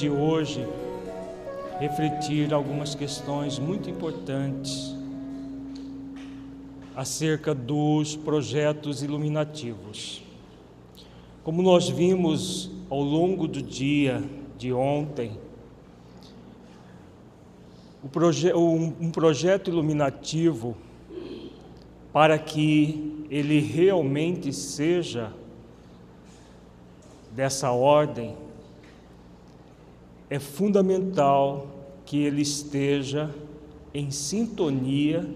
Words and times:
de 0.00 0.08
hoje, 0.08 0.66
refletir 1.78 2.54
algumas 2.54 2.94
questões 2.94 3.58
muito 3.58 3.90
importantes 3.90 4.96
acerca 6.96 7.54
dos 7.54 8.16
projetos 8.16 9.02
iluminativos. 9.02 10.22
Como 11.44 11.60
nós 11.60 11.86
vimos 11.86 12.70
ao 12.88 13.02
longo 13.02 13.46
do 13.46 13.60
dia 13.60 14.24
de 14.56 14.72
ontem, 14.72 15.38
um 18.02 19.10
projeto 19.10 19.68
iluminativo, 19.68 20.74
para 22.10 22.38
que 22.38 23.26
ele 23.28 23.60
realmente 23.60 24.50
seja 24.50 25.30
dessa 27.32 27.70
ordem, 27.70 28.34
é 30.30 30.38
fundamental 30.38 31.66
que 32.06 32.22
ele 32.22 32.40
esteja 32.40 33.34
em 33.92 34.12
sintonia 34.12 35.28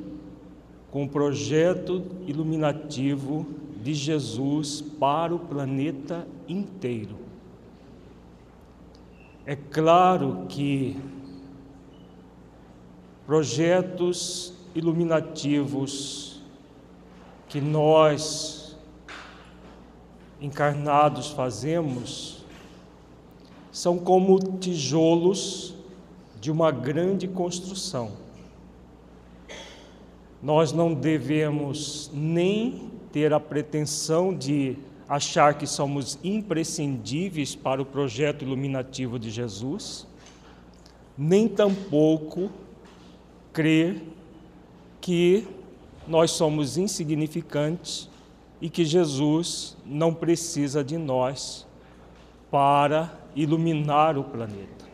com 0.93 1.05
o 1.05 1.09
projeto 1.09 2.05
iluminativo 2.25 3.45
de 3.83 3.93
Jesus 3.93 4.81
para 4.81 5.35
o 5.35 5.39
planeta 5.41 6.25
inteiro. 6.49 7.17
É 9.45 9.57
claro 9.57 10.47
que 10.49 10.97
projetos 13.27 14.55
iluminativos 14.75 16.41
que 17.49 17.61
nós 17.61 18.77
encarnados 20.41 21.31
fazemos 21.31 22.44
são 23.75 23.99
como 23.99 24.39
tijolos 24.61 25.75
de 26.41 26.49
uma 26.49 26.71
grande 26.71 27.27
construção. 27.27 28.13
Nós 30.41 30.71
não 30.71 30.95
devemos 30.95 32.09
nem 32.15 32.89
ter 33.11 33.33
a 33.33 33.41
pretensão 33.41 34.33
de 34.33 34.77
achar 35.09 35.55
que 35.55 35.67
somos 35.67 36.17
imprescindíveis 36.23 37.57
para 37.57 37.83
o 37.83 37.85
projeto 37.85 38.43
iluminativo 38.45 39.19
de 39.19 39.29
Jesus, 39.29 40.07
nem 41.19 41.49
tampouco 41.49 42.53
crer 43.53 44.01
que 45.01 45.49
nós 46.07 46.31
somos 46.31 46.77
insignificantes 46.77 48.09
e 48.61 48.71
que 48.71 48.85
Jesus 48.85 49.77
não 49.85 50.15
precisa 50.15 50.85
de 50.85 50.97
nós 50.97 51.67
para 52.53 53.24
iluminar 53.35 54.19
o 54.19 54.25
planeta. 54.25 54.85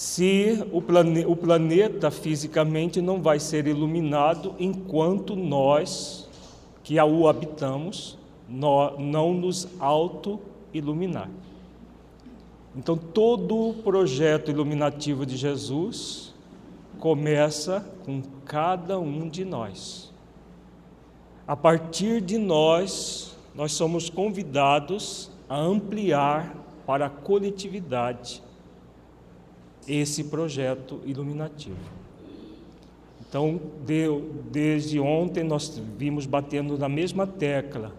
se 0.00 0.66
o, 0.72 0.80
plane 0.80 1.26
o 1.26 1.36
planeta 1.36 2.10
fisicamente 2.10 3.02
não 3.02 3.20
vai 3.20 3.38
ser 3.38 3.66
iluminado 3.66 4.54
enquanto 4.58 5.36
nós, 5.36 6.26
que 6.82 6.98
o 6.98 7.28
habitamos, 7.28 8.16
não 8.48 9.34
nos 9.34 9.68
auto-iluminar. 9.78 11.28
Então, 12.74 12.96
todo 12.96 13.68
o 13.68 13.74
projeto 13.74 14.50
iluminativo 14.50 15.26
de 15.26 15.36
Jesus 15.36 16.34
começa 16.98 17.86
com 18.06 18.22
cada 18.46 18.98
um 18.98 19.28
de 19.28 19.44
nós. 19.44 20.10
A 21.46 21.54
partir 21.54 22.22
de 22.22 22.38
nós, 22.38 23.36
nós 23.54 23.72
somos 23.72 24.08
convidados 24.08 25.29
a 25.50 25.58
ampliar 25.58 26.54
para 26.86 27.06
a 27.06 27.10
coletividade 27.10 28.40
esse 29.88 30.22
projeto 30.22 31.00
iluminativo. 31.04 31.76
Então, 33.20 33.60
de, 33.84 34.06
desde 34.48 35.00
ontem 35.00 35.42
nós 35.42 35.76
vimos 35.98 36.24
batendo 36.24 36.78
na 36.78 36.88
mesma 36.88 37.26
tecla 37.26 37.92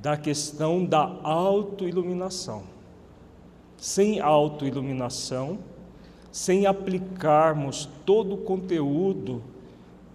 da 0.00 0.16
questão 0.16 0.82
da 0.82 1.18
autoiluminação. 1.22 2.62
Sem 3.76 4.20
autoiluminação, 4.20 5.58
sem 6.32 6.64
aplicarmos 6.64 7.86
todo 8.06 8.34
o 8.34 8.38
conteúdo 8.38 9.42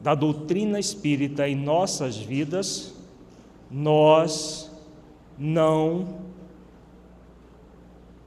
da 0.01 0.15
doutrina 0.15 0.79
espírita 0.79 1.47
em 1.47 1.55
nossas 1.55 2.17
vidas, 2.17 2.95
nós 3.69 4.71
não 5.37 6.30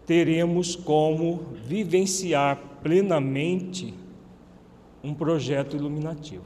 teremos 0.06 0.76
como 0.76 1.47
vivenciar 1.65 2.59
plenamente 2.82 3.94
um 5.03 5.15
projeto 5.15 5.76
iluminativo. 5.76 6.44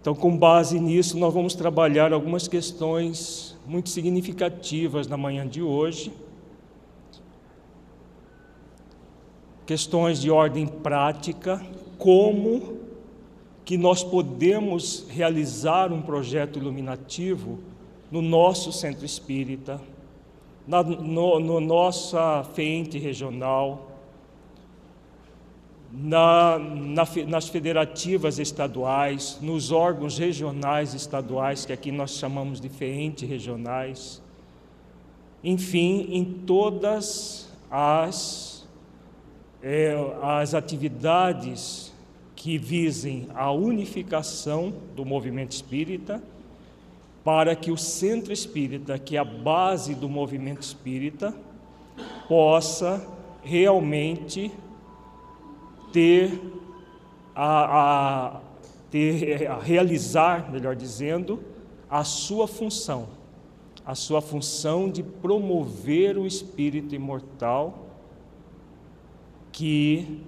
Então, 0.00 0.14
com 0.16 0.36
base 0.36 0.80
nisso, 0.80 1.16
nós 1.16 1.32
vamos 1.32 1.54
trabalhar 1.54 2.12
algumas 2.12 2.48
questões 2.48 3.56
muito 3.64 3.88
significativas 3.88 5.06
na 5.06 5.16
manhã 5.16 5.46
de 5.46 5.62
hoje. 5.62 6.12
Questões 9.64 10.20
de 10.20 10.28
ordem 10.28 10.66
prática, 10.66 11.64
como 11.98 12.78
que 13.64 13.78
nós 13.78 14.02
podemos 14.02 15.06
realizar 15.08 15.92
um 15.92 16.02
projeto 16.02 16.58
iluminativo 16.58 17.60
no 18.12 18.20
nosso 18.20 18.70
centro 18.70 19.06
espírita, 19.06 19.80
na 20.68 20.82
no, 20.82 21.40
no 21.40 21.60
nossa 21.60 22.44
FENTE 22.54 22.98
regional, 22.98 23.90
na, 25.90 26.58
na, 26.58 27.04
nas 27.26 27.48
federativas 27.48 28.38
estaduais, 28.38 29.38
nos 29.40 29.72
órgãos 29.72 30.18
regionais 30.18 30.92
estaduais, 30.92 31.64
que 31.64 31.72
aqui 31.72 31.90
nós 31.90 32.12
chamamos 32.18 32.60
de 32.60 32.68
FENTE 32.68 33.24
regionais, 33.24 34.22
enfim, 35.42 36.08
em 36.10 36.22
todas 36.22 37.50
as, 37.70 38.68
é, 39.62 39.94
as 40.20 40.52
atividades 40.52 41.94
que 42.36 42.58
visem 42.58 43.28
a 43.34 43.50
unificação 43.50 44.70
do 44.94 45.02
movimento 45.02 45.52
espírita 45.52 46.22
para 47.24 47.54
que 47.54 47.70
o 47.70 47.76
centro 47.76 48.32
espírita, 48.32 48.98
que 48.98 49.16
é 49.16 49.20
a 49.20 49.24
base 49.24 49.94
do 49.94 50.08
movimento 50.08 50.62
espírita, 50.62 51.34
possa 52.28 53.06
realmente 53.42 54.50
ter 55.92 56.40
a, 57.34 58.36
a, 58.36 58.40
ter, 58.90 59.46
a 59.46 59.58
realizar, 59.58 60.50
melhor 60.50 60.74
dizendo, 60.74 61.42
a 61.88 62.02
sua 62.02 62.48
função, 62.48 63.08
a 63.84 63.94
sua 63.94 64.20
função 64.20 64.90
de 64.90 65.02
promover 65.02 66.18
o 66.18 66.26
espírito 66.26 66.94
imortal 66.94 67.86
que 69.52 70.20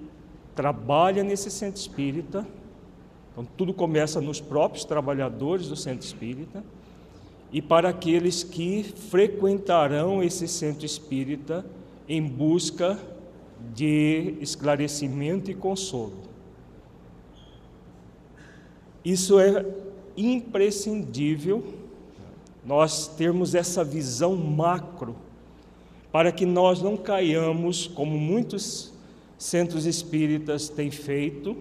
trabalha 0.55 1.25
nesse 1.25 1.51
centro 1.51 1.81
espírita. 1.81 2.47
Então, 3.33 3.45
tudo 3.57 3.75
começa 3.75 4.21
nos 4.21 4.41
próprios 4.41 4.85
trabalhadores 4.85 5.69
do 5.69 5.75
centro 5.75 6.07
espírita 6.07 6.63
e 7.55 7.63
para 7.63 7.91
aqueles 7.91 8.43
que 8.43 8.83
frequentarão 8.83 10.21
esse 10.21 10.49
centro 10.49 10.85
espírita 10.85 11.65
em 12.09 12.21
busca 12.21 12.99
de 13.73 14.35
esclarecimento 14.41 15.53
e 15.53 15.55
consolo. 15.55 16.15
Isso 19.05 19.39
é 19.39 19.65
imprescindível 20.17 21.65
nós 22.67 23.07
termos 23.07 23.55
essa 23.55 23.85
visão 23.85 24.35
macro 24.35 25.15
para 26.11 26.33
que 26.33 26.45
nós 26.45 26.83
não 26.83 26.97
caiamos, 26.97 27.87
como 27.87 28.19
muitos 28.19 28.93
centros 29.39 29.87
espíritas 29.87 30.69
têm 30.69 30.91
feito, 30.91 31.57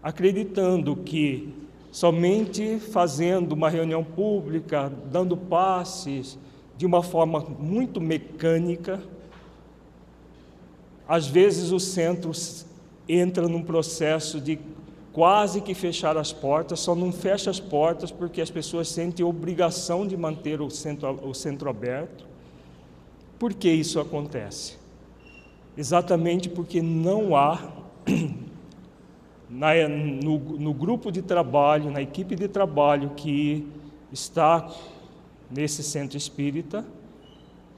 acreditando 0.00 0.94
que 0.94 1.52
somente 1.90 2.78
fazendo 2.78 3.52
uma 3.52 3.68
reunião 3.68 4.04
pública, 4.04 4.92
dando 5.10 5.36
passes 5.36 6.38
de 6.76 6.86
uma 6.86 7.02
forma 7.02 7.40
muito 7.40 8.00
mecânica. 8.00 9.02
Às 11.08 11.26
vezes 11.26 11.72
o 11.72 11.80
centro 11.80 12.30
entra 13.08 13.48
num 13.48 13.62
processo 13.62 14.40
de 14.40 14.58
quase 15.12 15.60
que 15.60 15.74
fechar 15.74 16.16
as 16.16 16.32
portas, 16.32 16.78
só 16.80 16.94
não 16.94 17.10
fecha 17.10 17.50
as 17.50 17.58
portas 17.58 18.12
porque 18.12 18.40
as 18.40 18.50
pessoas 18.50 18.88
sentem 18.88 19.24
obrigação 19.24 20.06
de 20.06 20.16
manter 20.16 20.60
o 20.60 20.70
centro, 20.70 21.18
o 21.26 21.34
centro 21.34 21.68
aberto. 21.68 22.26
Por 23.38 23.54
que 23.54 23.68
isso 23.68 23.98
acontece? 23.98 24.76
Exatamente 25.76 26.48
porque 26.48 26.82
não 26.82 27.34
há 27.34 27.72
na, 29.48 29.88
no, 29.88 30.38
no 30.38 30.74
grupo 30.74 31.10
de 31.10 31.22
trabalho, 31.22 31.90
na 31.90 32.02
equipe 32.02 32.34
de 32.34 32.48
trabalho 32.48 33.10
que 33.16 33.66
está 34.12 34.68
nesse 35.50 35.82
centro 35.82 36.16
espírita, 36.16 36.84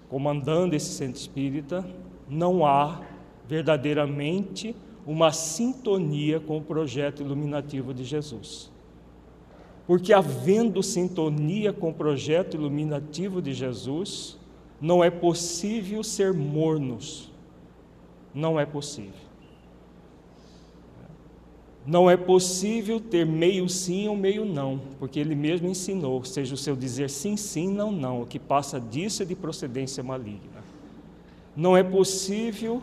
comandando 0.08 0.74
esse 0.74 0.92
centro 0.92 1.20
espírita, 1.20 1.86
não 2.28 2.66
há 2.66 3.00
verdadeiramente 3.48 4.74
uma 5.06 5.32
sintonia 5.32 6.40
com 6.40 6.58
o 6.58 6.62
projeto 6.62 7.22
iluminativo 7.22 7.94
de 7.94 8.04
Jesus. 8.04 8.70
Porque, 9.86 10.12
havendo 10.12 10.82
sintonia 10.82 11.72
com 11.72 11.90
o 11.90 11.94
projeto 11.94 12.54
iluminativo 12.54 13.42
de 13.42 13.52
Jesus, 13.52 14.38
não 14.80 15.02
é 15.02 15.10
possível 15.10 16.04
ser 16.04 16.32
mornos. 16.32 17.30
Não 18.32 18.58
é 18.58 18.64
possível. 18.64 19.29
Não 21.86 22.10
é 22.10 22.16
possível 22.16 23.00
ter 23.00 23.24
meio 23.24 23.68
sim 23.68 24.06
ou 24.06 24.14
meio 24.14 24.44
não, 24.44 24.80
porque 24.98 25.18
ele 25.18 25.34
mesmo 25.34 25.66
ensinou, 25.66 26.22
seja 26.24 26.54
o 26.54 26.58
seu 26.58 26.76
dizer 26.76 27.08
sim, 27.08 27.36
sim, 27.36 27.68
não, 27.72 27.90
não, 27.90 28.22
o 28.22 28.26
que 28.26 28.38
passa 28.38 28.78
disso 28.78 29.22
é 29.22 29.26
de 29.26 29.34
procedência 29.34 30.02
maligna. 30.02 30.62
Não 31.56 31.76
é 31.76 31.82
possível 31.82 32.82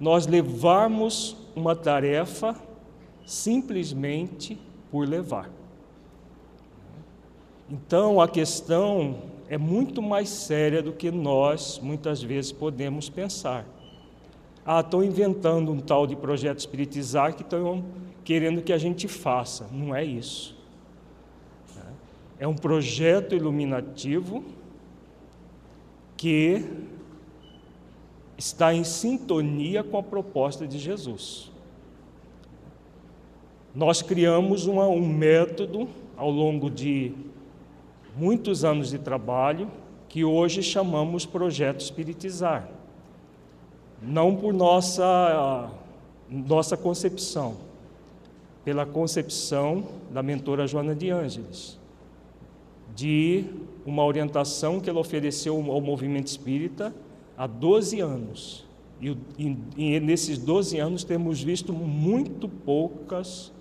nós 0.00 0.26
levarmos 0.26 1.36
uma 1.54 1.74
tarefa 1.74 2.56
simplesmente 3.24 4.58
por 4.90 5.06
levar. 5.06 5.50
Então 7.70 8.20
a 8.20 8.26
questão 8.26 9.16
é 9.48 9.58
muito 9.58 10.00
mais 10.02 10.28
séria 10.28 10.82
do 10.82 10.92
que 10.92 11.10
nós 11.10 11.78
muitas 11.82 12.22
vezes 12.22 12.52
podemos 12.52 13.08
pensar. 13.08 13.66
Ah, 14.64 14.80
estão 14.80 15.02
inventando 15.02 15.72
um 15.72 15.80
tal 15.80 16.06
de 16.06 16.14
projeto 16.14 16.58
espiritizar 16.58 17.34
que 17.34 17.42
estão 17.42 17.84
querendo 18.28 18.60
que 18.60 18.74
a 18.74 18.76
gente 18.76 19.08
faça. 19.08 19.66
Não 19.72 19.96
é 19.96 20.04
isso. 20.04 20.54
É 22.38 22.46
um 22.46 22.54
projeto 22.54 23.34
iluminativo 23.34 24.44
que 26.14 26.62
está 28.36 28.74
em 28.74 28.84
sintonia 28.84 29.82
com 29.82 29.96
a 29.96 30.02
proposta 30.02 30.66
de 30.66 30.78
Jesus. 30.78 31.50
Nós 33.74 34.02
criamos 34.02 34.66
uma, 34.66 34.86
um 34.86 35.08
método 35.08 35.88
ao 36.14 36.30
longo 36.30 36.68
de 36.68 37.14
muitos 38.14 38.62
anos 38.62 38.90
de 38.90 38.98
trabalho 38.98 39.70
que 40.06 40.22
hoje 40.22 40.62
chamamos 40.62 41.24
Projeto 41.24 41.80
Espiritizar. 41.80 42.68
Não 44.02 44.36
por 44.36 44.52
nossa, 44.52 45.70
nossa 46.28 46.76
concepção, 46.76 47.67
pela 48.64 48.84
concepção 48.84 49.86
da 50.10 50.22
mentora 50.22 50.66
Joana 50.66 50.94
de 50.94 51.10
Ângeles, 51.10 51.78
de 52.94 53.44
uma 53.86 54.04
orientação 54.04 54.80
que 54.80 54.90
ela 54.90 55.00
ofereceu 55.00 55.54
ao 55.70 55.80
movimento 55.80 56.26
espírita 56.26 56.94
há 57.36 57.46
12 57.46 58.00
anos. 58.00 58.66
E, 59.00 59.16
e, 59.76 60.00
nesses 60.00 60.38
12 60.38 60.78
anos 60.78 61.04
temos 61.04 61.42
visto 61.42 61.72
muito 61.72 62.48
poucas 62.48 63.52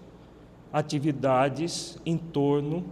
atividades 0.73 1.97
em 2.05 2.17
torno 2.17 2.83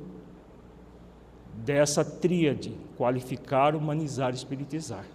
dessa 1.66 2.06
tríade: 2.06 2.72
qualificar, 2.98 3.76
humanizar, 3.76 4.34
espiritizar. 4.34 5.06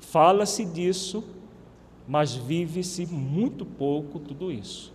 Fala-se 0.00 0.64
disso, 0.64 1.22
mas 2.08 2.34
vive-se 2.34 3.06
muito 3.06 3.64
pouco 3.64 4.18
tudo 4.18 4.50
isso. 4.50 4.92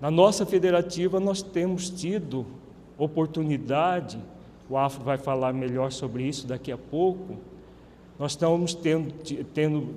Na 0.00 0.10
nossa 0.10 0.44
federativa, 0.44 1.18
nós 1.18 1.42
temos 1.42 1.88
tido 1.88 2.46
oportunidade, 2.98 4.18
o 4.68 4.76
Afro 4.76 5.02
vai 5.02 5.16
falar 5.16 5.52
melhor 5.52 5.90
sobre 5.90 6.24
isso 6.24 6.46
daqui 6.46 6.70
a 6.70 6.78
pouco. 6.78 7.36
Nós 8.18 8.32
estamos 8.32 8.74
tendo, 8.74 9.12
tendo, 9.54 9.94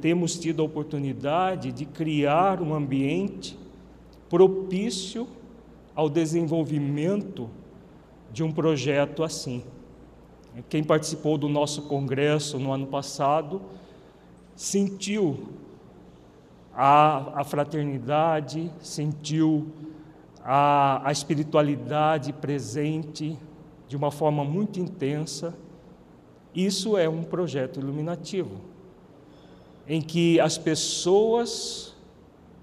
temos 0.00 0.38
tido 0.38 0.62
a 0.62 0.64
oportunidade 0.64 1.72
de 1.72 1.84
criar 1.84 2.60
um 2.60 2.74
ambiente 2.74 3.58
propício 4.28 5.26
ao 5.94 6.08
desenvolvimento 6.08 7.48
de 8.32 8.42
um 8.42 8.50
projeto 8.50 9.22
assim. 9.22 9.62
Quem 10.68 10.82
participou 10.82 11.36
do 11.36 11.48
nosso 11.48 11.82
congresso 11.82 12.58
no 12.58 12.72
ano 12.72 12.86
passado 12.86 13.60
sentiu 14.54 15.48
a, 16.74 17.40
a 17.40 17.44
fraternidade, 17.44 18.70
sentiu 18.80 19.66
a, 20.42 21.06
a 21.06 21.12
espiritualidade 21.12 22.32
presente 22.32 23.38
de 23.86 23.96
uma 23.96 24.10
forma 24.10 24.44
muito 24.44 24.80
intensa. 24.80 25.54
Isso 26.54 26.96
é 26.96 27.08
um 27.08 27.22
projeto 27.22 27.80
iluminativo, 27.80 28.60
em 29.86 30.00
que 30.00 30.40
as 30.40 30.56
pessoas 30.56 31.94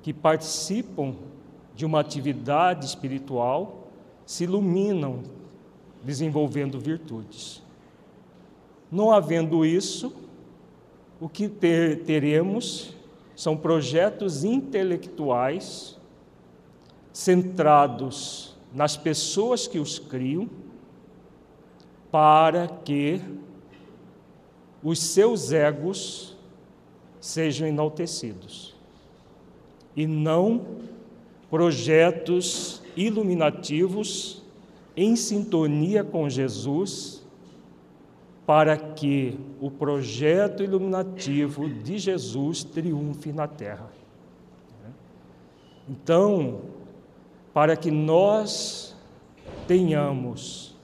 que 0.01 0.13
participam 0.13 1.15
de 1.75 1.85
uma 1.85 1.99
atividade 1.99 2.85
espiritual 2.85 3.87
se 4.25 4.43
iluminam 4.43 5.23
desenvolvendo 6.03 6.79
virtudes. 6.79 7.61
Não 8.91 9.11
havendo 9.11 9.65
isso, 9.65 10.13
o 11.19 11.27
que 11.27 11.47
ter, 11.47 12.03
teremos 12.03 12.93
são 13.39 13.55
projetos 13.55 14.43
intelectuais 14.43 15.97
centrados 17.13 18.53
nas 18.73 18.97
pessoas 18.97 19.65
que 19.65 19.79
os 19.79 19.97
criam, 19.97 20.49
para 22.11 22.67
que 22.67 23.21
os 24.83 24.99
seus 24.99 25.53
egos 25.53 26.35
sejam 27.21 27.65
enaltecidos, 27.65 28.75
e 29.95 30.05
não 30.05 30.65
projetos 31.49 32.83
iluminativos 32.93 34.43
em 34.97 35.15
sintonia 35.15 36.03
com 36.03 36.29
Jesus 36.29 37.25
para 38.49 38.75
que 38.75 39.39
o 39.61 39.69
projeto 39.69 40.63
iluminativo 40.63 41.69
de 41.69 41.99
Jesus 41.99 42.63
triunfe 42.63 43.31
na 43.31 43.47
terra. 43.47 43.91
Então, 45.87 46.61
para 47.53 47.77
que 47.77 47.91
nós 47.91 48.97
tenhamos 49.67 50.75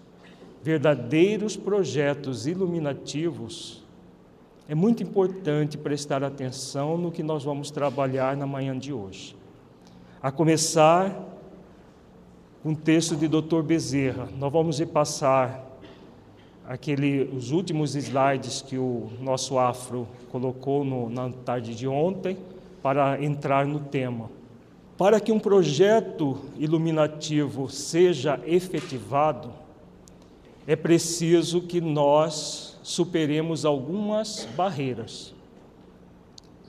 verdadeiros 0.62 1.58
projetos 1.58 2.46
iluminativos, 2.46 3.84
é 4.70 4.76
muito 4.76 5.02
importante 5.02 5.76
prestar 5.76 6.24
atenção 6.24 7.00
no 7.00 7.12
que 7.12 7.24
nós 7.24 7.44
vamos 7.44 7.72
trabalhar 7.72 8.38
na 8.38 8.46
manhã 8.46 8.78
de 8.78 8.94
hoje. 8.94 9.36
A 10.22 10.32
começar 10.32 11.20
com 12.62 12.70
um 12.70 12.76
texto 12.76 13.16
de 13.16 13.28
Dr. 13.28 13.64
Bezerra, 13.64 14.30
nós 14.38 14.54
vamos 14.54 14.78
repassar 14.78 15.65
aquele, 16.68 17.30
os 17.36 17.52
últimos 17.52 17.96
slides 17.96 18.62
que 18.62 18.78
o 18.78 19.10
nosso 19.22 19.58
Afro 19.58 20.08
colocou 20.32 20.84
no, 20.84 21.10
na 21.10 21.30
tarde 21.30 21.76
de 21.76 21.88
ontem 21.88 22.38
para 22.82 23.22
entrar 23.24 23.66
no 23.66 23.80
tema. 23.80 24.30
Para 24.98 25.20
que 25.20 25.32
um 25.32 25.40
projeto 25.40 26.40
iluminativo 26.58 27.70
seja 27.70 28.40
efetivado, 28.46 29.52
é 30.66 30.76
preciso 30.76 31.62
que 31.62 31.80
nós 31.82 32.80
superemos 32.82 33.66
algumas 33.66 34.48
barreiras. 34.56 35.34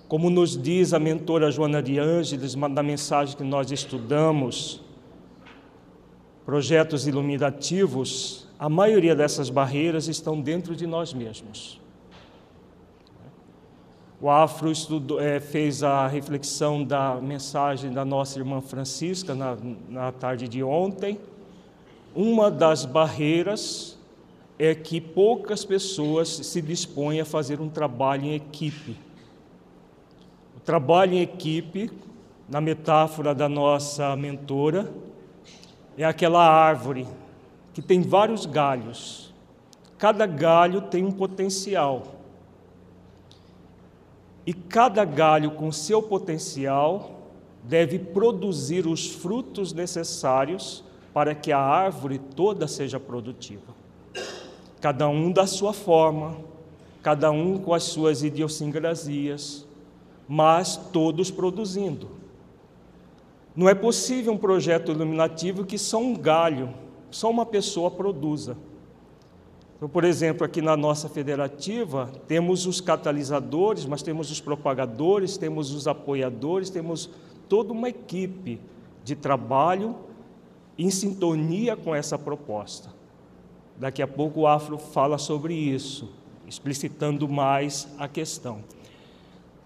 Como 0.08 0.28
nos 0.28 0.60
diz 0.60 0.92
a 0.92 0.98
mentora 0.98 1.50
Joana 1.50 1.82
de 1.82 1.98
Ângeles, 1.98 2.54
na 2.54 2.82
mensagem 2.82 3.36
que 3.36 3.42
nós 3.42 3.70
estudamos, 3.70 4.80
projetos 6.44 7.06
iluminativos, 7.06 8.45
a 8.58 8.68
maioria 8.68 9.14
dessas 9.14 9.50
barreiras 9.50 10.08
estão 10.08 10.40
dentro 10.40 10.74
de 10.74 10.86
nós 10.86 11.12
mesmos. 11.12 11.80
O 14.18 14.30
Afro 14.30 14.70
estudou, 14.70 15.20
é, 15.20 15.38
fez 15.38 15.82
a 15.82 16.06
reflexão 16.06 16.82
da 16.82 17.16
mensagem 17.16 17.92
da 17.92 18.02
nossa 18.02 18.38
irmã 18.38 18.62
Francisca 18.62 19.34
na, 19.34 19.58
na 19.90 20.10
tarde 20.10 20.48
de 20.48 20.62
ontem. 20.62 21.20
Uma 22.14 22.50
das 22.50 22.86
barreiras 22.86 23.98
é 24.58 24.74
que 24.74 25.02
poucas 25.02 25.66
pessoas 25.66 26.28
se 26.28 26.62
dispõem 26.62 27.20
a 27.20 27.26
fazer 27.26 27.60
um 27.60 27.68
trabalho 27.68 28.24
em 28.24 28.34
equipe. 28.34 28.96
O 30.56 30.60
trabalho 30.60 31.12
em 31.12 31.20
equipe, 31.20 31.90
na 32.48 32.58
metáfora 32.58 33.34
da 33.34 33.50
nossa 33.50 34.16
mentora, 34.16 34.90
é 35.98 36.04
aquela 36.06 36.42
árvore 36.42 37.06
que 37.76 37.82
tem 37.82 38.00
vários 38.00 38.46
galhos. 38.46 39.34
Cada 39.98 40.24
galho 40.24 40.80
tem 40.80 41.04
um 41.04 41.12
potencial. 41.12 42.04
E 44.46 44.54
cada 44.54 45.04
galho, 45.04 45.50
com 45.50 45.70
seu 45.70 46.02
potencial, 46.02 47.28
deve 47.62 47.98
produzir 47.98 48.86
os 48.86 49.10
frutos 49.10 49.74
necessários 49.74 50.82
para 51.12 51.34
que 51.34 51.52
a 51.52 51.58
árvore 51.58 52.18
toda 52.18 52.66
seja 52.66 52.98
produtiva. 52.98 53.74
cada 54.80 55.06
um 55.06 55.30
da 55.30 55.46
sua 55.46 55.74
forma, 55.74 56.38
cada 57.02 57.30
um 57.30 57.58
com 57.58 57.74
as 57.74 57.82
suas 57.82 58.22
idiosincrasias, 58.22 59.66
mas 60.26 60.78
todos 60.78 61.30
produzindo. 61.30 62.08
Não 63.54 63.68
é 63.68 63.74
possível 63.74 64.32
um 64.32 64.38
projeto 64.38 64.92
iluminativo 64.92 65.66
que 65.66 65.76
só 65.76 65.98
um 65.98 66.16
galho, 66.16 66.85
só 67.10 67.30
uma 67.30 67.46
pessoa 67.46 67.90
produza. 67.90 68.56
Então, 69.76 69.88
por 69.88 70.04
exemplo, 70.04 70.44
aqui 70.44 70.62
na 70.62 70.76
nossa 70.76 71.08
federativa, 71.08 72.10
temos 72.26 72.66
os 72.66 72.80
catalisadores, 72.80 73.84
mas 73.84 74.02
temos 74.02 74.30
os 74.30 74.40
propagadores, 74.40 75.36
temos 75.36 75.72
os 75.72 75.86
apoiadores, 75.86 76.70
temos 76.70 77.10
toda 77.48 77.72
uma 77.72 77.88
equipe 77.88 78.58
de 79.04 79.14
trabalho 79.14 79.94
em 80.78 80.90
sintonia 80.90 81.76
com 81.76 81.94
essa 81.94 82.18
proposta. 82.18 82.90
Daqui 83.76 84.00
a 84.00 84.08
pouco 84.08 84.40
o 84.40 84.46
Afro 84.46 84.78
fala 84.78 85.18
sobre 85.18 85.54
isso, 85.54 86.10
explicitando 86.46 87.28
mais 87.28 87.86
a 87.98 88.08
questão. 88.08 88.64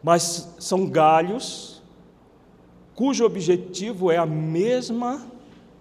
Mas 0.02 0.54
são 0.59 0.87
galhos 0.87 1.80
cujo 2.94 3.25
objetivo 3.25 4.11
é 4.11 4.16
a 4.16 4.26
mesma 4.26 5.26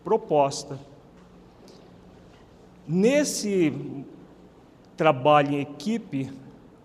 proposta. 0.04 0.80
Nesse 2.92 3.72
trabalho 4.98 5.54
em 5.54 5.62
equipe, 5.62 6.34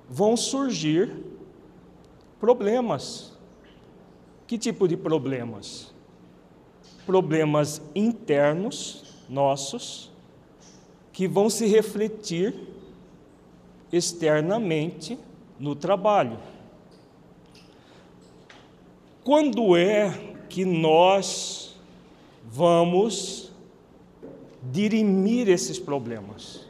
vão 0.06 0.36
surgir 0.36 1.16
problemas. 2.38 3.32
Que 4.46 4.58
tipo 4.58 4.86
de 4.86 4.98
problemas? 4.98 5.94
Problemas 7.06 7.80
internos 7.94 9.02
nossos 9.30 10.12
que 11.10 11.26
vão 11.26 11.48
se 11.48 11.64
refletir 11.64 12.54
externamente 13.90 15.18
no 15.58 15.74
trabalho. 15.74 16.38
Quando 19.24 19.74
é 19.74 20.10
que 20.50 20.66
nós 20.66 21.74
vamos 22.44 23.53
dirimir 24.70 25.48
esses 25.48 25.78
problemas? 25.78 26.66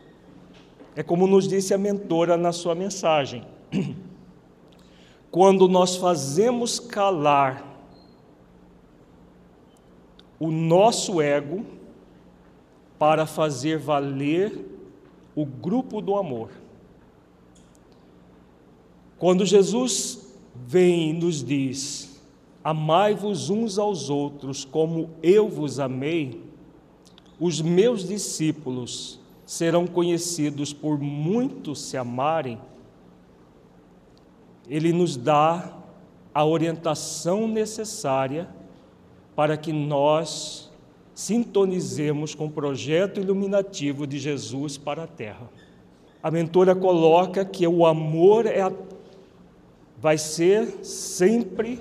É 0.96 1.02
como 1.02 1.26
nos 1.26 1.48
disse 1.48 1.74
a 1.74 1.78
mentora 1.78 2.36
na 2.36 2.52
sua 2.52 2.74
mensagem. 2.74 3.44
Quando 5.30 5.66
nós 5.66 5.96
fazemos 5.96 6.78
calar 6.78 7.74
o 10.38 10.50
nosso 10.50 11.20
ego 11.20 11.64
para 12.98 13.26
fazer 13.26 13.78
valer 13.78 14.74
o 15.34 15.44
grupo 15.44 16.00
do 16.00 16.16
amor. 16.16 16.50
Quando 19.18 19.44
Jesus 19.44 20.34
vem 20.54 21.10
e 21.10 21.12
nos 21.12 21.42
diz: 21.42 22.20
Amai-vos 22.62 23.50
uns 23.50 23.78
aos 23.78 24.10
outros 24.10 24.64
como 24.64 25.10
eu 25.22 25.48
vos 25.48 25.80
amei, 25.80 26.42
os 27.38 27.60
meus 27.60 28.06
discípulos 28.06 29.20
serão 29.44 29.86
conhecidos 29.86 30.72
por 30.72 30.98
muitos 30.98 31.80
se 31.80 31.96
amarem, 31.96 32.58
ele 34.68 34.92
nos 34.92 35.16
dá 35.16 35.76
a 36.32 36.44
orientação 36.44 37.46
necessária 37.46 38.48
para 39.36 39.56
que 39.56 39.72
nós 39.72 40.70
sintonizemos 41.14 42.34
com 42.34 42.46
o 42.46 42.50
projeto 42.50 43.20
iluminativo 43.20 44.06
de 44.06 44.18
Jesus 44.18 44.76
para 44.76 45.04
a 45.04 45.06
Terra. 45.06 45.48
A 46.22 46.30
mentora 46.30 46.74
coloca 46.74 47.44
que 47.44 47.66
o 47.66 47.84
amor 47.84 48.46
é 48.46 48.62
a, 48.62 48.72
vai 50.00 50.16
ser 50.16 50.84
sempre 50.84 51.80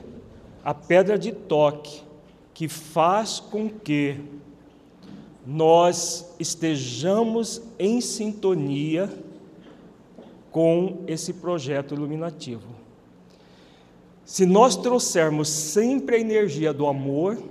a 0.63 0.74
pedra 0.74 1.17
de 1.17 1.31
toque 1.31 2.03
que 2.53 2.67
faz 2.67 3.39
com 3.39 3.69
que 3.69 4.19
nós 5.45 6.33
estejamos 6.39 7.62
em 7.77 8.00
sintonia 8.00 9.09
com 10.51 11.03
esse 11.07 11.33
projeto 11.33 11.93
iluminativo. 11.93 12.67
Se 14.23 14.45
nós 14.45 14.77
trouxermos 14.77 15.50
sempre 15.50 16.15
a 16.15 16.19
energia 16.19 16.71
do 16.71 16.88
amor, 16.88 17.41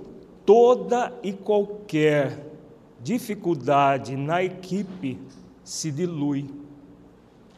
toda 0.45 1.13
e 1.21 1.31
qualquer 1.31 2.51
dificuldade 3.01 4.15
na 4.15 4.43
equipe 4.43 5.19
se 5.63 5.91
dilui. 5.91 6.49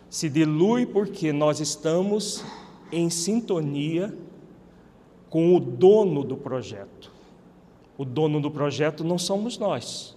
Se 0.09 0.29
dilui 0.29 0.85
porque 0.85 1.31
nós 1.31 1.59
estamos 1.59 2.43
em 2.91 3.09
sintonia 3.09 4.13
com 5.29 5.55
o 5.55 5.59
dono 5.59 6.23
do 6.23 6.35
projeto. 6.35 7.11
O 7.97 8.03
dono 8.03 8.41
do 8.41 8.51
projeto 8.51 9.03
não 9.03 9.17
somos 9.17 9.57
nós. 9.57 10.14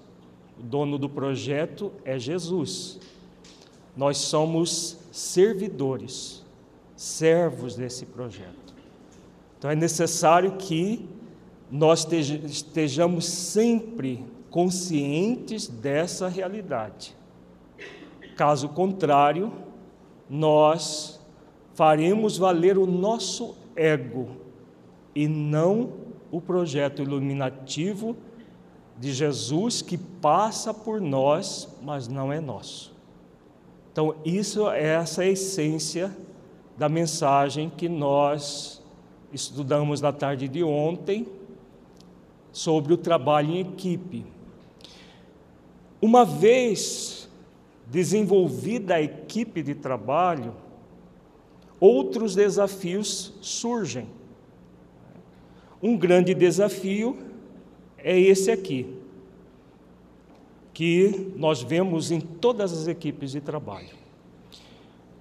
O 0.59 0.63
dono 0.63 0.99
do 0.99 1.09
projeto 1.09 1.93
é 2.05 2.19
Jesus. 2.19 2.99
Nós 3.97 4.19
somos 4.19 4.99
servidores, 5.13 6.45
servos 6.97 7.77
desse 7.77 8.07
projeto. 8.07 8.75
Então 9.59 9.71
é 9.71 9.75
necessário 9.75 10.53
que 10.57 11.09
nós 11.71 12.07
estejamos 12.13 13.27
sempre 13.27 14.25
conscientes 14.51 15.69
dessa 15.69 16.29
realidade. 16.29 17.15
Caso 18.37 18.69
contrário, 18.69 19.53
nós 20.31 21.21
faremos 21.75 22.39
valer 22.39 22.79
o 22.79 22.87
nosso 22.87 23.57
ego 23.77 24.29
e 25.15 25.27
não 25.27 25.93
o 26.31 26.41
projeto 26.41 27.03
iluminativo 27.03 28.17
de 28.99 29.13
Jesus 29.13 29.81
que 29.81 29.97
passa 29.97 30.75
por 30.75 31.01
nós, 31.01 31.69
mas 31.83 32.09
não 32.09 32.33
é 32.33 32.41
nosso. 32.41 32.93
Então, 33.93 34.15
isso 34.25 34.69
é 34.71 34.95
essa 34.95 35.25
essência 35.25 36.17
da 36.77 36.89
mensagem 36.89 37.71
que 37.71 37.89
nós 37.89 38.83
estudamos 39.33 40.01
na 40.01 40.13
tarde 40.13 40.49
de 40.49 40.63
ontem 40.63 41.27
sobre 42.53 42.93
o 42.93 42.97
trabalho 42.97 43.51
em 43.51 43.61
equipe. 43.61 44.25
Uma 46.01 46.25
vez 46.25 47.29
desenvolvida 47.87 48.95
a 48.95 49.03
equipe 49.03 49.63
de 49.63 49.75
trabalho, 49.75 50.55
outros 51.81 52.35
desafios 52.35 53.35
surgem. 53.41 54.09
Um 55.83 55.97
grande 55.97 56.35
desafio 56.35 57.28
é 58.09 58.19
esse 58.19 58.51
aqui, 58.51 58.87
que 60.73 61.31
nós 61.37 61.63
vemos 61.63 62.11
em 62.11 62.19
todas 62.19 62.73
as 62.73 62.89
equipes 62.89 63.33
de 63.33 63.41
trabalho. 63.43 63.99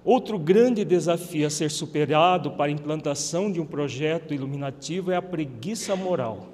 Outro 0.02 0.38
grande 0.38 0.86
desafio 0.86 1.46
a 1.46 1.50
ser 1.50 1.70
superado 1.70 2.52
para 2.52 2.70
a 2.70 2.70
implantação 2.70 3.52
de 3.52 3.60
um 3.60 3.66
projeto 3.66 4.32
iluminativo 4.32 5.10
é 5.10 5.16
a 5.16 5.20
preguiça 5.20 5.94
moral, 5.94 6.48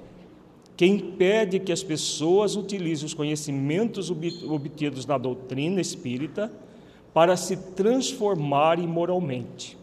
que 0.75 0.85
impede 0.85 1.57
que 1.57 1.71
as 1.71 1.81
pessoas 1.81 2.57
utilizem 2.57 3.05
os 3.05 3.13
conhecimentos 3.13 4.11
obtidos 4.11 5.05
na 5.05 5.17
doutrina 5.17 5.79
espírita 5.79 6.51
para 7.13 7.37
se 7.37 7.55
transformarem 7.55 8.85
moralmente 8.85 9.77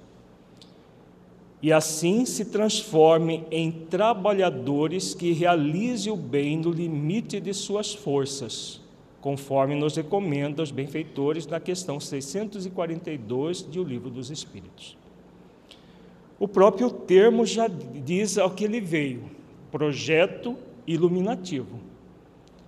e 1.63 1.73
assim 1.73 2.27
se 2.27 2.47
transformem 2.47 3.47
em 3.49 3.71
trabalhadores 3.71 5.15
que 5.15 5.33
realizem 5.33 6.13
o 6.13 6.17
bem 6.17 6.57
no 6.57 6.73
limite 6.73 7.39
de 7.39 7.55
suas 7.55 7.95
forças, 7.95 8.81
conforme 9.21 9.77
nos 9.77 9.95
recomenda 9.95 10.61
os 10.61 10.73
benfeitores 10.73 11.47
na 11.47 11.61
questão 11.61 12.01
642 12.01 13.71
de 13.71 13.79
O 13.79 13.85
Livro 13.85 14.11
dos 14.11 14.29
Espíritos. 14.29 14.99
O 16.37 16.49
próprio 16.49 16.91
termo 16.91 17.47
já 17.47 17.69
diz 17.69 18.37
ao 18.37 18.51
que 18.51 18.65
ele 18.65 18.81
veio: 18.81 19.31
projeto 19.71 20.57
iluminativo. 20.85 21.79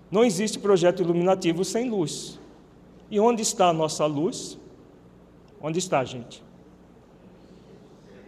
Não 0.08 0.24
existe 0.24 0.60
projeto 0.60 1.02
iluminativo 1.02 1.64
sem 1.64 1.90
luz. 1.90 2.38
E 3.10 3.18
onde 3.18 3.42
está 3.42 3.70
a 3.70 3.72
nossa 3.72 4.06
luz? 4.06 4.56
Onde 5.60 5.80
está, 5.80 6.04
gente? 6.04 6.40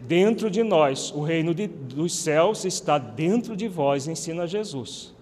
Dentro 0.06 0.50
de 0.50 0.62
nós. 0.62 1.10
O 1.12 1.22
reino 1.22 1.54
de, 1.54 1.66
dos 1.66 2.14
céus 2.14 2.64
está 2.64 2.98
dentro 2.98 3.56
de 3.56 3.68
vós, 3.68 4.06
ensina 4.06 4.46
Jesus. 4.46 5.14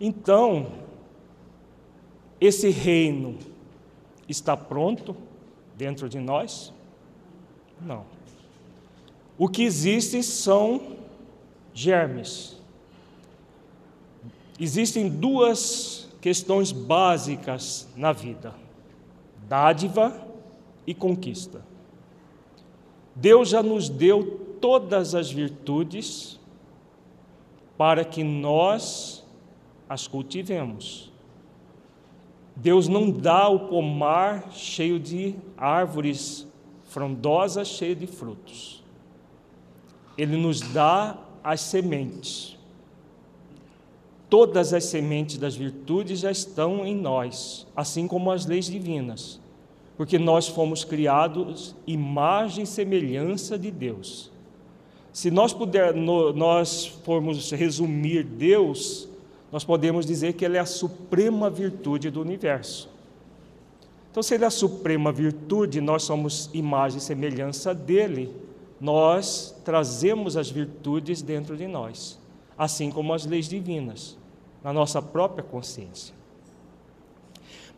Então, 0.00 0.72
esse 2.40 2.70
reino 2.70 3.36
está 4.28 4.56
pronto 4.56 5.14
dentro 5.76 6.08
de 6.08 6.18
nós? 6.18 6.72
Não. 7.80 8.04
O 9.36 9.48
que 9.48 9.62
existe 9.62 10.22
são 10.22 10.96
germes. 11.74 12.56
Existem 14.58 15.08
duas 15.08 16.08
questões 16.20 16.72
básicas 16.72 17.88
na 17.96 18.12
vida: 18.12 18.54
dádiva 19.48 20.26
e 20.86 20.94
conquista. 20.94 21.69
Deus 23.14 23.48
já 23.48 23.62
nos 23.62 23.88
deu 23.88 24.40
todas 24.60 25.14
as 25.14 25.30
virtudes 25.30 26.38
para 27.76 28.04
que 28.04 28.22
nós 28.22 29.24
as 29.88 30.06
cultivemos. 30.06 31.10
Deus 32.54 32.88
não 32.88 33.10
dá 33.10 33.48
o 33.48 33.68
pomar 33.68 34.52
cheio 34.52 35.00
de 35.00 35.34
árvores 35.56 36.46
frondosas, 36.84 37.68
cheio 37.68 37.96
de 37.96 38.06
frutos. 38.06 38.84
Ele 40.18 40.36
nos 40.36 40.60
dá 40.60 41.16
as 41.42 41.62
sementes. 41.62 42.58
Todas 44.28 44.74
as 44.74 44.84
sementes 44.84 45.38
das 45.38 45.56
virtudes 45.56 46.20
já 46.20 46.30
estão 46.30 46.84
em 46.84 46.94
nós, 46.94 47.66
assim 47.74 48.06
como 48.06 48.30
as 48.30 48.44
leis 48.46 48.66
divinas, 48.66 49.39
porque 50.00 50.18
nós 50.18 50.48
fomos 50.48 50.82
criados 50.82 51.76
imagem 51.86 52.64
e 52.64 52.66
semelhança 52.66 53.58
de 53.58 53.70
Deus. 53.70 54.32
Se 55.12 55.30
nós 55.30 55.52
puder, 55.52 55.94
nós 55.94 56.86
formos 57.04 57.50
resumir 57.50 58.24
Deus, 58.24 59.06
nós 59.52 59.62
podemos 59.62 60.06
dizer 60.06 60.32
que 60.32 60.42
Ele 60.42 60.56
é 60.56 60.60
a 60.60 60.64
suprema 60.64 61.50
virtude 61.50 62.08
do 62.08 62.22
universo. 62.22 62.88
Então, 64.10 64.22
se 64.22 64.34
Ele 64.34 64.44
é 64.44 64.46
a 64.46 64.50
suprema 64.50 65.12
virtude, 65.12 65.82
nós 65.82 66.02
somos 66.02 66.48
imagem 66.54 66.96
e 66.96 67.02
semelhança 67.02 67.74
dele, 67.74 68.34
nós 68.80 69.54
trazemos 69.66 70.34
as 70.34 70.48
virtudes 70.48 71.20
dentro 71.20 71.58
de 71.58 71.66
nós, 71.66 72.18
assim 72.56 72.90
como 72.90 73.12
as 73.12 73.26
leis 73.26 73.46
divinas 73.46 74.16
na 74.64 74.72
nossa 74.72 75.02
própria 75.02 75.44
consciência. 75.44 76.14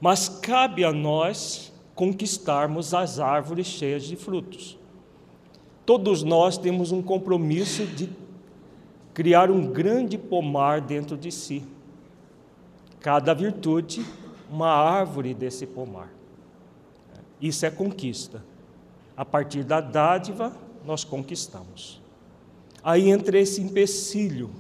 Mas 0.01 0.29
cabe 0.29 0.85
a 0.85 0.93
nós 0.93 1.72
conquistarmos 2.03 2.93
as 2.95 3.21
árvores 3.21 3.65
cheias 3.65 4.03
de 4.03 4.17
frutos. 4.17 4.77
Todos 5.87 6.25
nós 6.25 6.59
temos 6.59 6.91
um 6.91 7.01
compromisso 7.01 7.87
de 7.87 8.11
criar 9.15 9.53
um 9.53 9.65
grande 9.69 10.19
pomar 10.19 10.81
dentro 10.81 11.17
de 11.17 11.31
si. 11.31 11.63
Cada 12.99 13.33
virtude, 13.33 14.05
uma 14.51 14.69
árvore 14.69 15.33
desse 15.33 15.65
pomar. 15.65 16.13
Isso 17.41 17.65
é 17.65 17.71
conquista. 17.71 18.43
A 19.17 19.25
partir 19.25 19.63
da 19.63 19.81
dádiva, 19.81 20.53
nós 20.85 21.05
conquistamos. 21.05 22.03
Aí 22.83 23.11
entra 23.11 23.39
esse 23.39 23.63
empecilho 23.63 24.51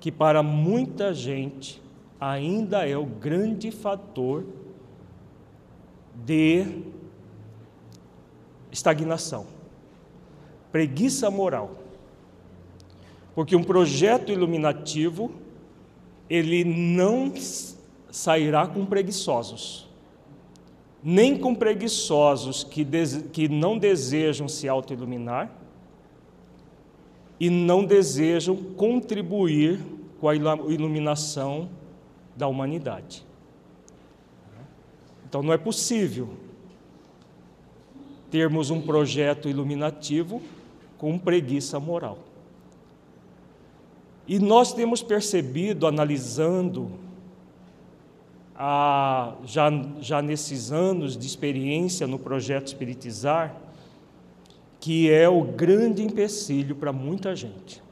que 0.00 0.10
para 0.10 0.42
muita 0.42 1.14
gente 1.14 1.80
ainda 2.20 2.84
é 2.84 2.96
o 2.96 3.06
grande 3.06 3.70
fator 3.70 4.44
de 6.28 6.66
estagnação, 8.70 9.46
preguiça 10.70 11.30
moral. 11.30 11.70
Porque 13.34 13.56
um 13.56 13.64
projeto 13.64 14.30
iluminativo 14.30 15.30
ele 16.28 16.64
não 16.64 17.32
sairá 18.10 18.66
com 18.66 18.84
preguiçosos, 18.84 19.88
nem 21.02 21.38
com 21.38 21.54
preguiçosos 21.54 22.62
que, 22.62 22.86
que 23.32 23.48
não 23.48 23.78
desejam 23.78 24.46
se 24.48 24.68
autoiluminar, 24.68 25.50
e 27.40 27.48
não 27.48 27.86
desejam 27.86 28.54
contribuir 28.54 29.80
com 30.20 30.28
a 30.28 30.34
iluminação 30.34 31.70
da 32.36 32.46
humanidade. 32.48 33.27
Então 35.28 35.42
não 35.42 35.52
é 35.52 35.58
possível 35.58 36.30
termos 38.30 38.70
um 38.70 38.80
projeto 38.80 39.46
iluminativo 39.46 40.40
com 40.96 41.18
preguiça 41.18 41.78
moral. 41.78 42.18
E 44.26 44.38
nós 44.38 44.72
temos 44.72 45.02
percebido, 45.02 45.86
analisando, 45.86 46.90
a, 48.54 49.34
já, 49.44 49.70
já 50.00 50.22
nesses 50.22 50.72
anos 50.72 51.16
de 51.16 51.26
experiência 51.26 52.06
no 52.06 52.18
projeto 52.18 52.68
Espiritizar, 52.68 53.54
que 54.80 55.10
é 55.10 55.28
o 55.28 55.42
grande 55.42 56.02
empecilho 56.02 56.74
para 56.74 56.92
muita 56.92 57.36
gente. 57.36 57.82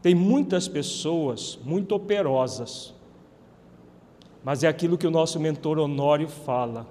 Tem 0.00 0.14
muitas 0.14 0.68
pessoas 0.68 1.58
muito 1.64 1.94
operosas, 1.94 2.94
mas 4.46 4.62
é 4.62 4.68
aquilo 4.68 4.96
que 4.96 5.08
o 5.08 5.10
nosso 5.10 5.40
mentor 5.40 5.76
Honório 5.76 6.28
fala: 6.28 6.86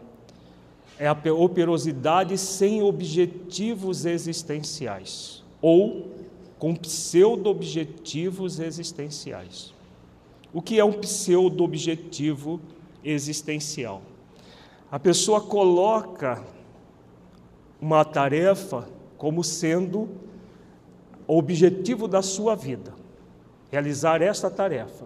é 0.99 1.07
a 1.07 1.15
operosidade 1.33 2.37
sem 2.37 2.83
objetivos 2.83 4.05
existenciais, 4.05 5.41
ou 5.61 6.11
com 6.59 6.75
pseudo-objetivos 6.75 8.59
existenciais. 8.59 9.73
O 10.51 10.61
que 10.61 10.77
é 10.77 10.83
um 10.83 10.91
pseudo-objetivo 10.99 12.59
existencial? 13.01 14.01
A 14.91 14.99
pessoa 14.99 15.39
coloca 15.39 16.43
uma 17.79 18.03
tarefa 18.03 18.85
como 19.17 19.45
sendo 19.45 20.09
o 21.25 21.37
objetivo 21.37 22.05
da 22.05 22.21
sua 22.21 22.53
vida, 22.53 22.93
realizar 23.71 24.21
esta 24.21 24.51
tarefa. 24.51 25.05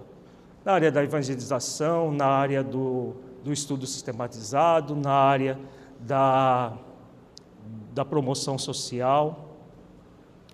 Na 0.63 0.73
área 0.73 0.91
da 0.91 1.03
evangelização, 1.03 2.11
na 2.11 2.25
área 2.25 2.63
do, 2.63 3.13
do 3.43 3.51
estudo 3.53 3.87
sistematizado, 3.87 4.95
na 4.95 5.11
área 5.11 5.59
da, 5.99 6.73
da 7.93 8.03
promoção 8.05 8.57
social, 8.57 9.55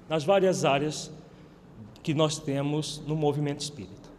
nas 0.07 0.23
várias 0.23 0.63
áreas 0.63 1.11
que 2.03 2.13
nós 2.13 2.37
temos 2.37 3.01
no 3.07 3.15
movimento 3.15 3.61
espírita. 3.61 4.09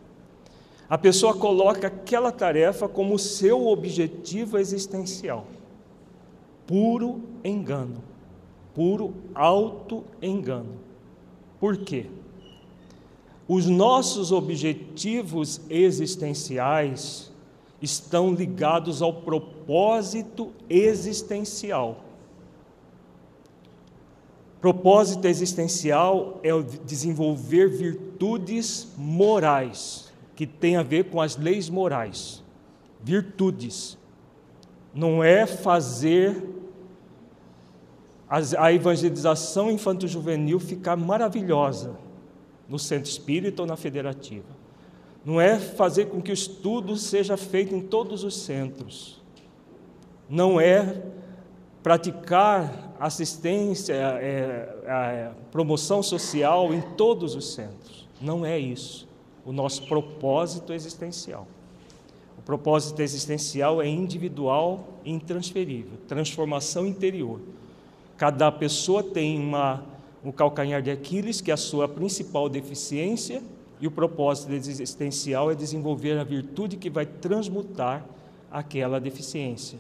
A 0.88 0.98
pessoa 0.98 1.34
coloca 1.34 1.86
aquela 1.86 2.30
tarefa 2.32 2.88
como 2.88 3.18
seu 3.18 3.66
objetivo 3.68 4.58
existencial. 4.58 5.46
Puro 6.66 7.22
engano 7.44 8.02
puro 8.76 9.14
auto-engano. 9.34 10.74
Por 11.58 11.78
quê? 11.78 12.04
Os 13.48 13.66
nossos 13.66 14.32
objetivos 14.32 15.60
existenciais 15.70 17.30
estão 17.80 18.32
ligados 18.34 19.00
ao 19.00 19.12
propósito 19.12 20.52
existencial. 20.68 22.04
Propósito 24.60 25.26
existencial 25.26 26.40
é 26.42 26.50
desenvolver 26.84 27.68
virtudes 27.68 28.88
morais, 28.96 30.12
que 30.34 30.44
tem 30.44 30.76
a 30.76 30.82
ver 30.82 31.04
com 31.04 31.20
as 31.20 31.36
leis 31.36 31.68
morais. 31.68 32.42
Virtudes. 33.00 33.96
Não 34.92 35.22
é 35.22 35.46
fazer 35.46 36.52
a 38.28 38.72
evangelização 38.72 39.70
infanto-juvenil 39.70 40.58
ficar 40.58 40.96
maravilhosa 40.96 42.05
no 42.68 42.78
centro 42.78 43.10
espírita 43.10 43.62
ou 43.62 43.68
na 43.68 43.76
federativa. 43.76 44.56
Não 45.24 45.40
é 45.40 45.58
fazer 45.58 46.06
com 46.06 46.22
que 46.22 46.30
o 46.30 46.34
estudo 46.34 46.96
seja 46.96 47.36
feito 47.36 47.74
em 47.74 47.80
todos 47.80 48.22
os 48.22 48.36
centros. 48.36 49.20
Não 50.28 50.60
é 50.60 51.02
praticar 51.82 52.94
assistência, 52.98 53.94
é, 53.94 54.76
é, 54.84 55.30
promoção 55.50 56.02
social 56.02 56.72
em 56.72 56.80
todos 56.80 57.34
os 57.34 57.54
centros. 57.54 58.08
Não 58.20 58.44
é 58.44 58.58
isso. 58.58 59.06
O 59.44 59.52
nosso 59.52 59.86
propósito 59.86 60.72
existencial. 60.72 61.46
O 62.38 62.42
propósito 62.42 63.02
existencial 63.02 63.82
é 63.82 63.88
individual 63.88 64.86
e 65.04 65.12
intransferível 65.12 65.98
transformação 66.08 66.86
interior. 66.86 67.40
Cada 68.16 68.50
pessoa 68.50 69.02
tem 69.02 69.38
uma, 69.38 69.84
um 70.26 70.32
calcanhar 70.32 70.82
de 70.82 70.90
Aquiles, 70.90 71.40
que 71.40 71.52
é 71.52 71.54
a 71.54 71.56
sua 71.56 71.86
principal 71.86 72.48
deficiência, 72.48 73.40
e 73.80 73.86
o 73.86 73.90
propósito 73.92 74.52
existencial 74.52 75.52
é 75.52 75.54
desenvolver 75.54 76.18
a 76.18 76.24
virtude 76.24 76.76
que 76.76 76.90
vai 76.90 77.06
transmutar 77.06 78.04
aquela 78.50 78.98
deficiência. 78.98 79.78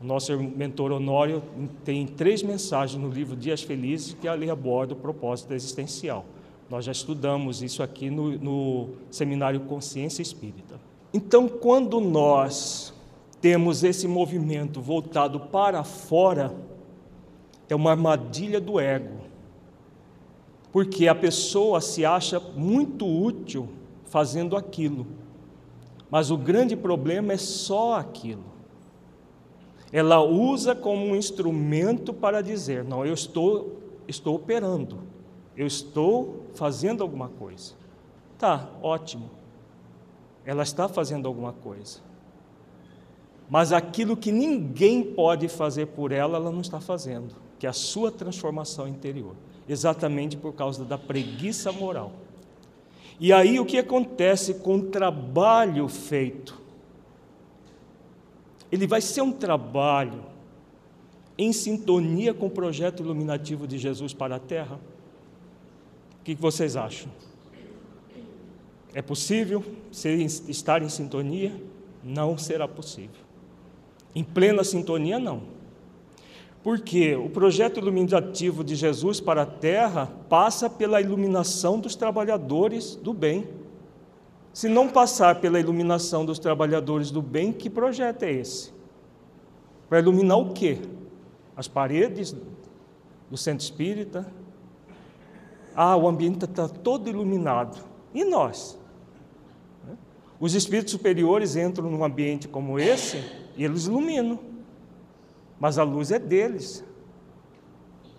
O 0.00 0.04
nosso 0.04 0.34
mentor 0.38 0.92
Honório 0.92 1.42
tem 1.84 2.06
três 2.06 2.42
mensagens 2.42 3.00
no 3.00 3.10
livro 3.10 3.36
Dias 3.36 3.62
Felizes 3.62 4.14
que 4.14 4.26
ali 4.26 4.48
aborda 4.48 4.94
o 4.94 4.96
propósito 4.96 5.52
existencial. 5.52 6.24
Nós 6.70 6.86
já 6.86 6.92
estudamos 6.92 7.62
isso 7.62 7.82
aqui 7.82 8.08
no, 8.08 8.38
no 8.38 8.88
seminário 9.10 9.60
Consciência 9.60 10.22
Espírita. 10.22 10.80
Então, 11.12 11.48
quando 11.48 12.00
nós 12.00 12.94
temos 13.42 13.84
esse 13.84 14.08
movimento 14.08 14.80
voltado 14.80 15.38
para 15.38 15.84
fora, 15.84 16.54
é 17.68 17.74
uma 17.74 17.90
armadilha 17.90 18.60
do 18.60 18.80
ego, 18.80 19.26
porque 20.76 21.08
a 21.08 21.14
pessoa 21.14 21.80
se 21.80 22.04
acha 22.04 22.38
muito 22.38 23.06
útil 23.06 23.66
fazendo 24.04 24.54
aquilo, 24.58 25.06
mas 26.10 26.30
o 26.30 26.36
grande 26.36 26.76
problema 26.76 27.32
é 27.32 27.38
só 27.38 27.94
aquilo. 27.94 28.44
ela 29.90 30.20
usa 30.22 30.74
como 30.74 31.02
um 31.02 31.16
instrumento 31.16 32.12
para 32.12 32.42
dizer: 32.42 32.84
não, 32.84 33.06
eu 33.06 33.14
estou, 33.14 33.78
estou 34.06 34.34
operando, 34.34 34.98
eu 35.56 35.66
estou 35.66 36.42
fazendo 36.54 37.02
alguma 37.02 37.30
coisa. 37.30 37.72
Tá, 38.36 38.68
ótimo. 38.82 39.30
Ela 40.44 40.62
está 40.62 40.90
fazendo 40.90 41.26
alguma 41.26 41.54
coisa. 41.54 42.00
Mas 43.48 43.72
aquilo 43.72 44.14
que 44.14 44.30
ninguém 44.30 45.02
pode 45.02 45.48
fazer 45.48 45.86
por 45.86 46.12
ela, 46.12 46.36
ela 46.36 46.50
não 46.50 46.60
está 46.60 46.80
fazendo, 46.80 47.34
que 47.58 47.66
é 47.66 47.70
a 47.70 47.72
sua 47.72 48.12
transformação 48.12 48.86
interior, 48.86 49.36
exatamente 49.68 50.36
por 50.36 50.52
causa 50.54 50.84
da 50.84 50.96
preguiça 50.96 51.72
moral. 51.72 52.12
E 53.18 53.32
aí 53.32 53.58
o 53.58 53.64
que 53.64 53.78
acontece 53.78 54.54
com 54.54 54.76
o 54.76 54.82
trabalho 54.84 55.88
feito? 55.88 56.60
Ele 58.70 58.86
vai 58.86 59.00
ser 59.00 59.22
um 59.22 59.32
trabalho 59.32 60.24
em 61.38 61.52
sintonia 61.52 62.32
com 62.34 62.46
o 62.46 62.50
projeto 62.50 63.02
iluminativo 63.02 63.66
de 63.66 63.78
Jesus 63.78 64.12
para 64.12 64.36
a 64.36 64.38
Terra? 64.38 64.80
O 66.20 66.24
que 66.24 66.34
vocês 66.34 66.76
acham? 66.76 67.10
É 68.94 69.02
possível 69.02 69.64
ser, 69.92 70.14
estar 70.20 70.82
em 70.82 70.88
sintonia? 70.88 71.54
Não 72.02 72.38
será 72.38 72.66
possível. 72.66 73.20
Em 74.14 74.24
plena 74.24 74.64
sintonia, 74.64 75.18
não. 75.18 75.55
Porque 76.66 77.14
o 77.14 77.30
projeto 77.30 77.78
iluminativo 77.78 78.64
de 78.64 78.74
Jesus 78.74 79.20
para 79.20 79.42
a 79.42 79.46
terra 79.46 80.10
passa 80.28 80.68
pela 80.68 81.00
iluminação 81.00 81.78
dos 81.78 81.94
trabalhadores 81.94 82.96
do 82.96 83.14
bem. 83.14 83.46
Se 84.52 84.68
não 84.68 84.88
passar 84.88 85.40
pela 85.40 85.60
iluminação 85.60 86.26
dos 86.26 86.40
trabalhadores 86.40 87.12
do 87.12 87.22
bem, 87.22 87.52
que 87.52 87.70
projeto 87.70 88.24
é 88.24 88.32
esse? 88.32 88.72
Para 89.88 90.00
iluminar 90.00 90.38
o 90.40 90.52
quê? 90.54 90.80
As 91.56 91.68
paredes 91.68 92.34
do 93.30 93.36
centro 93.36 93.62
espírita? 93.62 94.26
Ah, 95.72 95.96
o 95.96 96.08
ambiente 96.08 96.46
está 96.46 96.68
todo 96.68 97.08
iluminado. 97.08 97.80
E 98.12 98.24
nós? 98.24 98.76
Os 100.40 100.52
espíritos 100.52 100.90
superiores 100.90 101.54
entram 101.54 101.88
num 101.88 102.02
ambiente 102.02 102.48
como 102.48 102.76
esse 102.76 103.22
e 103.56 103.64
eles 103.64 103.86
iluminam. 103.86 104.55
Mas 105.58 105.78
a 105.78 105.82
luz 105.82 106.10
é 106.10 106.18
deles, 106.18 106.84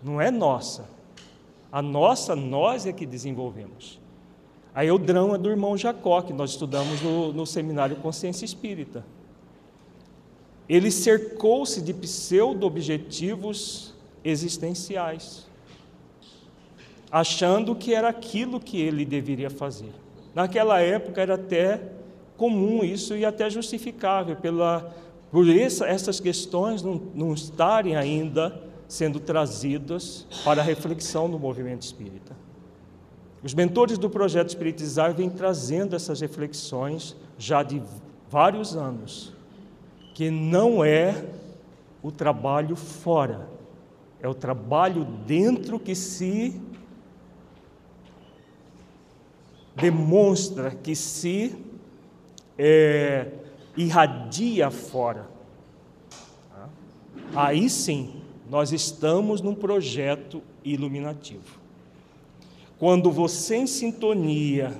não 0.03 0.19
é 0.19 0.31
nossa. 0.31 0.89
A 1.71 1.81
nossa, 1.81 2.35
nós 2.35 2.85
é 2.85 2.93
que 2.93 3.05
desenvolvemos. 3.05 3.99
Aí 4.73 4.91
o 4.91 4.97
drama 4.97 5.37
do 5.37 5.49
irmão 5.49 5.75
Jacó, 5.75 6.21
que 6.21 6.33
nós 6.33 6.51
estudamos 6.51 7.01
no, 7.01 7.33
no 7.33 7.45
seminário 7.45 7.95
Consciência 7.97 8.45
Espírita. 8.45 9.03
Ele 10.69 10.91
cercou-se 10.91 11.81
de 11.81 11.93
pseudo-objetivos 11.93 13.93
existenciais, 14.23 15.47
achando 17.09 17.75
que 17.75 17.93
era 17.93 18.09
aquilo 18.09 18.59
que 18.59 18.79
ele 18.79 19.05
deveria 19.05 19.49
fazer. 19.49 19.91
Naquela 20.35 20.79
época 20.79 21.21
era 21.21 21.35
até 21.35 21.81
comum 22.35 22.83
isso 22.83 23.15
e 23.15 23.25
até 23.25 23.49
justificável 23.49 24.35
pela 24.35 24.93
por 25.31 25.49
essa, 25.49 25.85
essas 25.85 26.19
questões 26.19 26.81
não, 26.81 27.01
não 27.13 27.33
estarem 27.33 27.95
ainda 27.95 28.61
sendo 28.87 29.19
trazidas 29.19 30.25
para 30.43 30.61
a 30.61 30.63
reflexão 30.63 31.29
do 31.29 31.37
movimento 31.37 31.81
espírita. 31.81 32.35
Os 33.43 33.53
mentores 33.53 33.97
do 33.97 34.09
projeto 34.09 34.49
Espiritizar 34.49 35.13
vêm 35.13 35.29
trazendo 35.29 35.95
essas 35.95 36.21
reflexões 36.21 37.15
já 37.37 37.61
de 37.61 37.81
vários 38.29 38.75
anos, 38.75 39.33
que 40.13 40.31
não 40.31 40.83
é 40.83 41.25
o 42.01 42.11
trabalho 42.11 42.75
fora, 42.75 43.47
é 44.21 44.27
o 44.27 44.33
trabalho 44.33 45.05
dentro 45.25 45.79
que 45.79 45.93
se 45.93 46.59
demonstra, 49.75 50.71
que 50.71 50.95
se 50.95 51.55
é, 52.57 53.27
irradia 53.77 54.71
fora. 54.71 55.29
Aí 57.35 57.69
sim, 57.69 58.21
nós 58.49 58.71
estamos 58.71 59.41
num 59.41 59.53
projeto 59.53 60.41
iluminativo. 60.63 61.59
Quando 62.79 63.11
você, 63.11 63.57
em 63.57 63.67
sintonia 63.67 64.77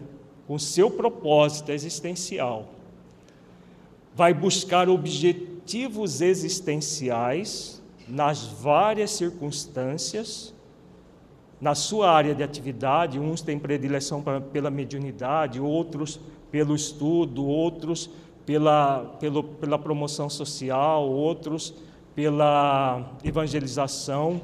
com 0.48 0.58
seu 0.58 0.90
propósito 0.90 1.72
existencial, 1.72 2.70
vai 4.16 4.34
buscar 4.34 4.90
objetivos 4.90 6.22
existenciais 6.22 7.82
nas 8.08 8.46
várias 8.46 9.12
circunstâncias, 9.12 10.54
na 11.60 11.76
sua 11.76 12.12
área 12.12 12.34
de 12.34 12.44
atividade, 12.44 13.20
uns 13.20 13.42
têm 13.42 13.60
predileção 13.60 14.24
pela 14.54 14.70
mediunidade, 14.70 15.60
outros 15.60 16.20
pelo 16.50 16.76
estudo, 16.76 17.46
outros 17.46 18.10
pela, 18.48 19.02
pelo, 19.20 19.44
pela 19.44 19.78
promoção 19.78 20.30
social, 20.30 21.08
outros 21.08 21.74
pela 22.16 23.12
evangelização. 23.24 24.42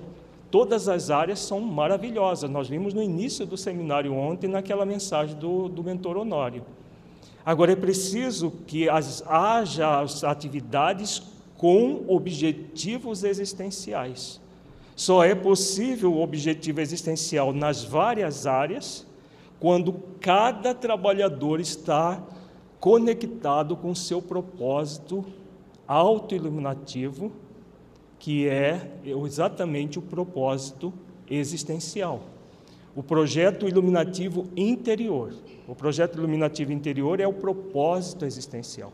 Todas 0.51 0.87
as 0.89 1.09
áreas 1.09 1.39
são 1.39 1.61
maravilhosas. 1.61 2.49
Nós 2.49 2.67
vimos 2.67 2.93
no 2.93 3.01
início 3.01 3.45
do 3.45 3.57
seminário 3.57 4.13
ontem, 4.13 4.47
naquela 4.47 4.85
mensagem 4.85 5.35
do, 5.37 5.69
do 5.69 5.81
mentor 5.83 6.17
Honório. 6.17 6.63
Agora 7.45 7.71
é 7.71 7.75
preciso 7.75 8.51
que 8.67 8.89
as, 8.89 9.23
haja 9.25 10.01
as 10.01 10.23
atividades 10.23 11.23
com 11.57 12.03
objetivos 12.07 13.23
existenciais. 13.23 14.39
Só 14.97 15.23
é 15.23 15.33
possível 15.33 16.13
o 16.13 16.21
objetivo 16.21 16.81
existencial 16.81 17.53
nas 17.53 17.83
várias 17.85 18.45
áreas 18.45 19.07
quando 19.59 19.93
cada 20.19 20.75
trabalhador 20.75 21.61
está 21.61 22.21
conectado 22.83 23.77
com 23.77 23.91
o 23.91 23.95
seu 23.95 24.21
propósito 24.21 25.23
autoiluminativo, 25.87 27.31
que 28.19 28.49
é 28.49 28.99
exatamente 29.05 29.97
o 29.97 30.01
propósito 30.01 30.91
existencial. 31.31 32.23
O 32.93 33.01
projeto 33.01 33.69
iluminativo 33.69 34.49
interior. 34.53 35.33
O 35.65 35.73
projeto 35.73 36.17
iluminativo 36.17 36.73
interior 36.73 37.21
é 37.21 37.25
o 37.25 37.31
propósito 37.31 38.25
existencial. 38.25 38.91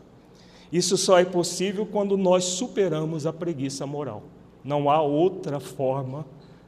Isso 0.70 0.96
só 0.96 1.18
é 1.18 1.24
possível 1.24 1.84
quando 1.84 2.16
nós 2.16 2.44
superamos 2.44 3.26
a 3.26 3.32
preguiça 3.32 3.88
moral. 3.88 4.22
Não 4.62 4.88
há 4.88 5.02
outra 5.02 5.58
forma 5.58 6.24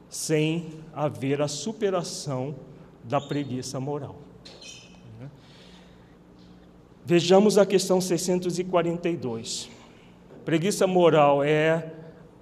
sem 0.09 0.65
haver 0.93 1.41
a 1.41 1.47
superação 1.47 2.53
da 3.01 3.21
preguiça 3.21 3.79
moral. 3.79 4.22
Vejamos 7.05 7.57
a 7.57 7.65
questão 7.65 7.99
642. 7.99 9.69
Preguiça 10.45 10.87
moral 10.87 11.43
é 11.43 11.91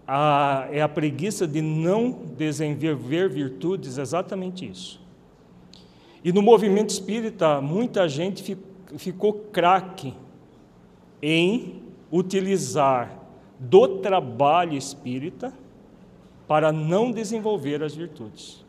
a, 0.08 0.68
é 0.72 0.82
a 0.82 0.90
preguiça 0.90 1.48
de 1.48 1.62
não 1.62 2.12
desenvolver 2.38 3.28
virtudes, 3.28 3.98
exatamente 3.98 4.70
isso. 4.70 5.02
E 6.24 6.32
no 6.32 6.44
movimento 6.44 6.92
espírita, 6.92 7.60
muita 7.60 8.08
gente 8.08 8.56
ficou 8.98 9.34
craque 9.34 10.14
em 11.22 11.82
utilizar 12.12 13.18
do 13.60 14.00
trabalho 14.00 14.78
espírita 14.78 15.52
para 16.48 16.72
não 16.72 17.12
desenvolver 17.12 17.82
as 17.82 17.96
virtudes. 17.96 18.64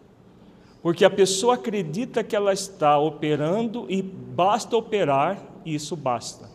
Porque 0.83 1.05
a 1.05 1.11
pessoa 1.11 1.55
acredita 1.55 2.25
que 2.25 2.35
ela 2.35 2.53
está 2.53 2.99
operando 2.99 3.87
e 3.91 4.01
basta 4.01 4.75
operar 4.77 5.52
isso 5.65 5.97
basta. 5.97 6.49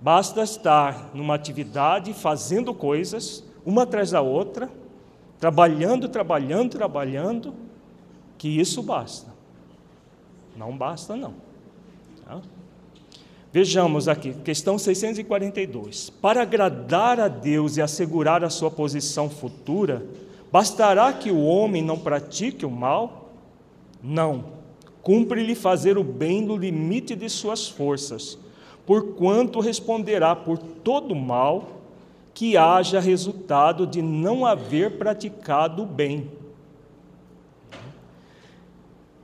Basta 0.00 0.42
estar 0.42 1.10
numa 1.14 1.34
atividade, 1.34 2.14
fazendo 2.14 2.72
coisas, 2.72 3.44
uma 3.64 3.82
atrás 3.82 4.10
da 4.10 4.22
outra, 4.22 4.70
trabalhando, 5.38 6.08
trabalhando, 6.08 6.70
trabalhando, 6.70 7.54
que 8.38 8.48
isso 8.48 8.82
basta. 8.82 9.30
Não 10.56 10.76
basta, 10.76 11.16
não. 11.16 11.34
Tá? 12.24 12.40
Vejamos 13.52 14.08
aqui, 14.08 14.32
questão 14.32 14.78
642. 14.78 16.08
Para 16.08 16.42
agradar 16.42 17.20
a 17.20 17.28
Deus 17.28 17.76
e 17.76 17.82
assegurar 17.82 18.42
a 18.42 18.48
sua 18.48 18.70
posição 18.70 19.28
futura, 19.28 20.06
bastará 20.50 21.12
que 21.12 21.30
o 21.30 21.42
homem 21.42 21.82
não 21.82 21.98
pratique 21.98 22.64
o 22.64 22.70
mal? 22.70 23.30
Não 24.02 24.59
Cumpre-lhe 25.02 25.54
fazer 25.54 25.96
o 25.96 26.04
bem 26.04 26.42
no 26.42 26.56
limite 26.56 27.16
de 27.16 27.28
suas 27.28 27.68
forças, 27.68 28.38
porquanto 28.84 29.60
responderá 29.60 30.36
por 30.36 30.58
todo 30.58 31.14
mal 31.14 31.80
que 32.34 32.56
haja 32.56 33.00
resultado 33.00 33.86
de 33.86 34.00
não 34.02 34.46
haver 34.46 34.98
praticado 34.98 35.82
o 35.82 35.86
bem. 35.86 36.30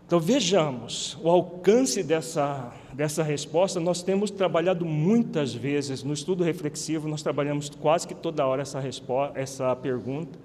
Então 0.07 0.21
vejamos 0.21 1.19
o 1.21 1.29
alcance 1.29 2.01
dessa, 2.01 2.73
dessa 2.93 3.25
resposta. 3.25 3.81
Nós 3.81 4.03
temos 4.03 4.31
trabalhado 4.31 4.85
muitas 4.85 5.53
vezes 5.53 6.05
no 6.05 6.15
estudo 6.15 6.45
reflexivo, 6.45 7.09
nós 7.09 7.23
trabalhamos 7.23 7.69
quase 7.69 8.07
que 8.07 8.15
toda 8.15 8.47
hora 8.47 8.63
essa, 8.63 8.79
resposta, 8.79 9.39
essa 9.39 9.75
pergunta. 9.75 10.39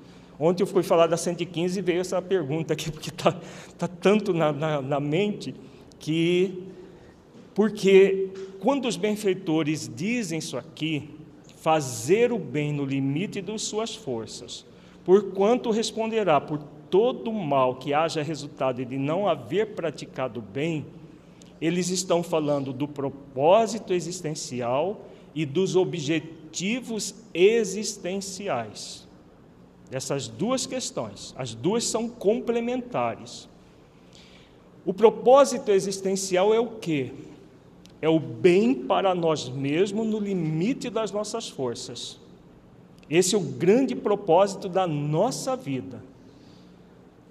Ontem 0.43 0.63
eu 0.63 0.67
fui 0.67 0.81
falar 0.81 1.05
da 1.05 1.15
115 1.15 1.77
e 1.77 1.81
veio 1.83 2.01
essa 2.01 2.19
pergunta 2.19 2.73
aqui, 2.73 2.89
porque 2.91 3.11
está 3.11 3.39
tá 3.77 3.87
tanto 3.87 4.33
na, 4.33 4.51
na, 4.51 4.81
na 4.81 4.99
mente 4.99 5.53
que. 5.99 6.63
Porque 7.53 8.29
quando 8.59 8.87
os 8.87 8.97
benfeitores 8.97 9.87
dizem 9.93 10.39
isso 10.39 10.57
aqui, 10.57 11.11
fazer 11.57 12.31
o 12.31 12.39
bem 12.39 12.73
no 12.73 12.83
limite 12.83 13.39
de 13.39 13.55
suas 13.59 13.95
forças, 13.95 14.65
porquanto 15.05 15.69
responderá 15.69 16.41
por 16.41 16.57
todo 16.89 17.31
mal 17.31 17.75
que 17.75 17.93
haja 17.93 18.23
resultado 18.23 18.83
de 18.83 18.97
não 18.97 19.27
haver 19.27 19.75
praticado 19.75 20.41
bem, 20.41 20.87
eles 21.59 21.89
estão 21.89 22.23
falando 22.23 22.73
do 22.73 22.87
propósito 22.87 23.93
existencial 23.93 25.05
e 25.35 25.45
dos 25.45 25.75
objetivos 25.75 27.13
existenciais. 27.31 29.10
Essas 29.91 30.27
duas 30.27 30.65
questões, 30.65 31.33
as 31.37 31.53
duas 31.53 31.83
são 31.83 32.07
complementares. 32.07 33.49
O 34.85 34.93
propósito 34.93 35.69
existencial 35.71 36.53
é 36.53 36.59
o 36.59 36.67
quê? 36.67 37.11
É 38.01 38.09
o 38.09 38.19
bem 38.19 38.73
para 38.73 39.13
nós 39.13 39.49
mesmos 39.49 40.07
no 40.07 40.19
limite 40.19 40.89
das 40.89 41.11
nossas 41.11 41.49
forças. 41.49 42.19
Esse 43.09 43.35
é 43.35 43.37
o 43.37 43.41
grande 43.41 43.93
propósito 43.93 44.69
da 44.69 44.87
nossa 44.87 45.55
vida 45.55 46.01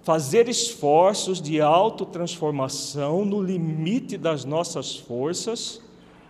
fazer 0.02 0.48
esforços 0.48 1.40
de 1.40 1.60
autotransformação 1.60 3.24
no 3.24 3.42
limite 3.42 4.16
das 4.16 4.44
nossas 4.44 4.96
forças 4.96 5.80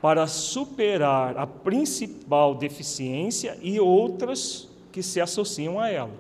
para 0.02 0.26
superar 0.26 1.38
a 1.38 1.46
principal 1.46 2.54
deficiência 2.54 3.58
e 3.62 3.78
outras 3.78 4.68
que 4.90 5.02
se 5.02 5.20
associam 5.20 5.78
a 5.78 5.88
ela. 5.88 6.12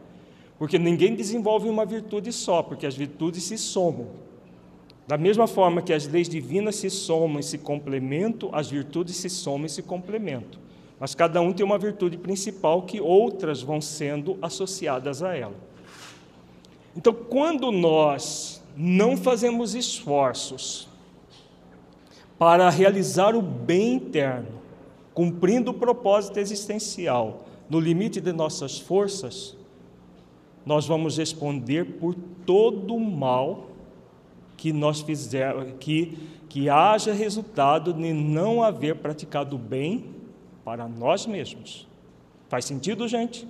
Porque 0.58 0.78
ninguém 0.78 1.14
desenvolve 1.14 1.68
uma 1.68 1.86
virtude 1.86 2.32
só, 2.32 2.62
porque 2.62 2.86
as 2.86 2.94
virtudes 2.94 3.44
se 3.44 3.56
somam. 3.56 4.08
Da 5.06 5.16
mesma 5.16 5.46
forma 5.46 5.82
que 5.82 5.92
as 5.92 6.06
leis 6.06 6.28
divinas 6.28 6.76
se 6.76 6.90
somam 6.90 7.40
e 7.40 7.42
se 7.42 7.58
complementam, 7.58 8.50
as 8.52 8.70
virtudes 8.70 9.16
se 9.16 9.28
somam 9.28 9.66
e 9.66 9.70
se 9.70 9.82
complementam. 9.82 10.60
Mas 11.00 11.14
cada 11.14 11.40
um 11.40 11.52
tem 11.52 11.64
uma 11.64 11.78
virtude 11.78 12.18
principal 12.18 12.82
que 12.82 13.00
outras 13.00 13.62
vão 13.62 13.80
sendo 13.80 14.38
associadas 14.42 15.22
a 15.22 15.34
ela. 15.34 15.56
Então, 16.94 17.14
quando 17.14 17.72
nós 17.72 18.62
não 18.76 19.16
fazemos 19.16 19.74
esforços 19.74 20.88
para 22.38 22.68
realizar 22.68 23.34
o 23.34 23.42
bem 23.42 23.94
interno, 23.94 24.60
cumprindo 25.14 25.70
o 25.70 25.74
propósito 25.74 26.38
existencial 26.38 27.46
no 27.70 27.78
limite 27.78 28.20
de 28.20 28.32
nossas 28.32 28.80
forças, 28.80 29.56
nós 30.66 30.86
vamos 30.86 31.16
responder 31.16 31.84
por 31.84 32.16
todo 32.44 32.96
o 32.96 33.00
mal 33.00 33.70
que 34.56 34.72
nós 34.72 35.00
fizermos, 35.00 35.72
que, 35.78 36.18
que 36.48 36.68
haja 36.68 37.14
resultado 37.14 37.94
de 37.94 38.12
não 38.12 38.62
haver 38.62 38.96
praticado 38.96 39.54
o 39.54 39.58
bem 39.58 40.04
para 40.64 40.86
nós 40.88 41.26
mesmos. 41.26 41.88
Faz 42.48 42.64
sentido, 42.64 43.06
gente? 43.06 43.46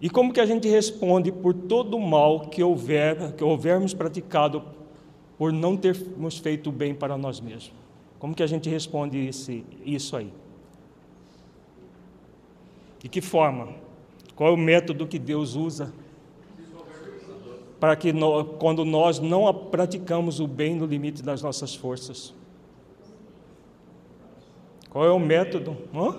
E 0.00 0.08
como 0.08 0.32
que 0.32 0.40
a 0.40 0.46
gente 0.46 0.68
responde 0.68 1.32
por 1.32 1.52
todo 1.52 1.96
o 1.96 2.00
mal 2.00 2.48
que 2.48 2.62
houver, 2.62 3.32
que 3.32 3.42
houvermos 3.42 3.92
praticado 3.92 4.62
por 5.36 5.52
não 5.52 5.76
termos 5.76 6.38
feito 6.38 6.70
o 6.70 6.72
bem 6.72 6.94
para 6.94 7.18
nós 7.18 7.40
mesmos? 7.40 7.72
Como 8.20 8.34
que 8.34 8.42
a 8.42 8.46
gente 8.46 8.70
responde 8.70 9.18
esse, 9.18 9.64
isso 9.84 10.16
aí? 10.16 10.32
De 12.98 13.08
que 13.08 13.20
forma? 13.20 13.74
Qual 14.34 14.50
é 14.50 14.52
o 14.52 14.56
método 14.56 15.06
que 15.06 15.18
Deus 15.18 15.54
usa 15.54 15.92
para 17.80 17.94
que 17.94 18.12
quando 18.58 18.84
nós 18.84 19.20
não 19.20 19.52
praticamos 19.52 20.40
o 20.40 20.46
bem 20.46 20.74
no 20.74 20.86
limite 20.86 21.22
das 21.22 21.42
nossas 21.42 21.74
forças? 21.74 22.34
Qual 24.90 25.04
é 25.04 25.10
o 25.10 25.18
método? 25.18 25.76
Hã? 25.94 26.16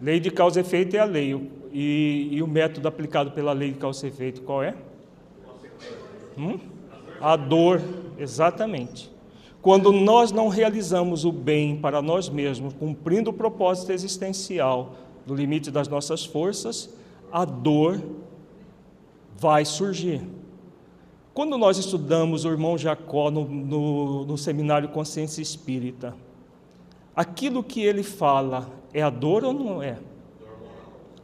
Lei 0.00 0.20
de 0.20 0.30
causa 0.30 0.60
e 0.60 0.62
efeito 0.62 0.96
é 0.96 1.00
a 1.00 1.04
lei. 1.04 1.34
E, 1.72 2.28
e 2.32 2.42
o 2.42 2.46
método 2.46 2.88
aplicado 2.88 3.32
pela 3.32 3.52
lei 3.52 3.72
de 3.72 3.78
causa 3.78 4.06
e 4.06 4.08
efeito 4.08 4.42
qual 4.42 4.62
é? 4.62 4.74
Hum? 6.38 6.58
A 7.20 7.36
dor, 7.36 7.82
exatamente. 8.16 9.10
Quando 9.68 9.92
nós 9.92 10.32
não 10.32 10.48
realizamos 10.48 11.26
o 11.26 11.30
bem 11.30 11.76
para 11.76 12.00
nós 12.00 12.30
mesmos, 12.30 12.72
cumprindo 12.72 13.28
o 13.28 13.34
propósito 13.34 13.92
existencial 13.92 14.94
no 15.26 15.34
limite 15.34 15.70
das 15.70 15.86
nossas 15.86 16.24
forças, 16.24 16.88
a 17.30 17.44
dor 17.44 18.02
vai 19.36 19.66
surgir. 19.66 20.22
Quando 21.34 21.58
nós 21.58 21.76
estudamos 21.76 22.46
o 22.46 22.48
irmão 22.48 22.78
Jacó 22.78 23.30
no, 23.30 23.44
no, 23.44 24.24
no 24.24 24.38
seminário 24.38 24.88
Consciência 24.88 25.42
Espírita, 25.42 26.16
aquilo 27.14 27.62
que 27.62 27.82
ele 27.82 28.02
fala 28.02 28.70
é 28.94 29.02
a 29.02 29.10
dor 29.10 29.44
ou 29.44 29.52
não 29.52 29.82
é? 29.82 29.98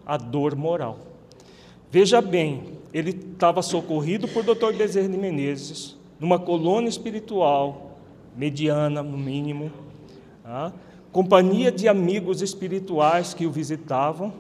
A 0.05 0.19
dor 0.19 0.55
moral. 0.55 0.99
Veja 1.91 2.21
bem, 2.21 2.75
ele 2.93 3.09
estava 3.33 3.63
socorrido 3.63 4.29
por 4.29 4.43
Dr. 4.45 4.75
Bezerra 4.77 5.09
de 5.09 5.17
Menezes, 5.17 5.97
numa 6.21 6.39
colônia 6.39 6.91
espiritual, 6.91 7.94
mediana 8.37 9.03
no 9.03 9.17
mínimo, 9.17 9.71
tá? 10.43 10.73
companhia 11.13 11.71
de 11.71 11.87
amigos 11.87 12.43
espirituais 12.43 13.35
que 13.35 13.47
o 13.47 13.51
visitavam 13.51 14.33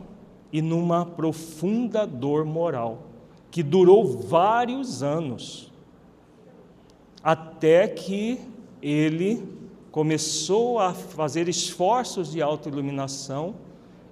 e 0.52 0.60
numa 0.60 1.06
profunda 1.06 2.06
dor 2.06 2.44
moral, 2.44 3.06
que 3.50 3.62
durou 3.62 4.18
vários 4.18 5.02
anos, 5.02 5.72
até 7.22 7.86
que 7.86 8.40
ele 8.82 9.42
começou 9.90 10.80
a 10.80 10.92
fazer 10.92 11.48
esforços 11.48 12.32
de 12.32 12.42
autoiluminação 12.42 13.54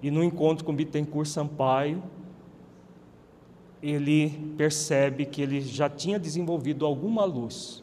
e 0.01 0.11
no 0.11 0.23
encontro 0.23 0.64
com 0.64 0.75
Bittencourt 0.75 1.29
Sampaio, 1.29 2.03
ele 3.83 4.31
percebe 4.57 5.27
que 5.27 5.42
ele 5.42 5.61
já 5.61 5.90
tinha 5.90 6.18
desenvolvido 6.18 6.87
alguma 6.87 7.25
luz. 7.25 7.82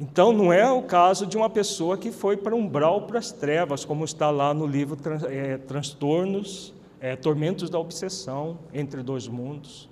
Então, 0.00 0.32
não 0.32 0.50
é 0.50 0.70
o 0.72 0.82
caso 0.82 1.26
de 1.26 1.36
uma 1.36 1.50
pessoa 1.50 1.98
que 1.98 2.10
foi 2.10 2.36
para 2.36 2.54
um 2.54 2.60
umbral 2.60 3.02
para 3.02 3.18
as 3.18 3.30
trevas, 3.30 3.84
como 3.84 4.04
está 4.04 4.30
lá 4.30 4.54
no 4.54 4.66
livro 4.66 4.96
é, 5.28 5.58
Transtornos, 5.58 6.72
é, 6.98 7.14
Tormentos 7.14 7.68
da 7.68 7.78
Obsessão, 7.78 8.58
Entre 8.72 9.02
Dois 9.02 9.28
Mundos, 9.28 9.90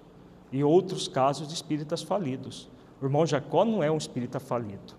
e 0.50 0.64
outros 0.64 1.06
casos 1.06 1.46
de 1.46 1.52
espíritas 1.52 2.02
falidos. 2.02 2.70
O 3.02 3.04
irmão 3.04 3.26
Jacó 3.26 3.66
não 3.66 3.82
é 3.82 3.90
um 3.90 3.98
espírita 3.98 4.40
falido 4.40 4.96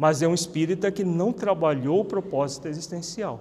mas 0.00 0.22
é 0.22 0.26
um 0.26 0.32
espírita 0.32 0.90
que 0.90 1.04
não 1.04 1.30
trabalhou 1.30 2.00
o 2.00 2.04
propósito 2.06 2.66
existencial, 2.66 3.38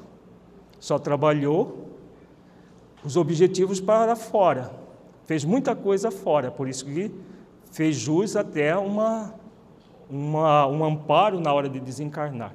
só 0.77 0.99
trabalhou 0.99 1.87
os 3.01 3.15
objetivos 3.15 3.79
para 3.79 4.13
fora, 4.13 4.69
fez 5.23 5.45
muita 5.45 5.73
coisa 5.73 6.11
fora, 6.11 6.51
por 6.51 6.67
isso 6.67 6.83
que 6.83 7.09
fez 7.71 7.95
jus 7.95 8.35
até 8.35 8.75
uma, 8.75 9.33
uma, 10.09 10.65
um 10.67 10.83
amparo 10.83 11.39
na 11.39 11.53
hora 11.53 11.69
de 11.69 11.79
desencarnar, 11.79 12.53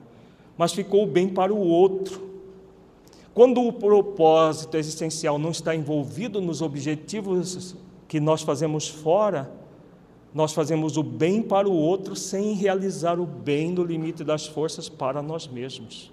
mas 0.57 0.73
ficou 0.73 1.07
bem 1.07 1.29
para 1.29 1.53
o 1.53 1.59
outro. 1.59 2.33
Quando 3.33 3.61
o 3.62 3.73
propósito 3.73 4.77
existencial 4.77 5.38
não 5.38 5.51
está 5.51 5.75
envolvido 5.75 6.40
nos 6.40 6.62
objetivos 6.62 7.77
que 8.07 8.21
nós 8.21 8.43
fazemos 8.43 8.88
fora, 8.88 9.51
nós 10.33 10.53
fazemos 10.53 10.97
o 10.97 11.03
bem 11.03 11.43
para 11.43 11.69
o 11.69 11.73
outro 11.73 12.17
sem 12.17 12.55
realizar 12.55 13.21
o 13.21 13.27
bem 13.27 13.71
no 13.71 13.85
limite 13.85 14.25
das 14.25 14.47
forças 14.47 14.88
para 14.88 15.23
nós 15.23 15.47
mesmos. 15.47 16.12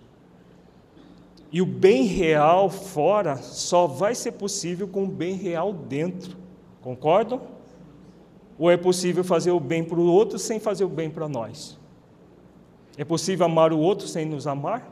E 1.51 1.61
o 1.61 1.65
bem 1.65 2.05
real 2.05 2.69
fora 2.69 3.35
só 3.37 3.85
vai 3.85 4.15
ser 4.15 4.33
possível 4.33 4.87
com 4.87 5.03
o 5.03 5.07
bem 5.07 5.33
real 5.35 5.73
dentro. 5.73 6.37
Concordam? 6.81 7.41
Ou 8.61 8.69
é 8.69 8.77
possível 8.77 9.23
fazer 9.23 9.49
o 9.49 9.59
bem 9.59 9.83
para 9.83 9.99
o 9.99 10.05
outro 10.05 10.37
sem 10.37 10.59
fazer 10.59 10.83
o 10.83 10.87
bem 10.87 11.09
para 11.09 11.27
nós? 11.27 11.79
É 12.95 13.03
possível 13.03 13.47
amar 13.47 13.73
o 13.73 13.79
outro 13.79 14.07
sem 14.07 14.23
nos 14.23 14.45
amar? 14.45 14.87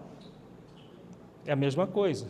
É 1.45 1.51
a 1.51 1.55
mesma 1.55 1.85
coisa. 1.85 2.25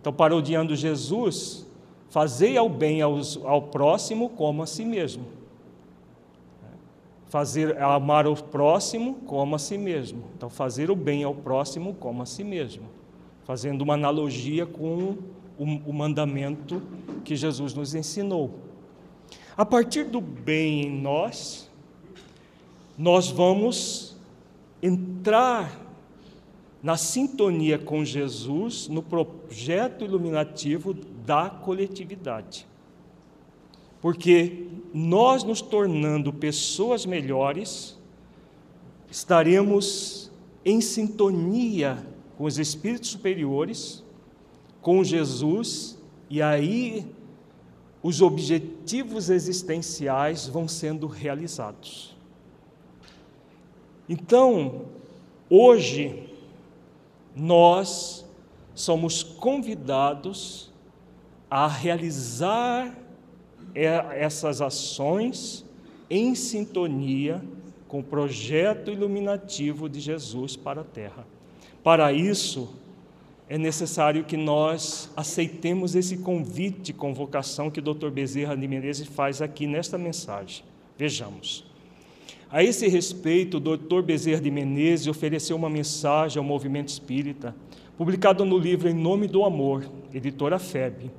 Então, 0.00 0.10
parodiando 0.10 0.74
Jesus, 0.74 1.66
fazei 2.08 2.56
ao 2.56 2.66
bem 2.66 3.02
aos, 3.02 3.38
ao 3.44 3.60
próximo 3.60 4.30
como 4.30 4.62
a 4.62 4.66
si 4.66 4.86
mesmo 4.86 5.26
fazer 7.26 7.76
amar 7.76 8.26
o 8.26 8.34
próximo 8.34 9.16
como 9.26 9.54
a 9.54 9.58
si 9.58 9.76
mesmo. 9.76 10.24
Então, 10.34 10.48
fazer 10.48 10.90
o 10.90 10.96
bem 10.96 11.24
ao 11.24 11.34
próximo 11.34 11.92
como 11.92 12.22
a 12.22 12.26
si 12.26 12.42
mesmo, 12.42 12.84
fazendo 13.44 13.82
uma 13.82 13.92
analogia 13.92 14.64
com 14.64 15.18
o, 15.58 15.64
o 15.64 15.92
mandamento 15.92 16.82
que 17.26 17.36
Jesus 17.36 17.74
nos 17.74 17.94
ensinou. 17.94 18.67
A 19.58 19.66
partir 19.66 20.04
do 20.04 20.20
bem 20.20 20.82
em 20.82 21.00
nós, 21.00 21.68
nós 22.96 23.28
vamos 23.28 24.16
entrar 24.80 25.84
na 26.80 26.96
sintonia 26.96 27.76
com 27.76 28.04
Jesus 28.04 28.86
no 28.86 29.02
projeto 29.02 30.04
iluminativo 30.04 30.94
da 30.94 31.50
coletividade. 31.50 32.68
Porque 34.00 34.68
nós 34.94 35.42
nos 35.42 35.60
tornando 35.60 36.32
pessoas 36.32 37.04
melhores, 37.04 37.98
estaremos 39.10 40.30
em 40.64 40.80
sintonia 40.80 42.06
com 42.36 42.44
os 42.44 42.60
espíritos 42.60 43.10
superiores, 43.10 44.04
com 44.80 45.02
Jesus, 45.02 45.98
e 46.30 46.40
aí 46.40 47.17
os 48.02 48.22
objetivos 48.22 49.28
existenciais 49.28 50.46
vão 50.46 50.68
sendo 50.68 51.06
realizados. 51.06 52.16
Então, 54.08 54.86
hoje, 55.50 56.28
nós 57.34 58.24
somos 58.74 59.22
convidados 59.22 60.70
a 61.50 61.66
realizar 61.66 62.96
essas 63.74 64.60
ações 64.60 65.64
em 66.08 66.34
sintonia 66.34 67.42
com 67.86 68.00
o 68.00 68.04
projeto 68.04 68.90
iluminativo 68.90 69.88
de 69.88 70.00
Jesus 70.00 70.56
para 70.56 70.82
a 70.82 70.84
Terra. 70.84 71.26
Para 71.82 72.12
isso, 72.12 72.68
é 73.48 73.56
necessário 73.56 74.24
que 74.24 74.36
nós 74.36 75.10
aceitemos 75.16 75.94
esse 75.94 76.18
convite, 76.18 76.92
convocação 76.92 77.70
que 77.70 77.80
o 77.80 77.82
Dr. 77.82 78.10
Bezerra 78.10 78.54
de 78.54 78.68
Menezes 78.68 79.08
faz 79.08 79.40
aqui 79.40 79.66
nesta 79.66 79.96
mensagem. 79.96 80.62
Vejamos. 80.98 81.64
A 82.50 82.62
esse 82.62 82.86
respeito, 82.88 83.56
o 83.56 83.60
Dr. 83.60 84.02
Bezerra 84.02 84.42
de 84.42 84.50
Menezes 84.50 85.06
ofereceu 85.06 85.56
uma 85.56 85.70
mensagem 85.70 86.38
ao 86.38 86.44
movimento 86.44 86.88
espírita, 86.88 87.56
publicada 87.96 88.44
no 88.44 88.58
livro 88.58 88.88
Em 88.88 88.94
Nome 88.94 89.26
do 89.26 89.42
Amor, 89.42 89.90
editora 90.12 90.58
FEB, 90.58 91.10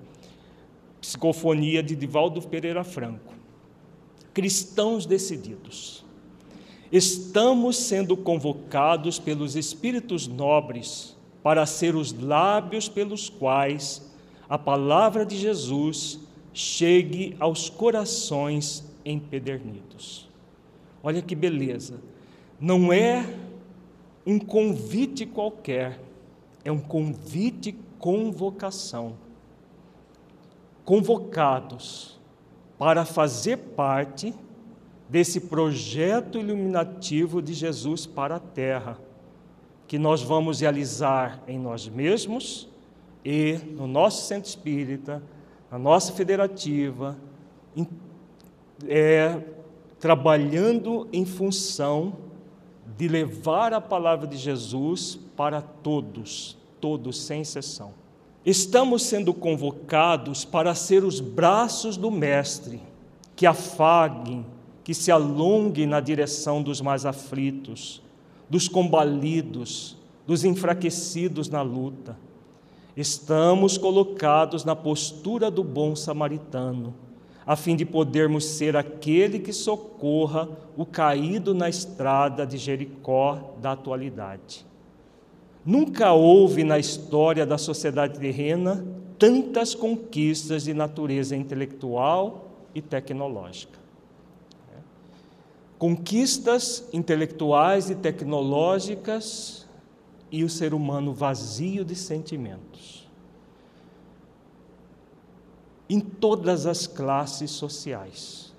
psicofonia 1.01 1.81
de 1.81 1.95
Divaldo 1.95 2.41
Pereira 2.43 2.83
Franco. 2.83 3.33
Cristãos 4.35 5.07
decididos. 5.07 6.05
Estamos 6.91 7.75
sendo 7.77 8.15
convocados 8.15 9.17
pelos 9.17 9.55
espíritos 9.55 10.27
nobres 10.27 11.17
para 11.41 11.65
ser 11.65 11.95
os 11.95 12.13
lábios 12.13 12.89
pelos 12.89 13.29
quais 13.29 14.09
a 14.49 14.57
palavra 14.57 15.25
de 15.25 15.37
Jesus 15.37 16.19
chegue 16.53 17.35
aos 17.39 17.69
corações 17.69 18.83
empedernidos. 19.05 20.27
Olha 21.03 21.21
que 21.21 21.35
beleza. 21.35 22.01
Não 22.59 22.91
é 22.91 23.25
um 24.25 24.37
convite 24.37 25.25
qualquer, 25.25 25.99
é 26.63 26.71
um 26.71 26.79
convite 26.79 27.75
convocação. 27.97 29.15
Convocados 30.83 32.19
para 32.77 33.05
fazer 33.05 33.57
parte 33.57 34.33
desse 35.07 35.41
projeto 35.41 36.37
iluminativo 36.37 37.41
de 37.41 37.53
Jesus 37.53 38.05
para 38.05 38.35
a 38.35 38.39
terra, 38.39 38.99
que 39.89 39.97
nós 39.97 40.21
vamos 40.21 40.61
realizar 40.61 41.41
em 41.47 41.57
nós 41.57 41.89
mesmos 41.89 42.69
e 43.25 43.59
no 43.71 43.87
nosso 43.87 44.27
centro 44.27 44.47
espírita, 44.47 45.23
na 45.71 45.79
nossa 45.79 46.13
federativa, 46.13 47.17
em, 47.75 47.87
é, 48.87 49.41
trabalhando 49.99 51.07
em 51.11 51.25
função 51.25 52.17
de 52.95 53.07
levar 53.07 53.73
a 53.73 53.81
palavra 53.81 54.27
de 54.27 54.37
Jesus 54.37 55.17
para 55.35 55.59
todos, 55.59 56.55
todos 56.79 57.19
sem 57.19 57.41
exceção. 57.41 57.91
Estamos 58.45 59.01
sendo 59.01 59.33
convocados 59.33 60.45
para 60.45 60.75
ser 60.75 61.03
os 61.03 61.19
braços 61.19 61.97
do 61.97 62.11
Mestre, 62.11 62.79
que 63.35 63.47
afaguem, 63.47 64.45
que 64.83 64.93
se 64.93 65.11
alonguem 65.11 65.87
na 65.87 65.99
direção 65.99 66.61
dos 66.61 66.79
mais 66.79 67.07
aflitos, 67.07 68.03
dos 68.49 68.67
combalidos, 68.67 69.97
dos 70.25 70.43
enfraquecidos 70.43 71.49
na 71.49 71.61
luta. 71.61 72.17
Estamos 72.95 73.77
colocados 73.77 74.65
na 74.65 74.75
postura 74.75 75.49
do 75.49 75.63
bom 75.63 75.95
samaritano 75.95 76.93
a 77.49 77.55
fim 77.55 77.75
de 77.75 77.83
podermos 77.83 78.45
ser 78.45 78.77
aquele 78.77 79.39
que 79.39 79.51
socorra 79.51 80.47
o 80.77 80.85
caído 80.85 81.55
na 81.55 81.67
estrada 81.67 82.45
de 82.45 82.59
Jericó 82.59 83.55
da 83.59 83.71
atualidade. 83.71 84.63
Nunca 85.65 86.13
houve 86.13 86.63
na 86.63 86.77
história 86.77 87.47
da 87.47 87.57
sociedade 87.57 88.19
terrena 88.19 88.85
tantas 89.17 89.73
conquistas 89.73 90.63
de 90.63 90.75
natureza 90.75 91.35
intelectual 91.35 92.51
e 92.75 92.83
tecnológica. 92.83 93.79
Conquistas 95.79 96.87
intelectuais 96.93 97.89
e 97.89 97.95
tecnológicas 97.95 99.65
e 100.31 100.43
o 100.43 100.49
ser 100.49 100.75
humano 100.75 101.13
vazio 101.13 101.83
de 101.83 101.95
sentimentos 101.95 103.09
em 105.89 105.99
todas 105.99 106.67
as 106.67 106.85
classes 106.85 107.49
sociais. 107.49 108.53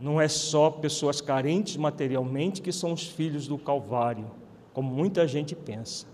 Não 0.00 0.20
é 0.20 0.26
só 0.26 0.70
pessoas 0.70 1.20
carentes 1.20 1.76
materialmente 1.76 2.62
que 2.62 2.72
são 2.72 2.92
os 2.92 3.06
filhos 3.06 3.46
do 3.46 3.58
Calvário, 3.58 4.30
como 4.72 4.90
muita 4.90 5.28
gente 5.28 5.54
pensa. 5.54 6.06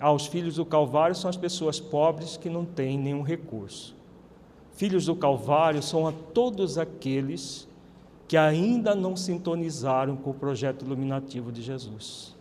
Ah, 0.00 0.12
os 0.12 0.26
filhos 0.26 0.56
do 0.56 0.66
Calvário 0.66 1.14
são 1.14 1.30
as 1.30 1.36
pessoas 1.36 1.78
pobres 1.78 2.36
que 2.36 2.50
não 2.50 2.64
têm 2.64 2.98
nenhum 2.98 3.22
recurso. 3.22 3.96
Filhos 4.72 5.06
do 5.06 5.14
Calvário 5.14 5.82
são 5.82 6.06
a 6.06 6.12
todos 6.12 6.76
aqueles 6.76 7.67
que 8.28 8.36
ainda 8.36 8.94
não 8.94 9.16
sintonizaram 9.16 10.14
com 10.14 10.30
o 10.30 10.34
projeto 10.34 10.84
iluminativo 10.84 11.50
de 11.50 11.62
Jesus. 11.62 12.36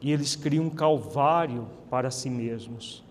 E 0.00 0.10
eles 0.10 0.34
criam 0.34 0.64
um 0.64 0.70
Calvário 0.70 1.68
para 1.90 2.10
si 2.10 2.30
mesmos. 2.30 3.04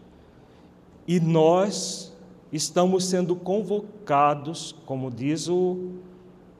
E 1.07 1.19
nós 1.19 2.11
estamos 2.51 3.05
sendo 3.05 3.35
convocados, 3.35 4.75
como 4.87 5.11
diz 5.11 5.47
o 5.47 5.91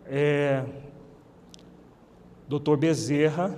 é, 0.06 0.64
Dr. 2.48 2.78
Bezerra, 2.78 3.58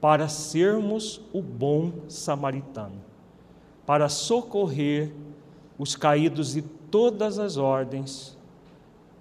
para 0.00 0.28
sermos 0.28 1.20
o 1.32 1.42
bom 1.42 1.92
samaritano, 2.06 3.02
para 3.84 4.08
socorrer 4.08 5.12
os 5.76 5.96
caídos 5.96 6.52
de 6.52 6.62
todas 6.62 7.40
as 7.40 7.56
ordens 7.56 8.38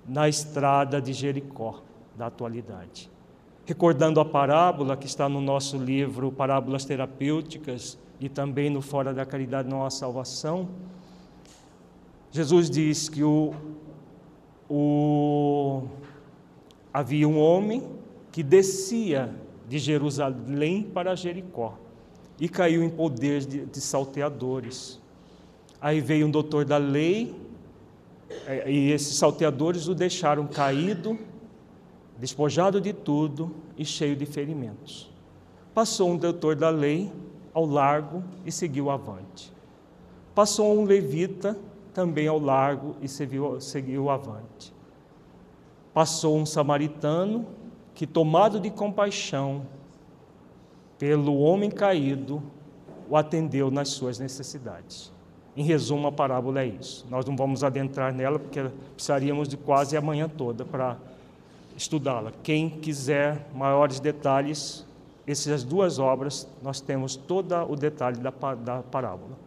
na 0.07 0.29
estrada 0.29 1.01
de 1.01 1.11
Jericó 1.11 1.88
da 2.19 2.27
atualidade. 2.27 3.09
Recordando 3.65 4.19
a 4.19 4.25
parábola 4.25 4.97
que 4.97 5.05
está 5.05 5.29
no 5.29 5.39
nosso 5.39 5.77
livro 5.77 6.33
Parábolas 6.33 6.83
Terapêuticas 6.83 7.97
e 8.19 8.27
também 8.27 8.69
no 8.69 8.81
Fora 8.81 9.13
da 9.13 9.25
Caridade 9.25 9.69
Não 9.69 9.85
Há 9.85 9.89
Salvação, 9.89 10.67
Jesus 12.29 12.69
diz 12.69 13.07
que 13.07 13.23
o, 13.23 13.53
o, 14.69 15.83
havia 16.93 17.25
um 17.25 17.39
homem 17.39 17.89
que 18.33 18.43
descia 18.43 19.33
de 19.65 19.79
Jerusalém 19.79 20.83
para 20.83 21.15
Jericó 21.15 21.77
e 22.37 22.49
caiu 22.49 22.83
em 22.83 22.89
poder 22.89 23.45
de, 23.45 23.65
de 23.65 23.79
salteadores. 23.79 24.99
Aí 25.79 26.01
veio 26.01 26.27
um 26.27 26.31
doutor 26.31 26.65
da 26.65 26.77
lei 26.77 27.33
é, 28.45 28.69
e 28.69 28.91
esses 28.91 29.15
salteadores 29.15 29.87
o 29.87 29.95
deixaram 29.95 30.45
caído, 30.45 31.17
despojado 32.19 32.81
de 32.81 32.91
tudo 32.91 33.55
e 33.77 33.85
cheio 33.85 34.15
de 34.15 34.25
ferimentos. 34.25 35.09
Passou 35.73 36.11
um 36.11 36.17
doutor 36.17 36.55
da 36.55 36.69
lei 36.69 37.11
ao 37.53 37.65
largo 37.65 38.23
e 38.45 38.51
seguiu 38.51 38.89
avante. 38.89 39.53
Passou 40.35 40.77
um 40.77 40.83
levita 40.83 41.57
também 41.93 42.27
ao 42.27 42.37
largo 42.37 42.95
e 43.01 43.07
seguiu, 43.07 43.59
seguiu 43.61 44.09
avante. 44.09 44.73
Passou 45.93 46.37
um 46.37 46.45
samaritano 46.45 47.45
que, 47.95 48.05
tomado 48.05 48.59
de 48.59 48.69
compaixão 48.69 49.65
pelo 50.97 51.39
homem 51.39 51.71
caído, 51.71 52.43
o 53.09 53.15
atendeu 53.15 53.71
nas 53.71 53.89
suas 53.89 54.19
necessidades. 54.19 55.11
Em 55.55 55.63
resumo, 55.63 56.07
a 56.07 56.11
parábola 56.11 56.61
é 56.61 56.67
isso. 56.67 57.05
Nós 57.09 57.25
não 57.25 57.35
vamos 57.35 57.63
adentrar 57.63 58.13
nela 58.13 58.37
porque 58.37 58.61
precisaríamos 58.93 59.47
de 59.47 59.57
quase 59.57 59.97
a 59.97 60.01
manhã 60.01 60.29
toda 60.29 60.63
para 60.63 60.97
estudá-la. 61.79 62.33
Quem 62.43 62.69
quiser 62.69 63.47
maiores 63.55 64.01
detalhes, 64.01 64.85
essas 65.25 65.63
duas 65.63 65.97
obras, 65.97 66.45
nós 66.61 66.81
temos 66.81 67.15
todo 67.15 67.55
o 67.69 67.75
detalhe 67.75 68.17
da, 68.17 68.31
da 68.55 68.83
parábola. 68.83 69.37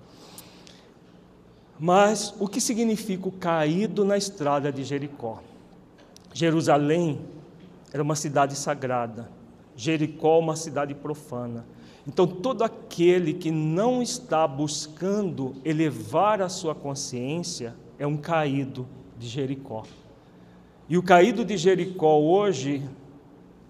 Mas 1.78 2.34
o 2.40 2.48
que 2.48 2.60
significa 2.60 3.28
o 3.28 3.32
caído 3.32 4.02
na 4.02 4.16
estrada 4.16 4.72
de 4.72 4.82
Jericó? 4.82 5.42
Jerusalém 6.32 7.20
era 7.92 8.02
uma 8.02 8.16
cidade 8.16 8.56
sagrada, 8.56 9.28
Jericó, 9.76 10.38
uma 10.38 10.56
cidade 10.56 10.94
profana. 10.94 11.66
Então, 12.06 12.26
todo 12.26 12.64
aquele 12.64 13.34
que 13.34 13.50
não 13.50 14.00
está 14.00 14.48
buscando 14.48 15.54
elevar 15.64 16.40
a 16.40 16.48
sua 16.48 16.74
consciência 16.74 17.76
é 17.98 18.06
um 18.06 18.16
caído 18.16 18.88
de 19.18 19.28
Jericó. 19.28 19.84
E 20.88 20.98
o 20.98 21.02
caído 21.02 21.44
de 21.44 21.56
Jericó 21.56 22.18
hoje 22.18 22.82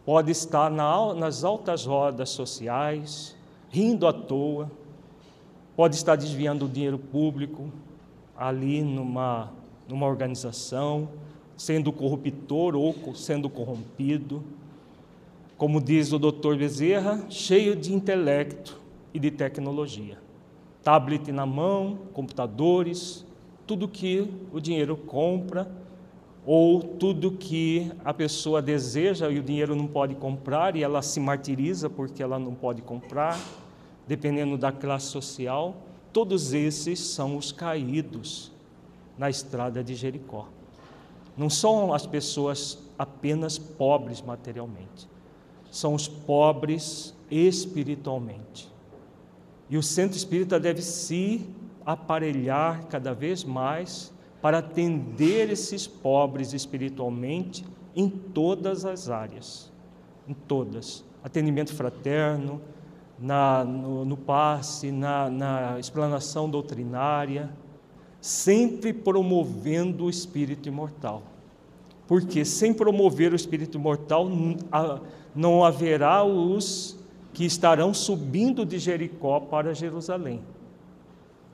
pode 0.04 0.30
estar 0.30 0.70
nas 0.70 1.44
altas 1.44 1.84
rodas 1.84 2.30
sociais, 2.30 3.36
rindo 3.70 4.06
à 4.06 4.12
toa, 4.12 4.70
pode 5.76 5.94
estar 5.94 6.16
desviando 6.16 6.64
o 6.64 6.68
dinheiro 6.68 6.98
público 6.98 7.70
ali 8.36 8.82
numa, 8.82 9.52
numa 9.86 10.06
organização, 10.06 11.08
sendo 11.56 11.92
corruptor 11.92 12.74
ou 12.74 13.14
sendo 13.14 13.48
corrompido. 13.48 14.42
Como 15.56 15.80
diz 15.80 16.12
o 16.12 16.18
doutor 16.18 16.56
Bezerra, 16.56 17.24
cheio 17.28 17.76
de 17.76 17.92
intelecto 17.94 18.80
e 19.14 19.20
de 19.20 19.30
tecnologia. 19.30 20.18
Tablet 20.82 21.30
na 21.30 21.46
mão, 21.46 21.98
computadores, 22.12 23.24
tudo 23.64 23.86
que 23.86 24.28
o 24.52 24.58
dinheiro 24.58 24.96
compra 24.96 25.81
ou 26.45 26.82
tudo 26.82 27.32
que 27.32 27.90
a 28.05 28.12
pessoa 28.12 28.61
deseja 28.61 29.30
e 29.30 29.38
o 29.38 29.43
dinheiro 29.43 29.76
não 29.76 29.86
pode 29.86 30.14
comprar 30.16 30.74
e 30.74 30.82
ela 30.82 31.01
se 31.01 31.20
martiriza 31.20 31.88
porque 31.88 32.22
ela 32.22 32.38
não 32.38 32.55
pode 32.55 32.82
comprar, 32.82 33.38
dependendo 34.07 34.59
da 34.59 34.72
classe 34.72 35.07
social, 35.07 35.76
todos 36.12 36.53
esses 36.53 36.99
são 36.99 37.36
os 37.36 37.53
caídos 37.53 38.51
na 39.16 39.30
estrada 39.30 39.84
de 39.84 39.95
Jericó. 39.95 40.49
Não 41.36 41.49
são 41.49 41.95
as 41.95 42.07
pessoas 42.07 42.78
apenas 42.99 43.57
pobres 43.57 44.20
materialmente, 44.20 45.09
são 45.70 45.95
os 45.95 46.09
pobres 46.09 47.14
espiritualmente. 47.30 48.70
E 49.70 49.76
o 49.78 49.82
centro 49.82 50.16
espírita 50.16 50.61
deve 50.61 50.82
se 50.82 51.47
aparelhar 51.86 52.86
cada 52.88 53.14
vez 53.14 53.43
mais 53.43 54.12
para 54.43 54.59
atender 54.59 55.51
esses 55.51 55.86
pobres 55.86 56.53
espiritualmente 56.53 57.64
em 57.95 58.09
todas 58.09 58.84
as 58.84 59.09
áreas, 59.09 59.70
em 60.26 60.34
todas. 60.34 61.05
Atendimento 61.22 61.72
fraterno, 61.72 62.61
na, 63.16 63.62
no, 63.62 64.05
no 64.05 64.16
passe, 64.16 64.90
na, 64.90 65.30
na 65.30 65.78
explanação 65.78 66.51
doutrinária, 66.51 67.51
sempre 68.20 68.93
promovendo 68.93 70.07
o 70.07 70.11
espírito 70.11 70.68
imortal. 70.68 71.22
Porque 72.09 72.45
sem 72.45 72.74
promover 72.74 73.32
o 73.32 73.36
espírito 73.36 73.78
imortal, 73.78 74.28
não 75.32 75.64
haverá 75.64 76.24
os 76.24 76.99
que 77.32 77.45
estarão 77.45 77.95
subindo 77.95 78.66
de 78.66 78.80
Jericó 78.80 79.38
para 79.38 79.72
Jerusalém 79.72 80.43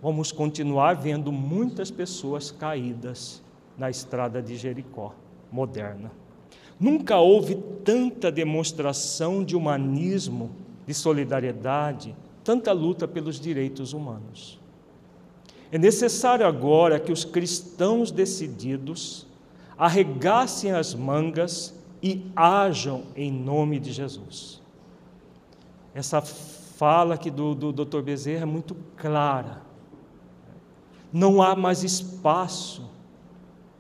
vamos 0.03 0.31
continuar 0.31 0.95
vendo 0.95 1.33
muitas 1.33 1.91
pessoas 1.91 2.51
caídas 2.51 3.43
na 3.77 3.91
estrada 3.91 4.41
de 4.41 4.57
Jericó 4.57 5.15
moderna. 5.51 6.11
Nunca 6.79 7.19
houve 7.19 7.57
tanta 7.85 8.31
demonstração 8.31 9.43
de 9.43 9.57
humanismo, 9.57 10.51
de 10.87 10.95
solidariedade, 10.95 12.15
tanta 12.45 12.73
luta 12.73 13.09
pelos 13.09 13.41
direitos 13.41 13.93
humanos. 13.93 14.59
É 15.71 15.79
necessário 15.79 16.47
agora 16.47 17.01
que 17.01 17.13
os 17.13 17.25
cristãos 17.25 18.11
decididos 18.11 19.27
arregassem 19.77 20.73
as 20.73 20.95
mangas 20.95 21.75
e 22.03 22.25
ajam 22.35 23.03
em 23.17 23.31
nome 23.31 23.79
de 23.79 23.93
Jesus. 23.93 24.63
Essa 25.93 26.23
fala 26.23 27.15
aqui 27.15 27.31
do, 27.31 27.55
do 27.55 27.73
Dr. 27.73 28.01
Bezerra 28.01 28.43
é 28.43 28.47
muito 28.47 28.77
clara 28.97 29.68
não 31.13 31.43
há 31.43 31.57
mais 31.57 31.83
espaço 31.83 32.89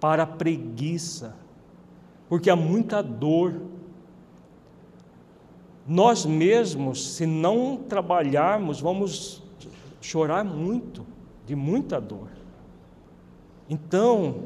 para 0.00 0.26
preguiça, 0.26 1.36
porque 2.28 2.50
há 2.50 2.56
muita 2.56 3.02
dor. 3.02 3.60
Nós 5.86 6.24
mesmos, 6.26 7.14
se 7.14 7.26
não 7.26 7.76
trabalharmos, 7.76 8.80
vamos 8.80 9.42
chorar 10.00 10.44
muito, 10.44 11.04
de 11.46 11.54
muita 11.56 12.00
dor. 12.00 12.28
Então, 13.68 14.44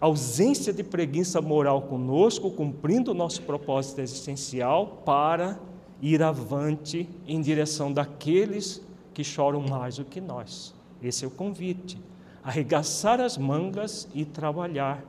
ausência 0.00 0.72
de 0.72 0.82
preguiça 0.82 1.40
moral 1.40 1.82
conosco, 1.82 2.50
cumprindo 2.50 3.12
o 3.12 3.14
nosso 3.14 3.42
propósito 3.42 4.00
existencial 4.00 5.02
para 5.04 5.58
ir 6.02 6.22
avante 6.22 7.08
em 7.26 7.40
direção 7.40 7.92
daqueles 7.92 8.82
que 9.14 9.24
choram 9.24 9.62
mais 9.62 9.96
do 9.96 10.04
que 10.04 10.20
nós. 10.20 10.74
Esse 11.04 11.24
é 11.24 11.28
o 11.28 11.30
convite. 11.30 12.00
Arregaçar 12.42 13.20
as 13.20 13.36
mangas 13.36 14.08
e 14.14 14.24
trabalhar, 14.24 15.04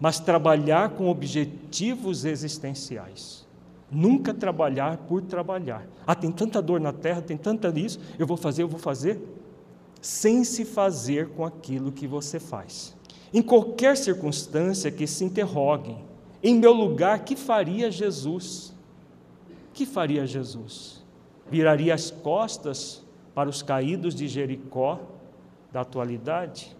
mas 0.00 0.18
trabalhar 0.20 0.90
com 0.90 1.08
objetivos 1.08 2.24
existenciais. 2.24 3.46
Nunca 3.90 4.34
trabalhar 4.34 4.98
por 4.98 5.22
trabalhar. 5.22 5.86
Ah, 6.06 6.14
tem 6.14 6.30
tanta 6.30 6.60
dor 6.60 6.80
na 6.80 6.92
terra, 6.92 7.22
tem 7.22 7.36
tanta 7.36 7.68
isso, 7.78 7.98
eu 8.18 8.26
vou 8.26 8.36
fazer, 8.36 8.62
eu 8.62 8.68
vou 8.68 8.78
fazer, 8.78 9.20
sem 10.00 10.44
se 10.44 10.64
fazer 10.64 11.30
com 11.30 11.44
aquilo 11.44 11.90
que 11.90 12.06
você 12.06 12.38
faz. 12.38 12.96
Em 13.32 13.42
qualquer 13.42 13.96
circunstância 13.96 14.90
que 14.90 15.06
se 15.06 15.24
interroguem, 15.24 15.98
em 16.42 16.54
meu 16.54 16.72
lugar, 16.72 17.24
que 17.24 17.34
faria 17.34 17.90
Jesus? 17.90 18.72
Que 19.72 19.84
faria 19.84 20.26
Jesus? 20.26 21.04
Viraria 21.50 21.94
as 21.94 22.10
costas 22.10 23.02
para 23.34 23.48
os 23.48 23.62
caídos 23.62 24.14
de 24.14 24.28
Jericó 24.28 25.00
da 25.78 25.82
atualidade 25.82 26.76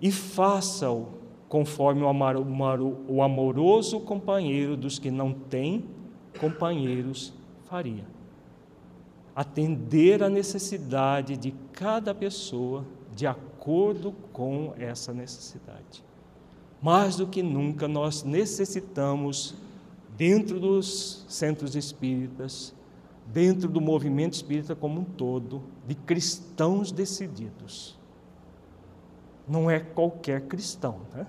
e 0.00 0.12
faça-o 0.12 1.08
conforme 1.48 2.02
o 2.02 3.22
amoroso 3.22 4.00
companheiro 4.00 4.76
dos 4.76 4.98
que 4.98 5.10
não 5.10 5.32
têm 5.32 5.84
companheiros 6.38 7.32
faria. 7.64 8.04
Atender 9.34 10.22
a 10.22 10.28
necessidade 10.28 11.36
de 11.36 11.52
cada 11.72 12.14
pessoa 12.14 12.84
de 13.14 13.26
acordo 13.26 14.12
com 14.32 14.74
essa 14.78 15.12
necessidade. 15.12 16.04
Mais 16.82 17.16
do 17.16 17.26
que 17.26 17.42
nunca, 17.42 17.88
nós 17.88 18.22
necessitamos, 18.22 19.54
dentro 20.16 20.60
dos 20.60 21.24
centros 21.28 21.74
espíritas, 21.74 22.74
dentro 23.26 23.68
do 23.68 23.80
movimento 23.80 24.34
espírita 24.34 24.74
como 24.74 25.00
um 25.00 25.04
todo, 25.04 25.62
de 25.86 25.94
cristãos 25.94 26.90
decididos. 26.90 27.98
Não 29.46 29.70
é 29.70 29.78
qualquer 29.78 30.42
cristão, 30.42 31.00
né? 31.14 31.26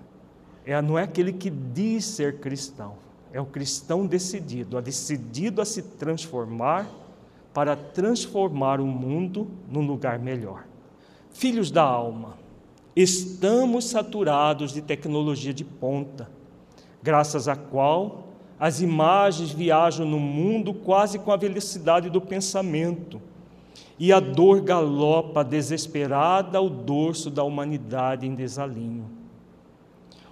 é, 0.66 0.82
não 0.82 0.98
é 0.98 1.04
aquele 1.04 1.32
que 1.32 1.50
diz 1.50 2.06
ser 2.06 2.40
cristão, 2.40 2.96
é 3.32 3.40
o 3.40 3.46
cristão 3.46 4.06
decidido, 4.08 4.78
a 4.78 4.82
decidido 4.82 5.62
a 5.62 5.66
se 5.66 5.82
transformar 5.82 6.90
para 7.54 7.76
transformar 7.76 8.82
o 8.82 8.86
mundo 8.86 9.48
num 9.70 9.86
lugar 9.86 10.18
melhor. 10.18 10.66
Filhos 11.32 11.70
da 11.70 11.84
alma, 11.84 12.38
estamos 12.96 13.86
saturados 13.86 14.74
de 14.74 14.82
tecnologia 14.82 15.54
de 15.54 15.64
ponta, 15.64 16.30
graças 17.04 17.48
à 17.48 17.56
qual 17.56 18.30
as 18.60 18.82
imagens 18.82 19.52
viajam 19.52 20.06
no 20.06 20.20
mundo 20.20 20.74
quase 20.74 21.20
com 21.20 21.32
a 21.32 21.38
velocidade 21.38 22.10
do 22.10 22.22
pensamento, 22.22 23.22
e 23.98 24.12
a 24.12 24.20
dor 24.20 24.62
galopa 24.62 25.44
desesperada 25.44 26.58
ao 26.58 26.70
dorso 26.70 27.30
da 27.30 27.44
humanidade 27.44 28.28
em 28.28 28.36
desalinho. 28.36 29.10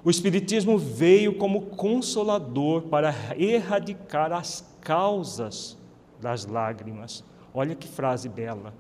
O 0.03 0.09
Espiritismo 0.09 0.78
veio 0.78 1.38
como 1.38 1.61
consolador 1.61 2.84
para 2.84 3.16
erradicar 3.38 4.34
as 4.34 4.66
causas 4.82 5.78
das 6.20 6.45
lágrimas. 6.45 7.24
Olha 7.53 7.74
que 7.74 7.88
frase 7.88 8.28
bela. 8.28 8.74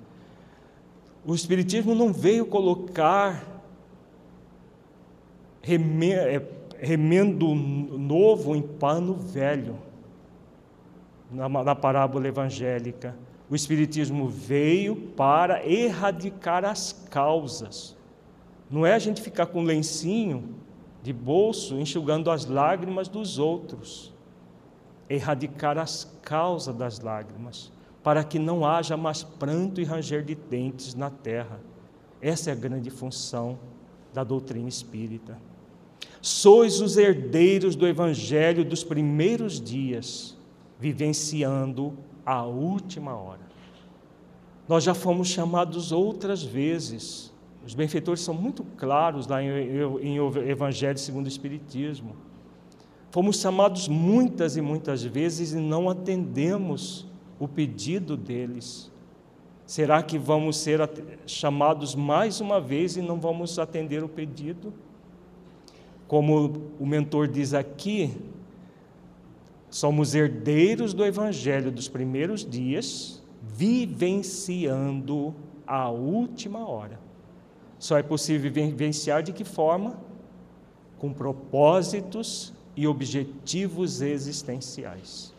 O 1.25 1.33
Espiritismo 1.33 1.95
não 1.95 2.11
veio 2.11 2.45
colocar 2.45 3.53
é, 5.61 6.41
remendo 6.77 7.55
novo 7.55 8.53
em 8.53 8.61
pano 8.61 9.13
velho, 9.13 9.77
na, 11.31 11.47
na 11.47 11.73
parábola 11.73 12.27
evangélica. 12.27 13.15
O 13.49 13.55
Espiritismo 13.55 14.27
veio 14.27 14.95
para 14.95 15.67
erradicar 15.67 16.63
as 16.65 16.93
causas. 17.09 17.95
Não 18.69 18.85
é 18.85 18.93
a 18.93 18.99
gente 18.99 19.21
ficar 19.21 19.47
com 19.47 19.59
um 19.59 19.65
lencinho 19.65 20.55
de 21.03 21.11
bolso 21.11 21.77
enxugando 21.77 22.31
as 22.31 22.45
lágrimas 22.45 23.07
dos 23.07 23.37
outros. 23.37 24.13
Erradicar 25.09 25.77
as 25.77 26.09
causas 26.21 26.73
das 26.73 26.99
lágrimas, 26.99 27.71
para 28.01 28.23
que 28.23 28.39
não 28.39 28.65
haja 28.65 28.95
mais 28.95 29.21
pranto 29.21 29.81
e 29.81 29.83
ranger 29.83 30.23
de 30.23 30.33
dentes 30.33 30.95
na 30.95 31.09
terra. 31.09 31.59
Essa 32.21 32.49
é 32.49 32.53
a 32.53 32.55
grande 32.55 32.89
função 32.89 33.59
da 34.13 34.23
doutrina 34.23 34.69
espírita. 34.69 35.37
Sois 36.21 36.79
os 36.79 36.95
herdeiros 36.95 37.75
do 37.75 37.85
evangelho 37.85 38.63
dos 38.63 38.81
primeiros 38.81 39.59
dias, 39.59 40.37
vivenciando 40.79 41.93
a 42.25 42.43
última 42.43 43.15
hora. 43.15 43.41
Nós 44.67 44.83
já 44.83 44.93
fomos 44.93 45.27
chamados 45.27 45.91
outras 45.91 46.43
vezes. 46.43 47.33
Os 47.65 47.73
benfeitores 47.73 48.21
são 48.21 48.33
muito 48.33 48.63
claros 48.77 49.27
lá 49.27 49.41
em, 49.41 49.49
em 50.01 50.17
Evangelho 50.49 50.97
segundo 50.97 51.25
o 51.25 51.29
Espiritismo. 51.29 52.15
Fomos 53.11 53.39
chamados 53.39 53.87
muitas 53.87 54.57
e 54.57 54.61
muitas 54.61 55.03
vezes 55.03 55.51
e 55.51 55.57
não 55.57 55.89
atendemos 55.89 57.05
o 57.39 57.47
pedido 57.47 58.17
deles. 58.17 58.91
Será 59.65 60.01
que 60.01 60.17
vamos 60.17 60.57
ser 60.57 60.79
chamados 61.25 61.95
mais 61.95 62.41
uma 62.41 62.59
vez 62.59 62.97
e 62.97 63.01
não 63.01 63.19
vamos 63.19 63.59
atender 63.59 64.03
o 64.03 64.09
pedido? 64.09 64.73
Como 66.07 66.69
o 66.79 66.85
mentor 66.85 67.27
diz 67.27 67.53
aqui, 67.53 68.15
somos 69.73 70.13
herdeiros 70.13 70.93
do 70.93 71.03
Evangelho 71.03 71.71
dos 71.71 71.89
primeiros 71.89 72.45
dias, 72.45 73.23
vivenciando 73.41 75.33
a 75.65 75.89
última 75.89 76.69
hora. 76.69 76.99
Só 77.79 77.97
é 77.97 78.03
possível 78.03 78.51
vivenciar 78.51 79.23
de 79.23 79.33
que 79.33 79.43
forma? 79.43 79.99
Com 80.99 81.11
propósitos 81.11 82.53
e 82.77 82.85
objetivos 82.85 83.99
existenciais, 83.99 85.33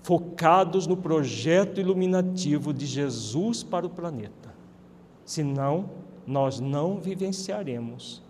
focados 0.00 0.86
no 0.86 0.96
projeto 0.96 1.80
iluminativo 1.80 2.72
de 2.72 2.86
Jesus 2.86 3.64
para 3.64 3.84
o 3.84 3.90
planeta. 3.90 4.54
Senão, 5.24 5.90
nós 6.24 6.60
não 6.60 7.00
vivenciaremos 7.00 8.22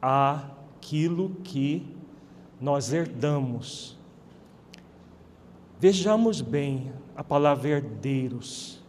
aquilo 0.00 1.30
que 1.42 1.98
nós 2.60 2.92
herdamos. 2.92 3.96
Vejamos 5.78 6.40
bem 6.40 6.92
a 7.16 7.24
palavra 7.24 7.68
herdeiros. 7.68 8.82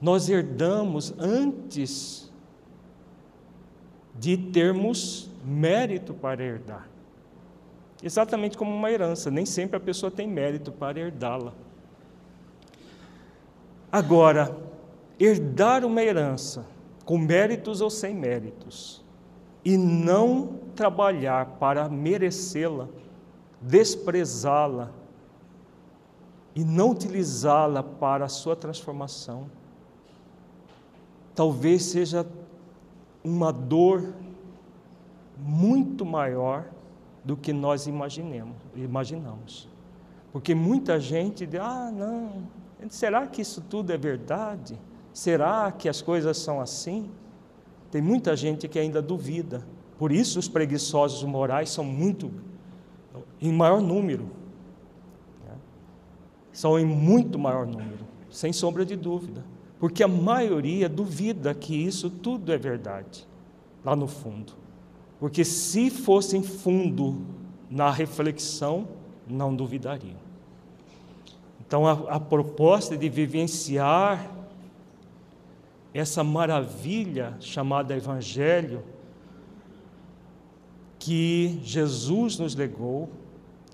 Nós 0.00 0.30
herdamos 0.30 1.12
antes 1.18 2.32
de 4.18 4.36
termos 4.36 5.28
mérito 5.44 6.14
para 6.14 6.42
herdar. 6.42 6.88
Exatamente 8.02 8.56
como 8.56 8.74
uma 8.74 8.90
herança, 8.90 9.30
nem 9.30 9.44
sempre 9.44 9.76
a 9.76 9.80
pessoa 9.80 10.10
tem 10.10 10.26
mérito 10.26 10.72
para 10.72 10.98
herdá-la. 10.98 11.52
Agora, 13.92 14.56
herdar 15.18 15.84
uma 15.84 16.02
herança, 16.02 16.64
com 17.04 17.18
méritos 17.18 17.80
ou 17.80 17.90
sem 17.90 18.14
méritos, 18.14 18.99
e 19.64 19.76
não 19.76 20.58
trabalhar 20.74 21.46
para 21.58 21.88
merecê-la, 21.88 22.88
desprezá-la 23.60 24.90
e 26.54 26.64
não 26.64 26.90
utilizá-la 26.90 27.82
para 27.82 28.24
a 28.24 28.28
sua 28.28 28.56
transformação, 28.56 29.46
talvez 31.34 31.84
seja 31.84 32.26
uma 33.22 33.52
dor 33.52 34.14
muito 35.36 36.04
maior 36.04 36.66
do 37.24 37.36
que 37.36 37.52
nós 37.52 37.86
imaginemos, 37.86 38.56
imaginamos. 38.74 39.68
Porque 40.32 40.54
muita 40.54 40.98
gente 40.98 41.46
diz: 41.46 41.60
ah, 41.60 41.90
não, 41.92 42.44
será 42.88 43.26
que 43.26 43.42
isso 43.42 43.60
tudo 43.60 43.92
é 43.92 43.96
verdade? 43.96 44.78
Será 45.12 45.70
que 45.72 45.88
as 45.88 46.00
coisas 46.00 46.38
são 46.38 46.60
assim? 46.60 47.10
Tem 47.90 48.00
muita 48.00 48.36
gente 48.36 48.68
que 48.68 48.78
ainda 48.78 49.02
duvida. 49.02 49.66
Por 49.98 50.12
isso 50.12 50.38
os 50.38 50.48
preguiçosos 50.48 51.22
morais 51.24 51.70
são 51.70 51.84
muito, 51.84 52.30
em 53.40 53.52
maior 53.52 53.82
número. 53.82 54.24
Né? 55.46 55.54
São 56.52 56.78
em 56.78 56.84
muito 56.84 57.38
maior 57.38 57.66
número, 57.66 58.06
sem 58.30 58.52
sombra 58.52 58.86
de 58.86 58.96
dúvida. 58.96 59.44
Porque 59.78 60.02
a 60.02 60.08
maioria 60.08 60.88
duvida 60.88 61.54
que 61.54 61.74
isso 61.74 62.08
tudo 62.10 62.52
é 62.52 62.58
verdade, 62.58 63.26
lá 63.84 63.96
no 63.96 64.06
fundo. 64.06 64.52
Porque 65.18 65.44
se 65.44 65.90
fossem 65.90 66.42
fundo 66.42 67.22
na 67.70 67.90
reflexão, 67.90 68.88
não 69.28 69.54
duvidariam. 69.54 70.16
Então, 71.60 71.86
a, 71.86 71.92
a 72.16 72.20
proposta 72.20 72.96
de 72.96 73.08
vivenciar 73.08 74.39
essa 75.92 76.22
maravilha 76.22 77.36
chamada 77.40 77.96
Evangelho, 77.96 78.82
que 80.98 81.60
Jesus 81.64 82.38
nos 82.38 82.54
legou, 82.54 83.08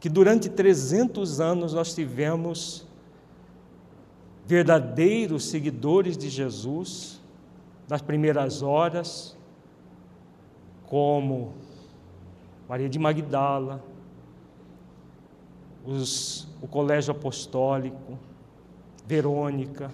que 0.00 0.08
durante 0.08 0.48
300 0.48 1.40
anos 1.40 1.74
nós 1.74 1.94
tivemos 1.94 2.86
verdadeiros 4.46 5.46
seguidores 5.46 6.16
de 6.16 6.28
Jesus, 6.28 7.20
nas 7.88 8.00
primeiras 8.00 8.62
horas, 8.62 9.36
como 10.86 11.54
Maria 12.68 12.88
de 12.88 12.98
Magdala, 12.98 13.82
os, 15.84 16.48
o 16.60 16.66
Colégio 16.66 17.12
Apostólico, 17.12 18.18
Verônica, 19.06 19.90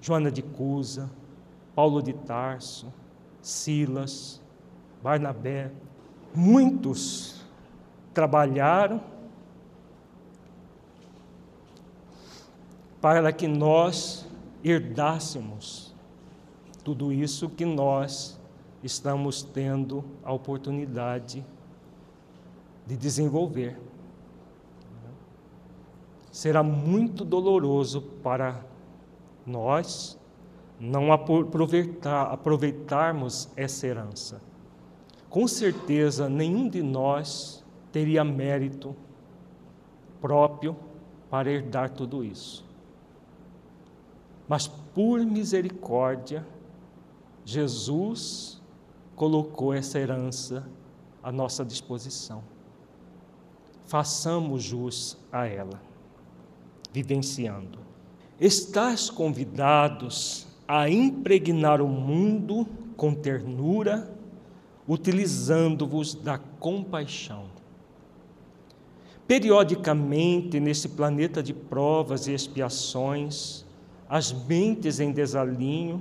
Joana 0.00 0.30
de 0.30 0.42
Cusa, 0.42 1.10
Paulo 1.74 2.02
de 2.02 2.12
Tarso, 2.12 2.92
Silas, 3.42 4.40
Barnabé, 5.02 5.70
muitos 6.34 7.44
trabalharam 8.12 9.00
para 13.00 13.32
que 13.32 13.48
nós 13.48 14.26
herdássemos 14.62 15.94
tudo 16.84 17.12
isso 17.12 17.48
que 17.48 17.64
nós 17.64 18.38
estamos 18.82 19.42
tendo 19.42 20.04
a 20.24 20.32
oportunidade 20.32 21.44
de 22.86 22.96
desenvolver. 22.96 23.78
Será 26.32 26.62
muito 26.62 27.24
doloroso 27.24 28.02
para 28.22 28.64
nós 29.50 30.18
não 30.78 31.12
aproveitar, 31.12 32.22
aproveitarmos 32.32 33.48
essa 33.56 33.86
herança. 33.86 34.40
Com 35.28 35.46
certeza, 35.46 36.28
nenhum 36.28 36.68
de 36.68 36.82
nós 36.82 37.64
teria 37.92 38.24
mérito 38.24 38.96
próprio 40.20 40.76
para 41.28 41.50
herdar 41.50 41.90
tudo 41.90 42.24
isso. 42.24 42.64
Mas 44.48 44.66
por 44.66 45.20
misericórdia, 45.20 46.46
Jesus 47.44 48.60
colocou 49.14 49.72
essa 49.72 49.98
herança 49.98 50.66
à 51.22 51.30
nossa 51.30 51.64
disposição. 51.64 52.42
Façamos 53.84 54.62
jus 54.62 55.16
a 55.30 55.46
ela, 55.46 55.80
vivenciando. 56.92 57.79
Estás 58.40 59.10
convidados 59.10 60.46
a 60.66 60.88
impregnar 60.88 61.82
o 61.82 61.86
mundo 61.86 62.66
com 62.96 63.12
ternura, 63.12 64.10
utilizando-vos 64.88 66.14
da 66.14 66.38
compaixão. 66.38 67.50
Periodicamente, 69.28 70.58
nesse 70.58 70.88
planeta 70.88 71.42
de 71.42 71.52
provas 71.52 72.26
e 72.28 72.32
expiações, 72.32 73.66
as 74.08 74.32
mentes 74.32 75.00
em 75.00 75.12
desalinho 75.12 76.00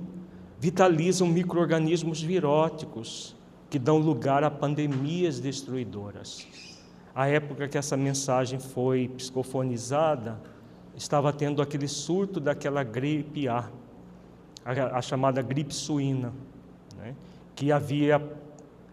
vitalizam 0.58 1.28
microorganismos 1.28 2.22
viróticos 2.22 3.36
que 3.70 3.78
dão 3.78 3.98
lugar 3.98 4.46
a 4.46 4.50
pandemias 4.50 5.42
destruidoras. 5.42 6.48
A 7.14 7.28
época 7.28 7.68
que 7.68 7.78
essa 7.78 7.98
mensagem 7.98 8.60
foi 8.60 9.10
psicofonizada, 9.10 10.42
estava 11.00 11.32
tendo 11.32 11.62
aquele 11.62 11.88
surto 11.88 12.42
daquela 12.42 12.84
gripe 12.84 13.48
A, 13.48 13.70
a, 14.66 14.98
a 14.98 15.02
chamada 15.02 15.42
gripe 15.42 15.74
suína, 15.74 16.34
né? 16.98 17.16
que 17.56 17.72
havia 17.72 18.22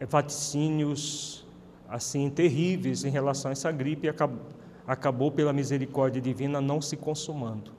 vaticínios 0.08 1.44
assim 1.88 2.30
terríveis 2.30 3.04
em 3.04 3.10
relação 3.10 3.48
a 3.48 3.52
essa 3.52 3.72
gripe 3.72 4.06
e 4.06 4.10
acabou, 4.10 4.40
acabou 4.86 5.32
pela 5.32 5.52
misericórdia 5.52 6.22
divina 6.22 6.60
não 6.60 6.80
se 6.80 6.96
consumando. 6.96 7.72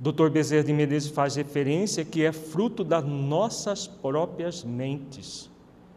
Dr. 0.00 0.30
Bezerra 0.30 0.64
de 0.64 0.72
Menezes 0.72 1.10
faz 1.10 1.36
referência 1.36 2.04
que 2.04 2.24
é 2.24 2.32
fruto 2.32 2.82
das 2.82 3.04
nossas 3.04 3.86
próprias 3.86 4.64
mentes, 4.64 5.48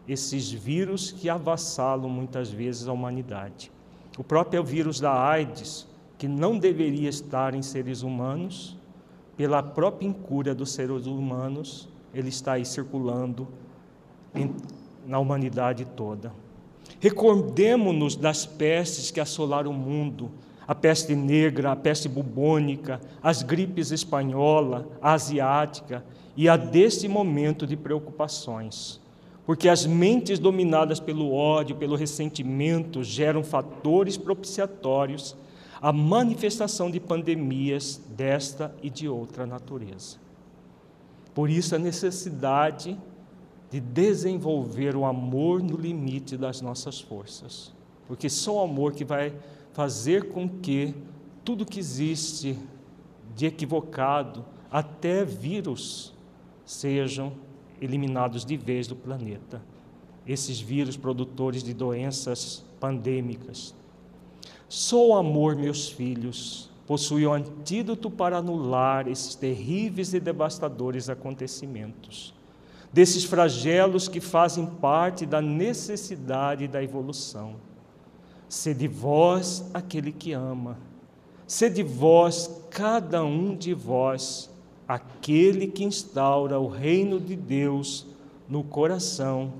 esses 0.06 0.50
vírus 0.52 1.10
que 1.10 1.28
avassalam 1.28 2.08
muitas 2.08 2.50
vezes 2.50 2.86
a 2.86 2.92
humanidade. 2.92 3.72
O 4.16 4.22
próprio 4.22 4.62
vírus 4.62 5.00
da 5.00 5.12
AIDS, 5.12 5.88
que 6.18 6.28
não 6.28 6.58
deveria 6.58 7.08
estar 7.08 7.54
em 7.54 7.62
seres 7.62 8.02
humanos, 8.02 8.76
pela 9.36 9.62
própria 9.62 10.06
incúria 10.06 10.54
dos 10.54 10.72
seres 10.72 11.06
humanos, 11.06 11.88
ele 12.12 12.28
está 12.28 12.52
aí 12.52 12.64
circulando 12.64 13.48
em 14.34 14.54
na 15.06 15.18
humanidade 15.18 15.84
toda. 15.84 16.32
Recordemos-nos 17.00 18.16
das 18.16 18.46
pestes 18.46 19.10
que 19.10 19.20
assolaram 19.20 19.70
o 19.70 19.74
mundo, 19.74 20.30
a 20.66 20.74
peste 20.74 21.14
negra, 21.14 21.72
a 21.72 21.76
peste 21.76 22.08
bubônica, 22.08 23.00
as 23.22 23.42
gripes 23.42 23.90
espanhola, 23.90 24.88
a 25.00 25.12
asiática 25.12 26.04
e 26.36 26.48
a 26.48 26.56
deste 26.56 27.06
momento 27.06 27.66
de 27.66 27.76
preocupações. 27.76 29.00
Porque 29.44 29.68
as 29.68 29.84
mentes 29.84 30.38
dominadas 30.38 30.98
pelo 30.98 31.34
ódio, 31.34 31.76
pelo 31.76 31.96
ressentimento, 31.96 33.04
geram 33.04 33.42
fatores 33.42 34.16
propiciatórios 34.16 35.36
à 35.80 35.92
manifestação 35.92 36.90
de 36.90 37.00
pandemias 37.00 38.00
desta 38.16 38.74
e 38.82 38.90
de 38.90 39.08
outra 39.08 39.46
natureza. 39.46 40.18
Por 41.34 41.50
isso 41.50 41.74
a 41.74 41.78
necessidade 41.78 42.98
de 43.70 43.80
desenvolver 43.80 44.94
o 44.94 45.04
amor 45.04 45.62
no 45.62 45.76
limite 45.76 46.36
das 46.36 46.60
nossas 46.60 47.00
forças. 47.00 47.72
Porque 48.06 48.30
só 48.30 48.58
o 48.58 48.64
amor 48.64 48.92
que 48.92 49.04
vai 49.04 49.34
fazer 49.72 50.28
com 50.28 50.48
que 50.48 50.94
tudo 51.44 51.66
que 51.66 51.80
existe 51.80 52.56
de 53.34 53.46
equivocado, 53.46 54.44
até 54.70 55.24
vírus, 55.24 56.14
sejam 56.64 57.32
eliminados 57.80 58.44
de 58.44 58.56
vez 58.56 58.86
do 58.86 58.94
planeta. 58.94 59.60
Esses 60.26 60.60
vírus 60.60 60.96
produtores 60.96 61.62
de 61.62 61.74
doenças 61.74 62.64
pandêmicas. 62.78 63.74
Só 64.68 65.08
o 65.08 65.14
amor, 65.14 65.56
meus 65.56 65.88
filhos, 65.88 66.70
possui 66.86 67.26
o 67.26 67.32
antídoto 67.32 68.10
para 68.10 68.38
anular 68.38 69.08
esses 69.08 69.34
terríveis 69.34 70.12
e 70.12 70.20
devastadores 70.20 71.08
acontecimentos, 71.08 72.34
desses 72.92 73.24
flagelos 73.24 74.08
que 74.08 74.20
fazem 74.20 74.66
parte 74.66 75.24
da 75.24 75.40
necessidade 75.40 76.68
da 76.68 76.82
evolução. 76.82 77.56
Sede 78.48 78.86
vós 78.86 79.64
aquele 79.72 80.12
que 80.12 80.32
ama, 80.32 80.78
sede 81.46 81.82
vós, 81.82 82.50
cada 82.70 83.24
um 83.24 83.56
de 83.56 83.74
vós, 83.74 84.50
aquele 84.86 85.66
que 85.66 85.84
instaura 85.84 86.58
o 86.60 86.68
reino 86.68 87.18
de 87.18 87.34
Deus 87.34 88.06
no 88.48 88.62
coração 88.62 89.52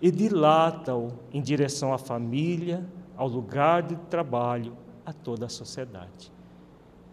e 0.00 0.10
dilata-o 0.10 1.12
em 1.32 1.42
direção 1.42 1.92
à 1.92 1.98
família, 1.98 2.86
ao 3.20 3.28
lugar 3.28 3.82
de 3.82 3.96
trabalho, 4.08 4.72
a 5.04 5.12
toda 5.12 5.44
a 5.44 5.48
sociedade. 5.50 6.32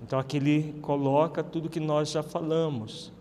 Então 0.02 0.18
aqui 0.18 0.38
ele 0.38 0.80
coloca 0.82 1.44
tudo 1.44 1.70
que 1.70 1.82
nós 1.82 2.12
já 2.12 2.24
falamos. 2.24 3.12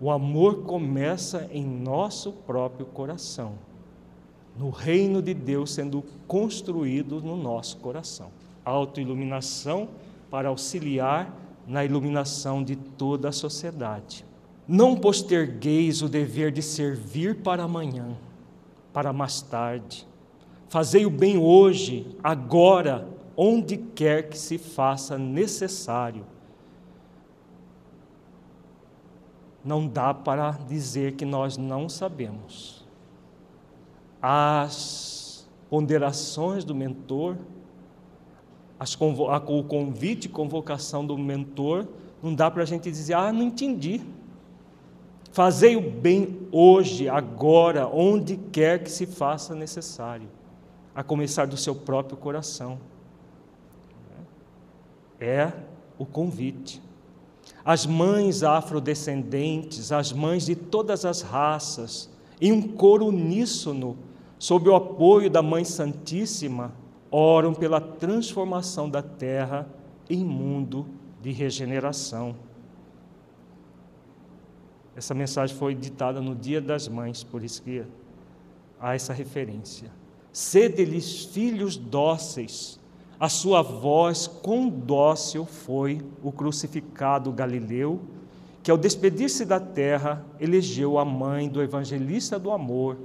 O 0.00 0.10
amor 0.10 0.62
começa 0.62 1.46
em 1.52 1.66
nosso 1.66 2.32
próprio 2.32 2.86
coração, 2.86 3.58
no 4.56 4.70
reino 4.70 5.20
de 5.20 5.34
Deus 5.34 5.72
sendo 5.72 6.02
construído 6.26 7.20
no 7.20 7.36
nosso 7.36 7.76
coração. 7.76 8.30
Autoiluminação 8.64 9.90
para 10.30 10.48
auxiliar 10.48 11.30
na 11.66 11.84
iluminação 11.84 12.64
de 12.64 12.74
toda 12.74 13.28
a 13.28 13.32
sociedade. 13.32 14.24
Não 14.66 14.96
postergueis 14.96 16.00
o 16.00 16.08
dever 16.08 16.52
de 16.52 16.62
servir 16.62 17.42
para 17.42 17.64
amanhã, 17.64 18.16
para 18.94 19.12
mais 19.12 19.42
tarde. 19.42 20.07
Fazei 20.68 21.06
o 21.06 21.10
bem 21.10 21.38
hoje, 21.38 22.06
agora, 22.22 23.08
onde 23.36 23.76
quer 23.76 24.28
que 24.28 24.36
se 24.36 24.58
faça 24.58 25.16
necessário. 25.16 26.26
Não 29.64 29.86
dá 29.86 30.12
para 30.12 30.50
dizer 30.50 31.12
que 31.12 31.24
nós 31.24 31.56
não 31.56 31.88
sabemos. 31.88 32.86
As 34.20 35.48
ponderações 35.70 36.64
do 36.64 36.74
mentor, 36.74 37.36
as, 38.78 38.94
o 38.94 39.64
convite 39.64 40.26
e 40.26 40.28
convocação 40.28 41.06
do 41.06 41.16
mentor, 41.16 41.86
não 42.22 42.34
dá 42.34 42.50
para 42.50 42.62
a 42.62 42.66
gente 42.66 42.90
dizer, 42.90 43.14
ah, 43.14 43.32
não 43.32 43.42
entendi. 43.42 44.00
Fazei 45.32 45.76
o 45.76 45.90
bem 45.90 46.48
hoje, 46.50 47.08
agora, 47.08 47.86
onde 47.86 48.36
quer 48.36 48.82
que 48.82 48.90
se 48.90 49.06
faça 49.06 49.54
necessário, 49.54 50.28
a 50.98 51.02
começar 51.04 51.46
do 51.46 51.56
seu 51.56 51.76
próprio 51.76 52.16
coração 52.16 52.76
é 55.20 55.52
o 55.96 56.04
convite. 56.04 56.82
As 57.64 57.86
mães 57.86 58.42
afrodescendentes, 58.42 59.92
as 59.92 60.12
mães 60.12 60.46
de 60.46 60.56
todas 60.56 61.04
as 61.04 61.22
raças, 61.22 62.10
em 62.40 62.50
um 62.50 62.60
coro 62.60 63.06
uníssono, 63.06 63.96
sob 64.40 64.68
o 64.68 64.74
apoio 64.74 65.30
da 65.30 65.40
Mãe 65.40 65.64
Santíssima, 65.64 66.72
oram 67.12 67.54
pela 67.54 67.80
transformação 67.80 68.90
da 68.90 69.00
terra 69.00 69.68
em 70.10 70.24
mundo 70.24 70.84
de 71.22 71.30
regeneração. 71.30 72.34
Essa 74.96 75.14
mensagem 75.14 75.56
foi 75.56 75.76
ditada 75.76 76.20
no 76.20 76.34
Dia 76.34 76.60
das 76.60 76.88
Mães, 76.88 77.22
por 77.22 77.44
isso 77.44 77.62
que 77.62 77.84
há 78.80 78.96
essa 78.96 79.12
referência. 79.12 79.96
Sede-lhes 80.32 81.24
filhos 81.24 81.76
dóceis, 81.76 82.78
a 83.18 83.28
sua 83.28 83.62
voz 83.62 84.26
quão 84.26 84.68
dócil 84.68 85.44
foi 85.44 86.00
o 86.22 86.30
crucificado 86.30 87.32
Galileu, 87.32 88.00
que 88.62 88.70
ao 88.70 88.76
despedir-se 88.76 89.44
da 89.44 89.58
terra 89.58 90.24
elegeu 90.38 90.98
a 90.98 91.04
mãe 91.04 91.48
do 91.48 91.62
evangelista 91.62 92.38
do 92.38 92.50
amor, 92.50 92.96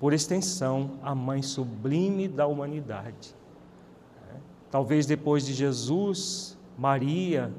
por 0.00 0.12
extensão, 0.12 0.92
a 1.02 1.14
mãe 1.14 1.42
sublime 1.42 2.28
da 2.28 2.46
humanidade. 2.46 3.34
Talvez 4.70 5.06
depois 5.06 5.44
de 5.44 5.54
Jesus, 5.54 6.56
Maria 6.76 7.52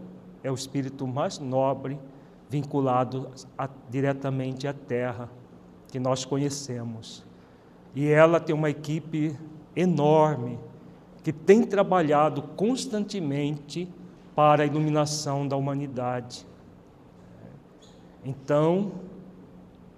é 0.44 0.52
o 0.52 0.56
espírito 0.56 1.06
mais 1.06 1.38
nobre 1.40 2.00
vinculado 2.50 3.30
a, 3.58 3.70
diretamente 3.90 4.68
à 4.68 4.74
terra 4.74 5.30
que 5.90 6.00
nós 6.00 6.24
conhecemos. 6.24 7.24
E 7.96 8.08
ela 8.08 8.40
tem 8.40 8.56
uma 8.56 8.70
equipe 8.70 9.36
enorme 9.76 10.60
que 11.24 11.34
tem 11.34 11.64
trabalhado 11.64 12.42
constantemente 12.42 13.88
para 14.36 14.64
a 14.64 14.66
iluminação 14.66 15.48
da 15.48 15.56
humanidade. 15.56 16.46
Então, 18.24 18.94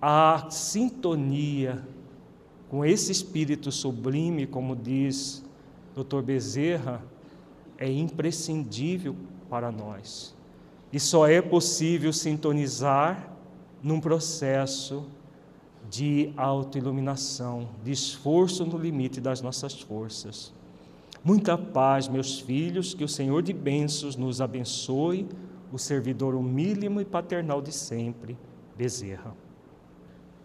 a 0.02 0.48
sintonia 0.50 1.86
com 2.70 2.86
esse 2.86 3.12
espírito 3.12 3.72
sublime, 3.72 4.48
como 4.48 4.76
diz 4.76 5.44
Dr. 5.96 6.22
Bezerra, 6.22 7.04
é 7.78 7.92
imprescindível 7.92 9.16
para 9.50 9.72
nós. 9.72 10.34
E 10.94 11.00
só 11.00 11.28
é 11.28 11.42
possível 11.42 12.14
sintonizar 12.14 13.32
num 13.84 14.00
processo 14.00 15.06
de 15.92 16.32
autoiluminação, 16.38 17.68
de 17.84 17.92
esforço 17.92 18.66
no 18.66 18.78
limite 18.78 19.20
das 19.20 19.42
nossas 19.42 19.74
forças. 19.82 20.54
Muita 21.22 21.58
paz, 21.58 22.08
meus 22.08 22.39
filhos, 22.39 22.94
que 22.94 23.04
o 23.04 23.10
Senhor 23.10 23.44
de 23.44 23.52
bênçãos 23.52 24.16
nos 24.16 24.39
abençoe, 24.39 25.28
o 25.70 25.78
servidor 25.78 26.34
humílimo 26.34 27.02
e 27.02 27.06
paternal 27.06 27.62
de 27.62 27.74
sempre, 27.74 28.38
Bezerra. 28.78 29.36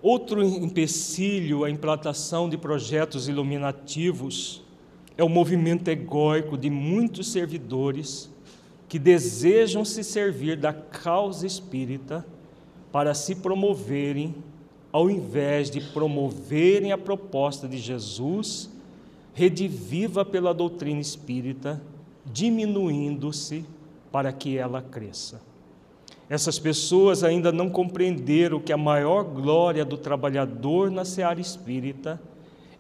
Outro 0.03 0.43
empecilho 0.43 1.65
à 1.65 1.71
implantação 1.71 2.49
de 2.49 2.59
projetos 2.59 3.29
iluminativos 3.29 4.65
é 5.17 5.23
o 5.23 5.29
movimento 5.29 5.89
egóico 5.89 6.59
de 6.59 6.69
muitos 6.69 7.31
servidores 7.31 8.29
que 8.89 8.99
desejam 8.99 9.85
se 9.85 10.03
servir 10.03 10.57
da 10.57 10.73
causa 10.73 11.47
espírita 11.47 12.27
para 12.91 13.15
se 13.15 13.37
promoverem, 13.37 14.35
ao 14.93 15.11
invés 15.11 15.71
de 15.71 15.81
promoverem 15.81 16.93
a 16.93 16.99
proposta 16.99 17.69
de 17.69 17.79
Jesus 17.79 18.71
rediviva 19.35 20.25
pela 20.25 20.55
doutrina 20.55 21.01
espírita, 21.01 21.83
diminuindo-se 22.25 23.65
para 24.11 24.33
que 24.33 24.57
ela 24.57 24.81
cresça. 24.81 25.43
Essas 26.29 26.59
pessoas 26.59 27.23
ainda 27.23 27.53
não 27.53 27.69
compreenderam 27.69 28.59
que 28.59 28.73
a 28.73 28.77
maior 28.77 29.23
glória 29.23 29.85
do 29.85 29.97
trabalhador 29.97 30.91
na 30.91 31.05
seara 31.05 31.41
espírita 31.41 32.21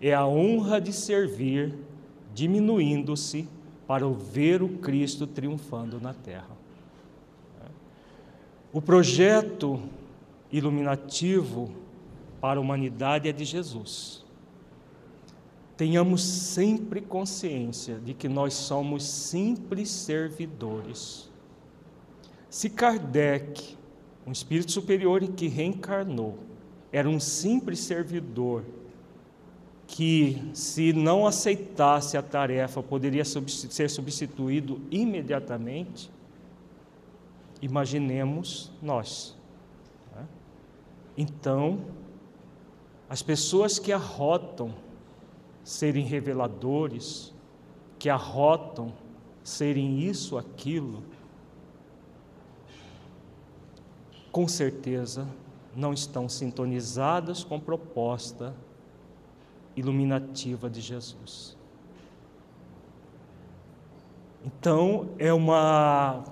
é 0.00 0.14
a 0.14 0.26
honra 0.26 0.80
de 0.80 0.92
servir, 0.92 1.74
diminuindo-se 2.34 3.48
para 3.86 4.06
ver 4.08 4.62
o 4.62 4.68
Cristo 4.68 5.26
triunfando 5.26 6.00
na 6.00 6.12
terra. 6.12 6.56
O 8.72 8.82
projeto 8.82 9.80
iluminativo 10.50 11.70
para 12.46 12.60
a 12.60 12.62
humanidade 12.62 13.28
é 13.28 13.32
de 13.32 13.44
Jesus 13.44 14.24
tenhamos 15.76 16.22
sempre 16.22 17.00
consciência 17.00 17.96
de 17.96 18.14
que 18.14 18.28
nós 18.28 18.54
somos 18.54 19.04
simples 19.04 19.90
servidores. 19.90 21.28
Se 22.48 22.70
Kardec, 22.70 23.76
um 24.26 24.32
espírito 24.32 24.72
superior 24.72 25.20
que 25.20 25.48
reencarnou, 25.48 26.38
era 26.90 27.08
um 27.08 27.20
simples 27.20 27.80
servidor 27.80 28.64
que, 29.86 30.50
se 30.54 30.92
não 30.92 31.26
aceitasse 31.26 32.16
a 32.16 32.22
tarefa, 32.22 32.82
poderia 32.82 33.24
ser 33.24 33.90
substituído 33.90 34.80
imediatamente, 34.90 36.10
imaginemos 37.60 38.72
nós. 38.80 39.36
Né? 40.14 40.26
Então, 41.18 41.80
as 43.08 43.22
pessoas 43.22 43.78
que 43.78 43.92
arrotam 43.92 44.74
serem 45.62 46.04
reveladores, 46.04 47.32
que 47.98 48.08
arrotam 48.08 48.92
serem 49.42 50.00
isso, 50.00 50.36
aquilo, 50.36 51.02
com 54.32 54.46
certeza 54.46 55.26
não 55.74 55.92
estão 55.92 56.28
sintonizadas 56.28 57.44
com 57.44 57.56
a 57.56 57.60
proposta 57.60 58.54
iluminativa 59.76 60.68
de 60.68 60.80
Jesus. 60.80 61.56
Então, 64.44 65.10
é 65.18 65.32
uma 65.32 66.24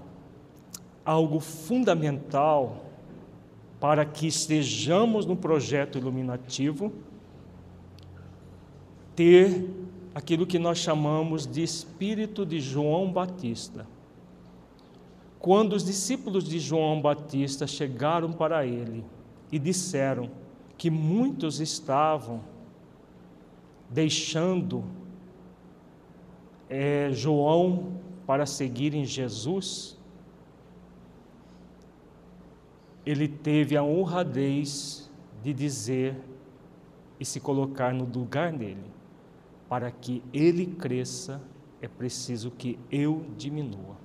algo 1.04 1.40
fundamental 1.40 2.84
para 3.80 4.04
que 4.04 4.26
estejamos 4.26 5.26
no 5.26 5.36
projeto 5.36 5.98
iluminativo 5.98 6.92
ter 9.14 9.68
aquilo 10.14 10.46
que 10.46 10.58
nós 10.58 10.78
chamamos 10.78 11.46
de 11.46 11.62
espírito 11.62 12.46
de 12.46 12.60
João 12.60 13.12
Batista. 13.12 13.86
Quando 15.38 15.74
os 15.74 15.84
discípulos 15.84 16.44
de 16.44 16.58
João 16.58 17.00
Batista 17.00 17.66
chegaram 17.66 18.32
para 18.32 18.64
ele 18.64 19.04
e 19.52 19.58
disseram 19.58 20.30
que 20.78 20.90
muitos 20.90 21.60
estavam 21.60 22.40
deixando 23.90 24.84
é, 26.68 27.10
João 27.12 28.00
para 28.26 28.46
seguirem 28.46 29.04
Jesus, 29.04 29.98
ele 33.04 33.28
teve 33.28 33.76
a 33.76 33.82
honradez 33.82 35.10
de 35.42 35.52
dizer 35.52 36.16
e 37.20 37.24
se 37.24 37.38
colocar 37.38 37.92
no 37.92 38.04
lugar 38.04 38.52
dele. 38.52 38.92
Para 39.68 39.90
que 39.90 40.22
ele 40.32 40.66
cresça, 40.66 41.40
é 41.80 41.88
preciso 41.88 42.50
que 42.50 42.78
eu 42.90 43.26
diminua. 43.36 43.96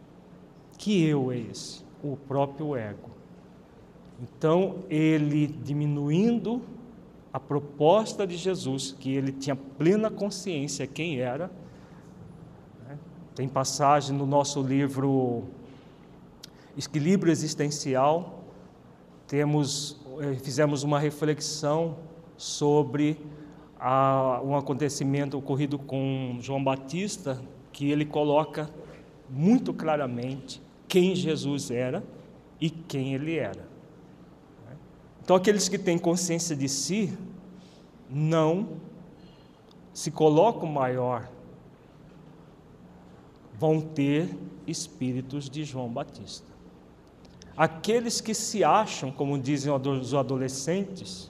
Que 0.77 1.03
eu 1.05 1.31
é 1.31 1.37
esse? 1.37 1.83
O 2.03 2.15
próprio 2.15 2.75
ego. 2.75 3.09
Então, 4.21 4.83
ele 4.89 5.47
diminuindo 5.47 6.61
a 7.31 7.39
proposta 7.39 8.25
de 8.25 8.35
Jesus, 8.35 8.95
que 8.97 9.13
ele 9.13 9.31
tinha 9.31 9.55
plena 9.55 10.09
consciência 10.09 10.85
quem 10.87 11.19
era. 11.19 11.49
Né? 12.87 12.97
Tem 13.35 13.47
passagem 13.47 14.15
no 14.15 14.25
nosso 14.25 14.61
livro 14.61 15.43
Equilíbrio 16.77 17.31
Existencial, 17.31 18.38
temos, 19.29 19.95
eh, 20.19 20.33
fizemos 20.41 20.81
uma 20.81 20.99
reflexão 20.99 21.97
sobre 22.35 23.15
a, 23.79 24.41
um 24.43 24.55
acontecimento 24.55 25.37
ocorrido 25.37 25.77
com 25.77 26.39
João 26.41 26.63
Batista, 26.63 27.39
que 27.71 27.91
ele 27.91 28.05
coloca 28.05 28.67
muito 29.29 29.71
claramente 29.71 30.59
quem 30.87 31.15
Jesus 31.15 31.69
era 31.69 32.03
e 32.59 32.71
quem 32.71 33.13
ele 33.13 33.37
era. 33.37 33.69
Então, 35.21 35.35
aqueles 35.35 35.69
que 35.69 35.77
têm 35.77 35.99
consciência 35.99 36.55
de 36.55 36.67
si 36.67 37.15
não 38.09 38.79
se 39.93 40.09
colocam 40.09 40.67
maior, 40.67 41.29
vão 43.59 43.79
ter 43.79 44.27
espíritos 44.65 45.47
de 45.47 45.63
João 45.63 45.87
Batista. 45.87 46.48
Aqueles 47.59 48.21
que 48.21 48.33
se 48.33 48.63
acham, 48.63 49.11
como 49.11 49.37
dizem 49.37 49.69
os 49.73 50.13
adolescentes, 50.13 51.29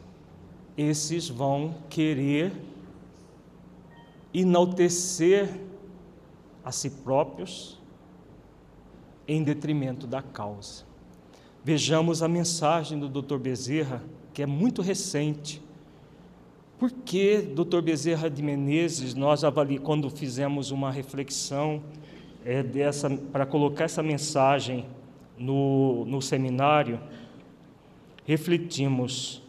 esses 0.77 1.27
vão 1.27 1.73
querer 1.89 2.53
enaltecer 4.31 5.49
a 6.63 6.71
si 6.71 6.91
próprios 6.91 7.79
em 9.27 9.41
detrimento 9.41 10.05
da 10.05 10.21
causa. 10.21 10.83
Vejamos 11.63 12.21
a 12.21 12.27
mensagem 12.27 12.99
do 12.99 13.09
Dr. 13.09 13.39
Bezerra, 13.39 14.03
que 14.31 14.43
é 14.43 14.45
muito 14.45 14.83
recente. 14.83 15.59
Por 16.77 16.91
que, 16.91 17.41
Dr. 17.41 17.81
Bezerra 17.81 18.29
de 18.29 18.43
Menezes, 18.43 19.15
nós 19.15 19.43
avali, 19.43 19.79
quando 19.79 20.07
fizemos 20.11 20.69
uma 20.69 20.91
reflexão 20.91 21.81
é, 22.45 22.61
dessa 22.61 23.09
para 23.09 23.47
colocar 23.47 23.85
essa 23.85 24.03
mensagem 24.03 24.85
no, 25.39 26.05
no 26.05 26.21
seminário, 26.21 26.99
refletimos 28.25 29.41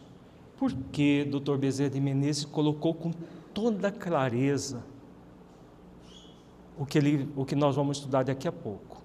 por 0.56 0.72
que 0.92 1.24
Dr. 1.24 1.56
Bezerra 1.56 1.90
de 1.90 2.00
Menezes 2.00 2.44
colocou 2.44 2.94
com 2.94 3.10
toda 3.52 3.90
clareza 3.90 4.84
o 6.78 6.86
que, 6.86 6.96
ele, 6.96 7.28
o 7.36 7.44
que 7.44 7.54
nós 7.54 7.76
vamos 7.76 7.98
estudar 7.98 8.24
daqui 8.24 8.48
a 8.48 8.52
pouco. 8.52 9.02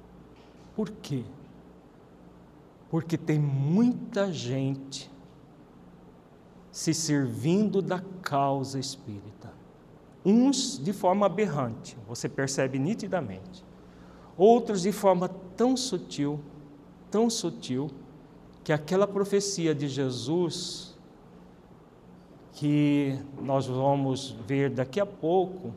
Por 0.76 0.90
quê? 0.90 1.24
Porque 2.90 3.18
tem 3.18 3.40
muita 3.40 4.32
gente 4.32 5.12
se 6.72 6.94
servindo 6.94 7.82
da 7.82 8.02
causa 8.22 8.80
espírita. 8.80 9.52
Uns 10.26 10.78
de 10.84 10.92
forma 10.92 11.26
aberrante, 11.26 11.98
você 12.08 12.28
percebe 12.28 12.80
nitidamente. 12.80 13.64
Outros 14.38 14.82
de 14.82 14.92
forma 14.92 15.30
tão 15.56 15.78
sutil, 15.78 16.40
tão 17.16 17.30
sutil, 17.30 17.89
que 18.61 18.74
aquela 18.74 19.07
profecia 19.07 19.74
de 19.74 19.88
Jesus, 19.88 20.93
que 22.51 23.18
nós 23.41 23.68
vamos 23.68 24.36
ver 24.45 24.70
daqui 24.70 24.99
a 24.99 25.05
pouco, 25.05 25.74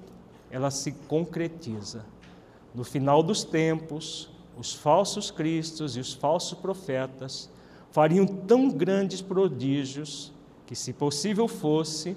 ela 0.50 0.68
se 0.68 0.90
concretiza. 1.06 2.04
No 2.74 2.82
final 2.82 3.22
dos 3.22 3.44
tempos, 3.44 4.28
os 4.58 4.74
falsos 4.74 5.30
cristos 5.30 5.96
e 5.96 6.00
os 6.00 6.12
falsos 6.12 6.58
profetas 6.58 7.48
fariam 7.92 8.26
tão 8.26 8.68
grandes 8.68 9.22
prodígios 9.22 10.32
que, 10.66 10.74
se 10.74 10.92
possível 10.92 11.46
fosse, 11.46 12.16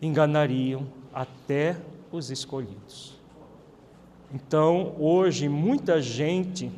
enganariam 0.00 0.86
até 1.12 1.76
os 2.10 2.30
escolhidos. 2.30 3.12
Então, 4.32 4.96
hoje, 4.98 5.50
muita 5.50 6.00
gente 6.00 6.72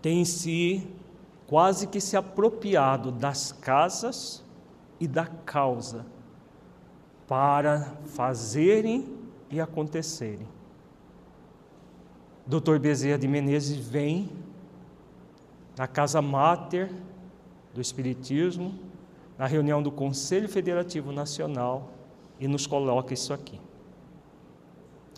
tem 0.00 0.24
se 0.24 0.86
quase 1.46 1.86
que 1.86 2.00
se 2.00 2.16
apropriado 2.16 3.10
das 3.10 3.52
casas 3.52 4.44
e 4.98 5.08
da 5.08 5.26
causa 5.26 6.06
para 7.26 7.96
fazerem 8.06 9.16
e 9.50 9.60
acontecerem. 9.60 10.46
Dr. 12.46 12.78
Bezerra 12.78 13.18
de 13.18 13.28
Menezes 13.28 13.76
vem 13.76 14.30
na 15.76 15.86
casa 15.86 16.20
máter 16.20 16.92
do 17.72 17.80
Espiritismo, 17.80 18.78
na 19.38 19.46
reunião 19.46 19.82
do 19.82 19.90
Conselho 19.90 20.48
Federativo 20.48 21.12
Nacional 21.12 21.90
e 22.38 22.46
nos 22.46 22.66
coloca 22.66 23.14
isso 23.14 23.32
aqui. 23.32 23.60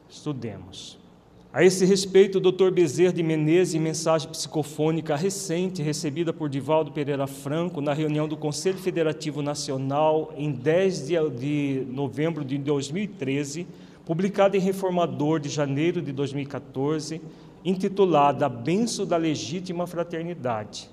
Estudemos. 0.09 1.02
A 1.55 1.63
esse 1.63 1.85
respeito, 1.85 2.39
o 2.39 2.41
Dr. 2.41 2.71
Bezerra 2.71 3.13
de 3.13 3.23
Menezes, 3.23 3.75
em 3.75 3.79
mensagem 3.79 4.27
psicofônica 4.31 5.15
recente 5.15 5.83
recebida 5.83 6.33
por 6.33 6.49
Divaldo 6.49 6.91
Pereira 6.91 7.27
Franco 7.27 7.83
na 7.83 7.93
reunião 7.93 8.27
do 8.27 8.39
Conselho 8.39 8.79
Federativo 8.79 9.43
Nacional 9.43 10.33
em 10.35 10.51
10 10.51 11.09
de 11.09 11.87
novembro 11.91 12.43
de 12.43 12.57
2013, 12.57 13.67
publicada 14.07 14.57
em 14.57 14.61
Reformador 14.61 15.41
de 15.41 15.51
janeiro 15.51 16.01
de 16.01 16.11
2014, 16.11 17.21
intitulada 17.63 18.47
A 18.47 18.49
Benção 18.49 19.05
da 19.05 19.19
Legítima 19.19 19.87
Fraternidade, 19.87 20.89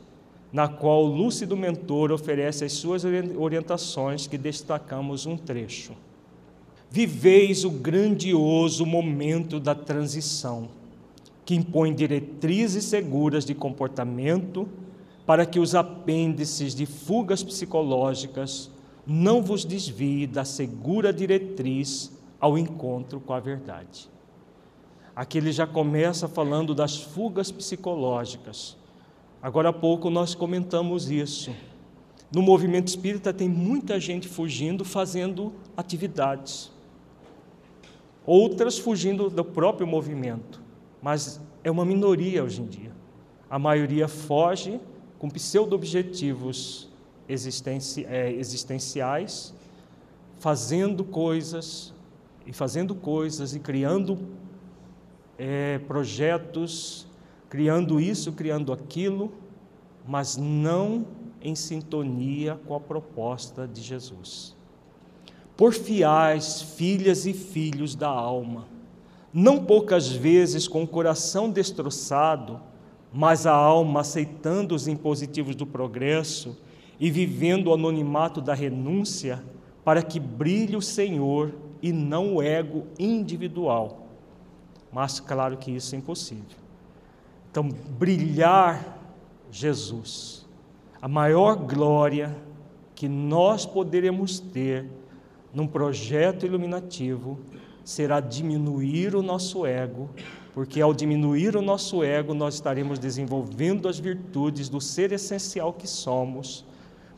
na 0.52 0.68
qual 0.68 1.06
o 1.06 1.08
lúcido 1.08 1.56
mentor 1.56 2.12
oferece 2.12 2.66
as 2.66 2.74
suas 2.74 3.06
orientações 3.38 4.28
que 4.28 4.38
destacamos 4.38 5.26
um 5.26 5.38
trecho. 5.38 5.94
Viveis 6.92 7.64
o 7.64 7.70
grandioso 7.70 8.84
momento 8.84 9.60
da 9.60 9.76
transição, 9.76 10.70
que 11.46 11.54
impõe 11.54 11.94
diretrizes 11.94 12.84
seguras 12.86 13.46
de 13.46 13.54
comportamento 13.54 14.68
para 15.24 15.46
que 15.46 15.60
os 15.60 15.76
apêndices 15.76 16.74
de 16.74 16.88
fugas 16.88 17.44
psicológicas 17.44 18.72
não 19.06 19.44
vos 19.44 19.64
desviem 19.64 20.28
da 20.28 20.44
segura 20.44 21.14
diretriz 21.14 22.12
ao 22.40 22.58
encontro 22.58 23.20
com 23.20 23.34
a 23.34 23.40
verdade. 23.40 24.10
Aqui 25.16 25.38
ele 25.38 25.52
já 25.52 25.68
começa 25.68 26.28
falando 26.28 26.74
das 26.74 26.98
fugas 26.98 27.52
psicológicas. 27.52 28.76
Agora 29.42 29.70
há 29.70 29.74
pouco 29.74 30.10
nós 30.10 30.34
comentamos 30.34 31.12
isso. 31.12 31.54
no 32.32 32.42
movimento 32.42 32.88
espírita 32.88 33.32
tem 33.32 33.48
muita 33.48 34.00
gente 34.00 34.28
fugindo, 34.28 34.84
fazendo 34.84 35.54
atividades. 35.78 36.79
Outras 38.32 38.78
fugindo 38.78 39.28
do 39.28 39.44
próprio 39.44 39.88
movimento, 39.88 40.62
mas 41.02 41.42
é 41.64 41.72
uma 41.72 41.84
minoria 41.84 42.44
hoje 42.44 42.62
em 42.62 42.68
dia. 42.68 42.92
A 43.50 43.58
maioria 43.58 44.08
foge 44.08 44.80
com 45.18 45.28
pseudo-objetivos 45.28 46.88
existenci 47.28 48.06
é, 48.06 48.32
existenciais, 48.32 49.52
fazendo 50.38 51.04
coisas 51.04 51.92
e 52.46 52.54
fazendo 52.54 52.94
coisas 52.94 53.56
e 53.56 53.60
criando 53.60 54.20
é, 55.36 55.80
projetos, 55.80 57.08
criando 57.50 58.00
isso, 58.00 58.32
criando 58.34 58.72
aquilo, 58.72 59.32
mas 60.08 60.38
não 60.38 61.08
em 61.42 61.56
sintonia 61.56 62.60
com 62.68 62.76
a 62.76 62.80
proposta 62.80 63.68
de 63.68 63.82
Jesus. 63.82 64.56
Porfiais, 65.60 66.62
filhas 66.62 67.26
e 67.26 67.34
filhos 67.34 67.94
da 67.94 68.08
alma, 68.08 68.66
não 69.34 69.66
poucas 69.66 70.08
vezes 70.08 70.70
com 70.70 70.84
o 70.84 70.88
coração 70.88 71.52
destroçado, 71.52 72.62
mas 73.12 73.46
a 73.46 73.52
alma 73.52 74.00
aceitando 74.00 74.74
os 74.74 74.88
impositivos 74.88 75.58
do 75.58 75.66
progresso 75.66 76.58
e 76.98 77.12
vivendo 77.12 77.68
o 77.68 77.74
anonimato 77.74 78.40
da 78.40 78.54
renúncia, 78.54 79.44
para 79.84 80.02
que 80.02 80.18
brilhe 80.18 80.78
o 80.78 80.82
Senhor 80.82 81.54
e 81.82 81.92
não 81.92 82.36
o 82.36 82.42
ego 82.42 82.88
individual. 82.98 84.08
Mas 84.90 85.20
claro 85.20 85.58
que 85.58 85.72
isso 85.72 85.94
é 85.94 85.98
impossível. 85.98 86.56
Então, 87.52 87.68
brilhar 87.68 88.98
Jesus 89.52 90.48
a 91.02 91.08
maior 91.10 91.58
glória 91.58 92.34
que 92.96 93.10
nós 93.10 93.66
poderemos 93.66 94.40
ter 94.40 94.99
num 95.54 95.68
projeto 95.68 96.46
iluminativo 96.46 97.40
será 97.84 98.20
diminuir 98.20 99.16
o 99.16 99.22
nosso 99.22 99.66
ego, 99.66 100.10
porque 100.54 100.82
ao 100.82 100.94
diminuir 100.94 101.56
o 101.56 101.62
nosso 101.62 102.04
ego, 102.04 102.34
nós 102.34 102.56
estaremos 102.56 103.00
desenvolvendo 103.00 103.88
as 103.88 103.98
virtudes 104.00 104.70
do 104.70 104.80
ser 104.80 105.12
essencial 105.12 105.74
que 105.74 105.88
somos, 105.88 106.66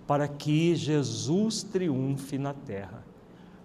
para 0.07 0.27
que 0.27 0.75
Jesus 0.75 1.63
triunfe 1.63 2.38
na 2.38 2.53
terra, 2.53 3.03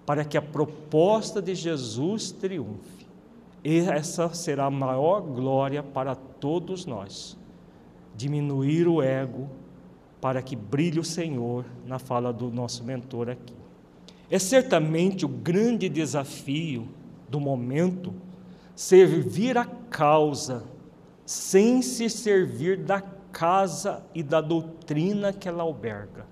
para 0.05 0.25
que 0.25 0.37
a 0.37 0.43
proposta 0.43 1.43
de 1.43 1.55
Jesus 1.55 2.31
triunfe. 2.31 3.07
E 3.65 3.81
essa 3.81 4.33
será 4.33 4.67
a 4.67 4.71
maior 4.71 5.21
glória 5.21 5.83
para 5.83 6.15
todos 6.15 6.87
nós. 6.87 7.37
Diminuir 8.17 8.87
o 8.87 9.03
ego, 9.03 9.49
para 10.21 10.41
que 10.41 10.55
brilhe 10.55 11.01
o 11.01 11.05
Senhor 11.05 11.65
na 11.85 11.99
fala 11.99 12.33
do 12.33 12.51
nosso 12.51 12.85
mentor 12.85 13.29
aqui. 13.29 13.66
É 14.31 14.39
certamente 14.39 15.25
o 15.25 15.29
grande 15.29 15.89
desafio 15.89 16.89
do 17.29 17.41
momento 17.41 18.13
servir 18.75 19.57
a 19.57 19.65
causa 19.65 20.65
sem 21.25 21.83
se 21.83 22.09
servir 22.09 22.79
da 22.79 23.01
casa 23.01 24.05
e 24.15 24.23
da 24.23 24.41
doutrina 24.41 25.33
que 25.33 25.49
ela 25.49 25.63
alberga. 25.63 26.27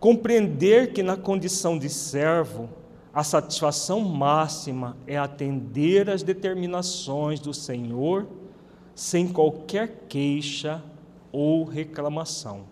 Compreender 0.00 0.92
que 0.92 1.02
na 1.02 1.16
condição 1.16 1.78
de 1.78 1.88
servo, 1.88 2.68
a 3.14 3.22
satisfação 3.22 4.00
máxima 4.00 4.96
é 5.06 5.16
atender 5.16 6.10
às 6.10 6.22
determinações 6.22 7.38
do 7.38 7.52
Senhor 7.52 8.26
sem 8.94 9.28
qualquer 9.28 10.06
queixa 10.08 10.82
ou 11.30 11.64
reclamação. 11.64 12.71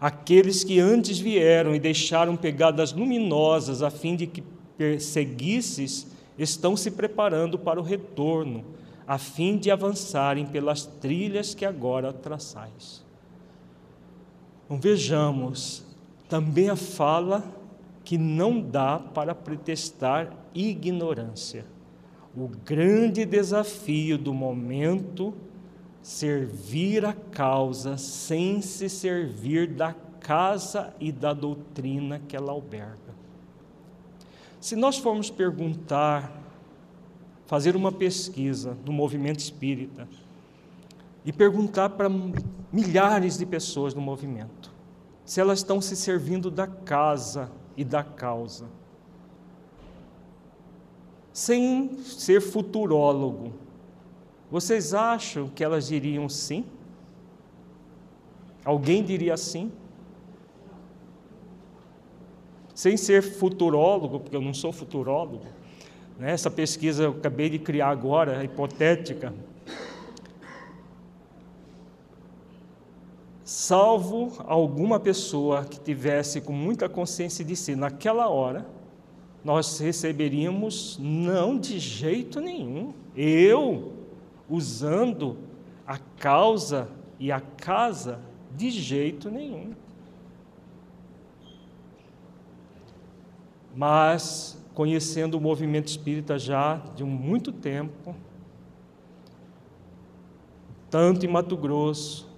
Aqueles 0.00 0.62
que 0.62 0.78
antes 0.78 1.18
vieram 1.18 1.74
e 1.74 1.80
deixaram 1.80 2.36
pegadas 2.36 2.92
luminosas 2.92 3.82
a 3.82 3.90
fim 3.90 4.14
de 4.14 4.26
que 4.26 4.42
perseguisses, 4.78 6.06
estão 6.38 6.76
se 6.76 6.92
preparando 6.92 7.58
para 7.58 7.80
o 7.80 7.82
retorno, 7.82 8.64
a 9.06 9.18
fim 9.18 9.58
de 9.58 9.70
avançarem 9.70 10.46
pelas 10.46 10.86
trilhas 10.86 11.52
que 11.52 11.64
agora 11.64 12.12
traçais. 12.12 13.04
Então, 14.64 14.78
vejamos 14.78 15.84
também 16.28 16.70
a 16.70 16.76
fala 16.76 17.42
que 18.04 18.16
não 18.16 18.60
dá 18.60 18.98
para 18.98 19.34
pretestar 19.34 20.32
ignorância. 20.54 21.66
O 22.36 22.48
grande 22.48 23.24
desafio 23.24 24.16
do 24.16 24.32
momento 24.32 25.34
servir 26.08 27.04
a 27.04 27.12
causa 27.12 27.98
sem 27.98 28.62
se 28.62 28.88
servir 28.88 29.66
da 29.74 29.94
casa 30.20 30.94
e 30.98 31.12
da 31.12 31.34
doutrina 31.34 32.18
que 32.18 32.34
ela 32.34 32.50
alberga. 32.50 33.14
Se 34.58 34.74
nós 34.74 34.96
formos 34.96 35.28
perguntar, 35.28 36.32
fazer 37.44 37.76
uma 37.76 37.92
pesquisa 37.92 38.74
no 38.86 38.92
movimento 38.92 39.40
espírita 39.40 40.08
e 41.26 41.30
perguntar 41.30 41.90
para 41.90 42.08
milhares 42.72 43.36
de 43.36 43.44
pessoas 43.44 43.92
no 43.92 44.00
movimento 44.00 44.72
se 45.26 45.42
elas 45.42 45.58
estão 45.58 45.78
se 45.78 45.94
servindo 45.94 46.50
da 46.50 46.66
casa 46.66 47.52
e 47.76 47.84
da 47.84 48.02
causa, 48.02 48.64
sem 51.34 51.98
ser 52.02 52.40
futurólogo, 52.40 53.67
vocês 54.50 54.94
acham 54.94 55.48
que 55.48 55.62
elas 55.62 55.88
diriam 55.88 56.28
sim? 56.28 56.64
Alguém 58.64 59.02
diria 59.02 59.36
sim? 59.36 59.70
Sem 62.74 62.96
ser 62.96 63.22
futurólogo, 63.22 64.20
porque 64.20 64.36
eu 64.36 64.40
não 64.40 64.54
sou 64.54 64.72
futurólogo, 64.72 65.44
né? 66.18 66.30
essa 66.32 66.50
pesquisa 66.50 67.04
eu 67.04 67.10
acabei 67.10 67.50
de 67.50 67.58
criar 67.58 67.88
agora, 67.88 68.42
hipotética. 68.44 69.34
Salvo 73.44 74.32
alguma 74.46 75.00
pessoa 75.00 75.64
que 75.64 75.80
tivesse 75.80 76.40
com 76.40 76.52
muita 76.52 76.88
consciência 76.88 77.44
de 77.44 77.56
si 77.56 77.74
naquela 77.74 78.28
hora, 78.28 78.66
nós 79.44 79.78
receberíamos 79.78 80.98
não 81.00 81.58
de 81.58 81.78
jeito 81.78 82.40
nenhum. 82.40 82.92
Eu 83.16 83.97
usando 84.48 85.36
a 85.86 85.98
causa 85.98 86.88
e 87.18 87.30
a 87.30 87.40
casa 87.40 88.20
de 88.56 88.70
jeito 88.70 89.30
nenhum. 89.30 89.72
Mas, 93.74 94.62
conhecendo 94.74 95.36
o 95.36 95.40
movimento 95.40 95.88
espírita 95.88 96.38
já 96.38 96.76
de 96.94 97.04
muito 97.04 97.52
tempo, 97.52 98.14
tanto 100.90 101.24
em 101.24 101.28
Mato 101.28 101.56
Grosso 101.56 102.28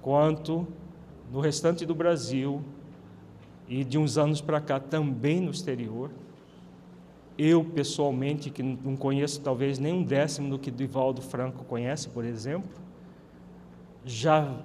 quanto 0.00 0.66
no 1.30 1.40
restante 1.40 1.84
do 1.84 1.94
Brasil 1.94 2.62
e 3.68 3.84
de 3.84 3.98
uns 3.98 4.16
anos 4.16 4.40
para 4.40 4.60
cá 4.60 4.80
também 4.80 5.40
no 5.40 5.50
exterior, 5.50 6.10
eu, 7.38 7.64
pessoalmente, 7.64 8.50
que 8.50 8.62
não 8.62 8.96
conheço 8.96 9.40
talvez 9.40 9.78
nem 9.78 9.92
um 9.92 10.02
décimo 10.02 10.50
do 10.50 10.58
que 10.58 10.70
Divaldo 10.70 11.20
Franco 11.20 11.64
conhece, 11.64 12.08
por 12.08 12.24
exemplo, 12.24 12.70
já 14.04 14.56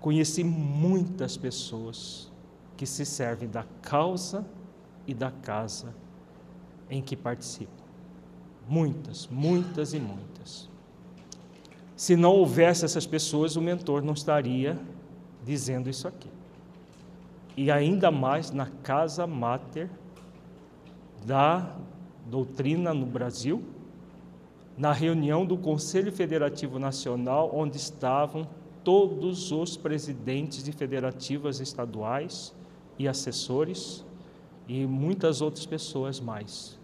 conheci 0.00 0.42
muitas 0.42 1.36
pessoas 1.36 2.30
que 2.76 2.86
se 2.86 3.04
servem 3.04 3.48
da 3.48 3.64
causa 3.82 4.46
e 5.06 5.12
da 5.12 5.30
casa 5.30 5.94
em 6.88 7.02
que 7.02 7.16
participam. 7.16 7.84
Muitas, 8.68 9.26
muitas 9.26 9.92
e 9.92 9.98
muitas. 9.98 10.68
Se 11.96 12.14
não 12.14 12.30
houvesse 12.30 12.84
essas 12.84 13.06
pessoas, 13.06 13.56
o 13.56 13.60
mentor 13.60 14.02
não 14.02 14.12
estaria 14.12 14.78
dizendo 15.44 15.90
isso 15.90 16.06
aqui. 16.06 16.30
E 17.56 17.70
ainda 17.70 18.10
mais 18.10 18.50
na 18.50 18.66
casa 18.66 19.26
máter 19.26 19.90
da 21.26 21.74
doutrina 22.28 22.92
no 22.92 23.06
Brasil, 23.06 23.62
na 24.76 24.92
reunião 24.92 25.44
do 25.44 25.56
Conselho 25.56 26.12
Federativo 26.12 26.78
Nacional, 26.78 27.50
onde 27.52 27.76
estavam 27.76 28.46
todos 28.84 29.50
os 29.50 29.76
presidentes 29.76 30.62
de 30.62 30.72
federativas 30.72 31.60
estaduais 31.60 32.54
e 32.98 33.08
assessores 33.08 34.04
e 34.68 34.86
muitas 34.86 35.40
outras 35.40 35.66
pessoas 35.66 36.20
mais. 36.20 36.78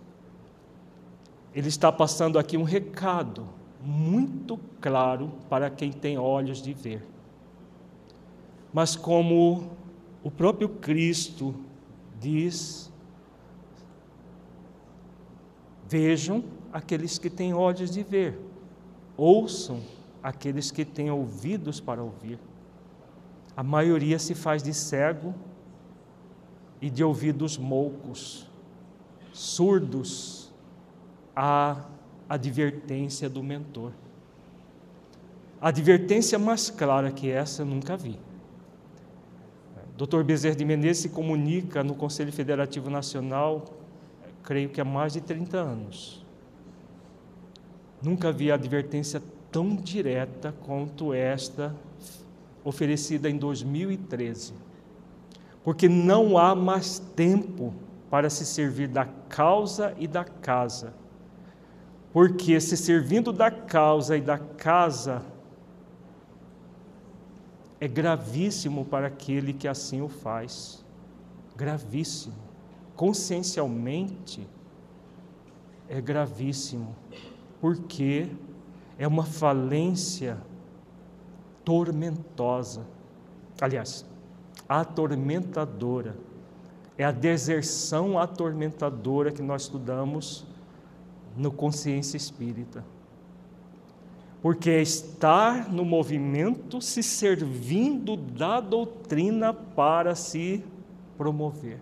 Ele 1.55 1.69
está 1.69 1.93
passando 1.93 2.39
aqui 2.39 2.57
um 2.57 2.65
recado 2.65 3.47
muito 3.81 4.59
claro 4.81 5.31
para 5.49 5.71
quem 5.71 5.93
tem 5.93 6.19
olhos 6.19 6.61
de 6.61 6.73
ver. 6.73 7.07
Mas 8.73 8.97
como 8.97 9.71
o 10.23 10.31
próprio 10.31 10.69
Cristo 10.69 11.55
diz 12.19 12.91
Vejam 15.95 16.43
aqueles 16.73 17.19
que 17.19 17.31
têm 17.31 17.55
olhos 17.55 17.89
de 17.89 18.03
ver, 18.03 18.37
ouçam 19.17 19.81
aqueles 20.21 20.73
que 20.73 20.85
têm 20.85 21.09
ouvidos 21.09 21.79
para 21.79 22.03
ouvir. 22.03 22.37
A 23.57 23.63
maioria 23.63 24.19
se 24.19 24.35
faz 24.35 24.61
de 24.61 24.75
cego 24.75 25.33
e 26.83 26.91
de 26.91 27.05
ouvidos 27.05 27.57
moucos, 27.57 28.51
surdos 29.33 30.53
à 31.37 31.85
advertência 32.29 33.31
do 33.31 33.41
mentor. 33.41 33.93
A 35.61 35.69
advertência 35.69 36.41
mais 36.41 36.71
clara 36.71 37.13
que 37.13 37.31
essa 37.31 37.63
eu 37.63 37.67
nunca 37.67 37.97
vi. 37.97 38.19
Dr. 39.97 40.25
Bezerra 40.25 40.57
de 40.57 40.65
Menezes 40.65 41.03
se 41.05 41.09
comunica 41.11 41.85
no 41.85 41.95
Conselho 41.95 42.33
Federativo 42.33 42.91
Nacional, 42.91 43.84
creio 44.45 44.69
que 44.69 44.81
há 44.81 44.85
mais 44.85 45.15
de 45.15 45.21
30 45.21 45.57
anos. 45.57 46.25
Nunca 48.03 48.31
vi 48.31 48.53
advertência 48.53 49.23
tão 49.51 49.75
direta 49.75 50.55
quanto 50.65 51.15
esta 51.15 51.75
oferecida 52.63 53.31
em 53.31 53.39
2013. 53.39 54.53
Porque 55.63 55.89
não 55.89 56.37
há 56.37 56.55
mais 56.55 56.99
tempo 56.99 57.75
para 58.11 58.29
se 58.29 58.45
servir 58.45 58.89
da 58.89 59.07
causa 59.29 59.95
e 59.99 60.07
da 60.07 60.25
casa. 60.25 60.93
Porque 62.13 62.61
se 62.61 62.77
servindo 62.77 63.33
da 63.33 63.51
causa 63.51 64.17
e 64.17 64.21
da 64.21 64.39
casa 64.39 65.23
é 67.81 67.89
gravíssimo 67.89 68.85
para 68.85 69.07
aquele 69.07 69.53
que 69.53 69.67
assim 69.67 70.01
o 70.03 70.09
faz. 70.09 70.85
Gravíssimo. 71.57 72.44
Consciencialmente 72.97 74.47
é 75.89 76.01
gravíssimo, 76.01 76.95
porque 77.61 78.29
é 78.99 79.07
uma 79.07 79.25
falência 79.25 80.39
tormentosa. 81.65 82.87
Aliás, 83.61 84.05
atormentadora. 84.69 86.17
É 86.97 87.05
a 87.05 87.11
deserção 87.11 88.19
atormentadora 88.19 89.33
que 89.33 89.43
nós 89.43 89.63
estudamos 89.63 90.47
no 91.37 91.51
Consciência 91.51 92.17
Espírita. 92.17 92.85
Porque 94.41 94.71
é 94.71 94.83
estar 94.83 95.73
no 95.73 95.85
movimento 95.85 96.81
se 96.81 97.03
servindo 97.03 98.17
da 98.17 98.61
doutrina 98.61 99.53
para 99.53 100.15
se 100.15 100.63
promover. 101.17 101.81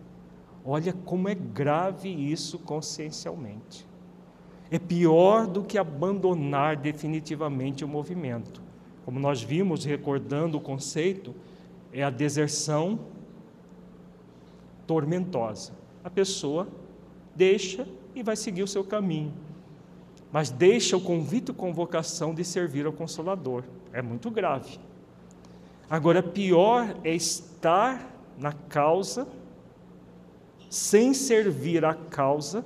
Olha 0.64 0.92
como 0.92 1.28
é 1.28 1.34
grave 1.34 2.08
isso 2.08 2.58
consciencialmente. 2.58 3.86
É 4.70 4.78
pior 4.78 5.46
do 5.46 5.62
que 5.62 5.76
abandonar 5.76 6.76
definitivamente 6.76 7.84
o 7.84 7.88
movimento. 7.88 8.62
Como 9.04 9.18
nós 9.18 9.42
vimos, 9.42 9.84
recordando 9.84 10.56
o 10.56 10.60
conceito, 10.60 11.34
é 11.92 12.02
a 12.02 12.10
deserção 12.10 12.98
tormentosa. 14.86 15.72
A 16.02 16.08
pessoa 16.08 16.68
deixa 17.34 17.86
e 18.14 18.22
vai 18.22 18.36
seguir 18.36 18.62
o 18.62 18.68
seu 18.68 18.84
caminho, 18.84 19.32
mas 20.30 20.50
deixa 20.50 20.96
o 20.96 21.00
convite 21.00 21.50
e 21.50 21.54
convocação 21.54 22.34
de 22.34 22.44
servir 22.44 22.86
ao 22.86 22.92
Consolador. 22.92 23.64
É 23.92 24.00
muito 24.00 24.30
grave. 24.30 24.78
Agora, 25.88 26.22
pior 26.22 26.96
é 27.04 27.14
estar 27.14 28.10
na 28.38 28.52
causa, 28.52 29.28
sem 30.72 31.12
servir 31.12 31.84
a 31.84 31.92
causa, 31.92 32.64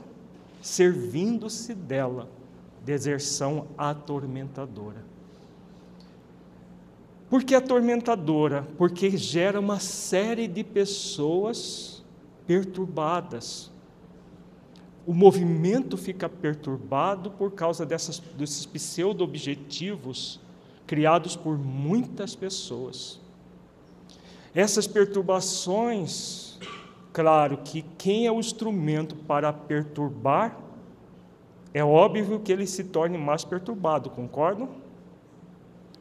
servindo-se 0.63 1.75
dela. 1.75 2.31
Deserção 2.85 3.67
atormentadora. 3.77 5.05
Por 7.29 7.43
que 7.43 7.53
atormentadora? 7.53 8.65
Porque 8.79 9.17
gera 9.17 9.59
uma 9.59 9.81
série 9.81 10.47
de 10.47 10.63
pessoas 10.63 12.05
perturbadas. 12.47 13.73
O 15.05 15.13
movimento 15.13 15.97
fica 15.97 16.29
perturbado 16.29 17.33
por 17.33 17.51
causa 17.51 17.85
dessas, 17.85 18.21
desses 18.39 18.65
pseudo-objetivos 18.67 20.39
criados 20.87 21.35
por 21.35 21.59
muitas 21.59 22.37
pessoas. 22.37 23.21
Essas 24.55 24.87
perturbações, 24.87 26.46
claro 27.17 27.57
que 27.65 27.81
quem 27.97 28.27
é 28.27 28.31
o 28.31 28.39
instrumento 28.39 29.17
para 29.17 29.51
perturbar, 29.51 30.55
é 31.73 31.83
óbvio 31.83 32.39
que 32.41 32.53
ele 32.53 32.67
se 32.67 32.85
torne 32.85 33.17
mais 33.17 33.43
perturbado, 33.43 34.11
concordam? 34.11 34.69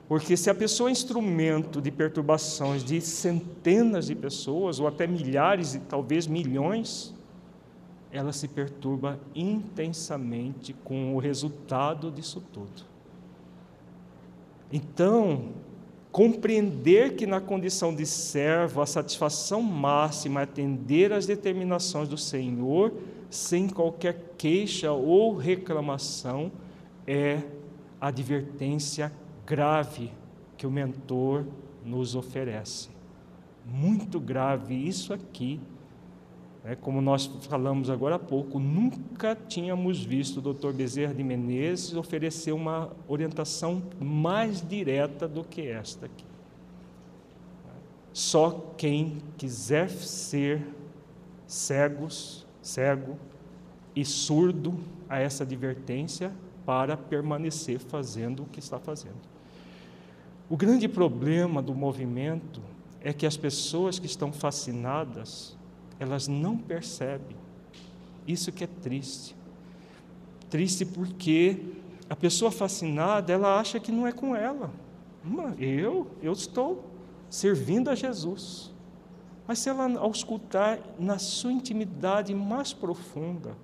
Porque 0.09 0.35
se 0.35 0.49
a 0.49 0.53
pessoa 0.53 0.89
é 0.89 0.91
instrumento 0.91 1.81
de 1.81 1.89
perturbações 1.89 2.83
de 2.83 2.99
centenas 2.99 4.07
de 4.07 4.15
pessoas, 4.15 4.77
ou 4.81 4.87
até 4.87 5.07
milhares 5.07 5.73
e 5.73 5.79
talvez 5.79 6.27
milhões, 6.27 7.15
ela 8.11 8.33
se 8.33 8.49
perturba 8.49 9.17
intensamente 9.33 10.73
com 10.83 11.15
o 11.15 11.17
resultado 11.17 12.11
disso 12.11 12.43
tudo. 12.51 12.83
Então, 14.69 15.53
compreender 16.15 17.17
que 17.17 17.27
na 17.27 17.41
condição 17.41 17.93
de 17.93 18.05
servo 18.05 18.81
a 18.81 18.85
satisfação 18.85 19.61
máxima 19.61 20.39
é 20.39 20.43
atender 20.43 21.11
às 21.11 21.25
determinações 21.25 22.07
do 22.07 22.17
Senhor 22.17 22.93
sem 23.29 23.67
qualquer 23.67 24.31
queixa 24.37 24.93
ou 24.93 25.35
reclamação 25.35 26.49
é 27.05 27.41
advertência 27.99 29.11
grave 29.45 30.09
que 30.55 30.65
o 30.65 30.71
mentor 30.71 31.43
nos 31.83 32.15
oferece. 32.15 32.87
Muito 33.65 34.17
grave 34.17 34.73
isso 34.73 35.13
aqui. 35.13 35.59
É, 36.65 36.75
como 36.75 36.99
nós 36.99 37.27
falamos 37.41 37.91
agora 37.91 38.15
há 38.15 38.19
pouco, 38.19 38.57
nunca 38.57 39.35
tínhamos 39.35 40.03
visto 40.03 40.37
o 40.39 40.53
Dr. 40.53 40.71
Bezerra 40.71 41.13
de 41.13 41.23
Menezes 41.23 41.93
oferecer 41.93 42.53
uma 42.53 42.91
orientação 43.07 43.83
mais 43.99 44.67
direta 44.67 45.27
do 45.27 45.43
que 45.43 45.67
esta 45.67 46.07
aqui. 46.07 46.25
Só 48.11 48.73
quem 48.75 49.19
quiser 49.37 49.91
ser 49.91 50.65
cegos, 51.45 52.47
cego 52.63 53.15
e 53.95 54.03
surdo 54.03 54.79
a 55.07 55.19
essa 55.19 55.43
advertência 55.43 56.33
para 56.65 56.97
permanecer 56.97 57.77
fazendo 57.77 58.41
o 58.41 58.45
que 58.47 58.59
está 58.59 58.79
fazendo. 58.79 59.21
O 60.49 60.57
grande 60.57 60.87
problema 60.87 61.61
do 61.61 61.75
movimento 61.75 62.59
é 63.01 63.13
que 63.13 63.27
as 63.27 63.37
pessoas 63.37 63.99
que 63.99 64.07
estão 64.07 64.31
fascinadas, 64.31 65.54
elas 65.99 66.27
não 66.27 66.57
percebem. 66.57 67.35
Isso 68.27 68.51
que 68.51 68.63
é 68.63 68.67
triste. 68.67 69.35
Triste 70.49 70.85
porque 70.85 71.59
a 72.09 72.15
pessoa 72.15 72.51
fascinada, 72.51 73.33
ela 73.33 73.59
acha 73.59 73.79
que 73.79 73.91
não 73.91 74.05
é 74.05 74.11
com 74.11 74.35
ela. 74.35 74.71
Eu, 75.57 76.07
eu 76.21 76.33
estou 76.33 76.85
servindo 77.29 77.89
a 77.89 77.95
Jesus. 77.95 78.71
Mas 79.47 79.59
se 79.59 79.69
ela 79.69 79.99
ao 79.99 80.11
escutar 80.11 80.79
na 80.99 81.17
sua 81.17 81.51
intimidade 81.51 82.33
mais 82.33 82.73
profunda, 82.73 83.55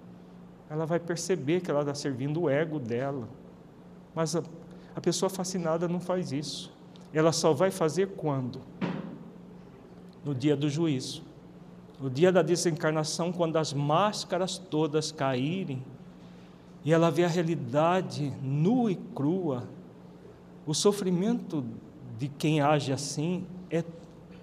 ela 0.70 0.86
vai 0.86 1.00
perceber 1.00 1.62
que 1.62 1.70
ela 1.70 1.82
está 1.82 1.94
servindo 1.94 2.42
o 2.42 2.50
ego 2.50 2.80
dela. 2.80 3.28
Mas 4.14 4.36
a, 4.36 4.44
a 4.96 5.02
pessoa 5.02 5.30
fascinada 5.30 5.88
não 5.88 6.00
faz 6.00 6.32
isso. 6.32 6.72
Ela 7.14 7.32
só 7.32 7.52
vai 7.54 7.72
fazer 7.72 8.10
quando? 8.10 8.62
No 10.24 10.34
dia 10.34 10.56
do 10.56 10.70
juízo. 10.70 11.24
No 12.02 12.10
dia 12.10 12.32
da 12.32 12.41
desencarnação, 12.41 13.32
quando 13.32 13.58
as 13.58 13.74
máscaras 13.74 14.58
todas 14.58 15.12
caírem 15.12 15.86
e 16.84 16.91
ela 16.91 17.12
vê 17.12 17.24
a 17.24 17.28
realidade 17.28 18.34
nua 18.41 18.91
e 18.91 18.95
crua, 18.95 19.70
o 20.66 20.74
sofrimento 20.74 21.64
de 22.18 22.28
quem 22.28 22.60
age 22.60 22.91
assim 22.91 23.45
é, 23.70 23.84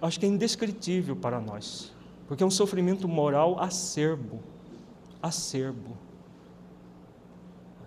acho 0.00 0.20
que 0.20 0.26
é 0.26 0.28
indescritível 0.28 1.16
para 1.16 1.40
nós, 1.40 1.92
porque 2.28 2.44
é 2.44 2.46
um 2.46 2.50
sofrimento 2.50 3.08
moral 3.08 3.58
acerbo, 3.58 4.38
acerbo. 5.20 5.96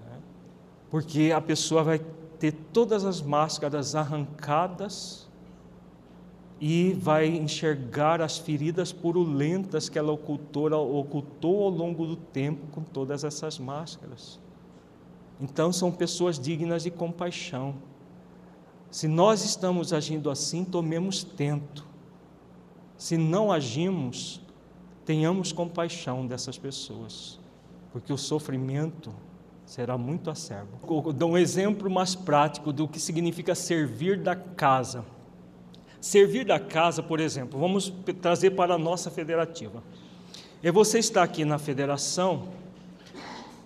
É. 0.06 0.18
Porque 0.90 1.32
a 1.34 1.40
pessoa 1.40 1.82
vai 1.82 2.00
ter 2.40 2.52
todas 2.74 3.06
as 3.06 3.22
máscaras 3.22 3.96
arrancadas 3.96 5.30
e 6.64 6.94
vai 6.94 7.26
enxergar 7.26 8.22
as 8.22 8.38
feridas 8.38 8.94
purulentas 8.94 9.90
que 9.90 9.98
ela 9.98 10.12
ocultou, 10.12 10.72
ocultou 10.72 11.64
ao 11.64 11.70
longo 11.72 12.06
do 12.06 12.16
tempo 12.16 12.68
com 12.68 12.84
todas 12.84 13.24
essas 13.24 13.58
máscaras. 13.58 14.40
Então 15.40 15.74
são 15.74 15.92
pessoas 15.92 16.38
dignas 16.38 16.84
de 16.84 16.92
compaixão. 16.92 17.74
Se 18.92 19.08
nós 19.08 19.44
estamos 19.44 19.92
agindo 19.92 20.30
assim, 20.30 20.64
tomemos 20.64 21.24
tento. 21.24 21.84
Se 22.96 23.18
não 23.18 23.52
agimos, 23.52 24.40
tenhamos 25.04 25.52
compaixão 25.52 26.28
dessas 26.28 26.60
pessoas, 26.60 27.40
porque 27.92 28.14
o 28.14 28.18
sofrimento 28.18 29.12
será 29.66 29.98
muito 29.98 30.30
acerbo. 30.30 30.78
Vou 30.86 31.12
dar 31.12 31.26
um 31.26 31.38
exemplo 31.40 31.90
mais 31.90 32.14
prático 32.14 32.72
do 32.72 32.88
que 32.88 33.00
significa 33.00 33.56
servir 33.56 34.22
da 34.22 34.36
casa. 34.36 35.04
Servir 36.02 36.46
da 36.46 36.60
casa, 36.60 37.04
por 37.04 37.20
exemplo, 37.20 37.60
vamos 37.60 37.94
trazer 38.20 38.52
para 38.52 38.74
a 38.74 38.78
nossa 38.78 39.12
federativa. 39.12 39.84
É 40.64 40.72
você 40.72 40.98
estar 40.98 41.22
aqui 41.22 41.46
na 41.46 41.60
federação, 41.60 42.50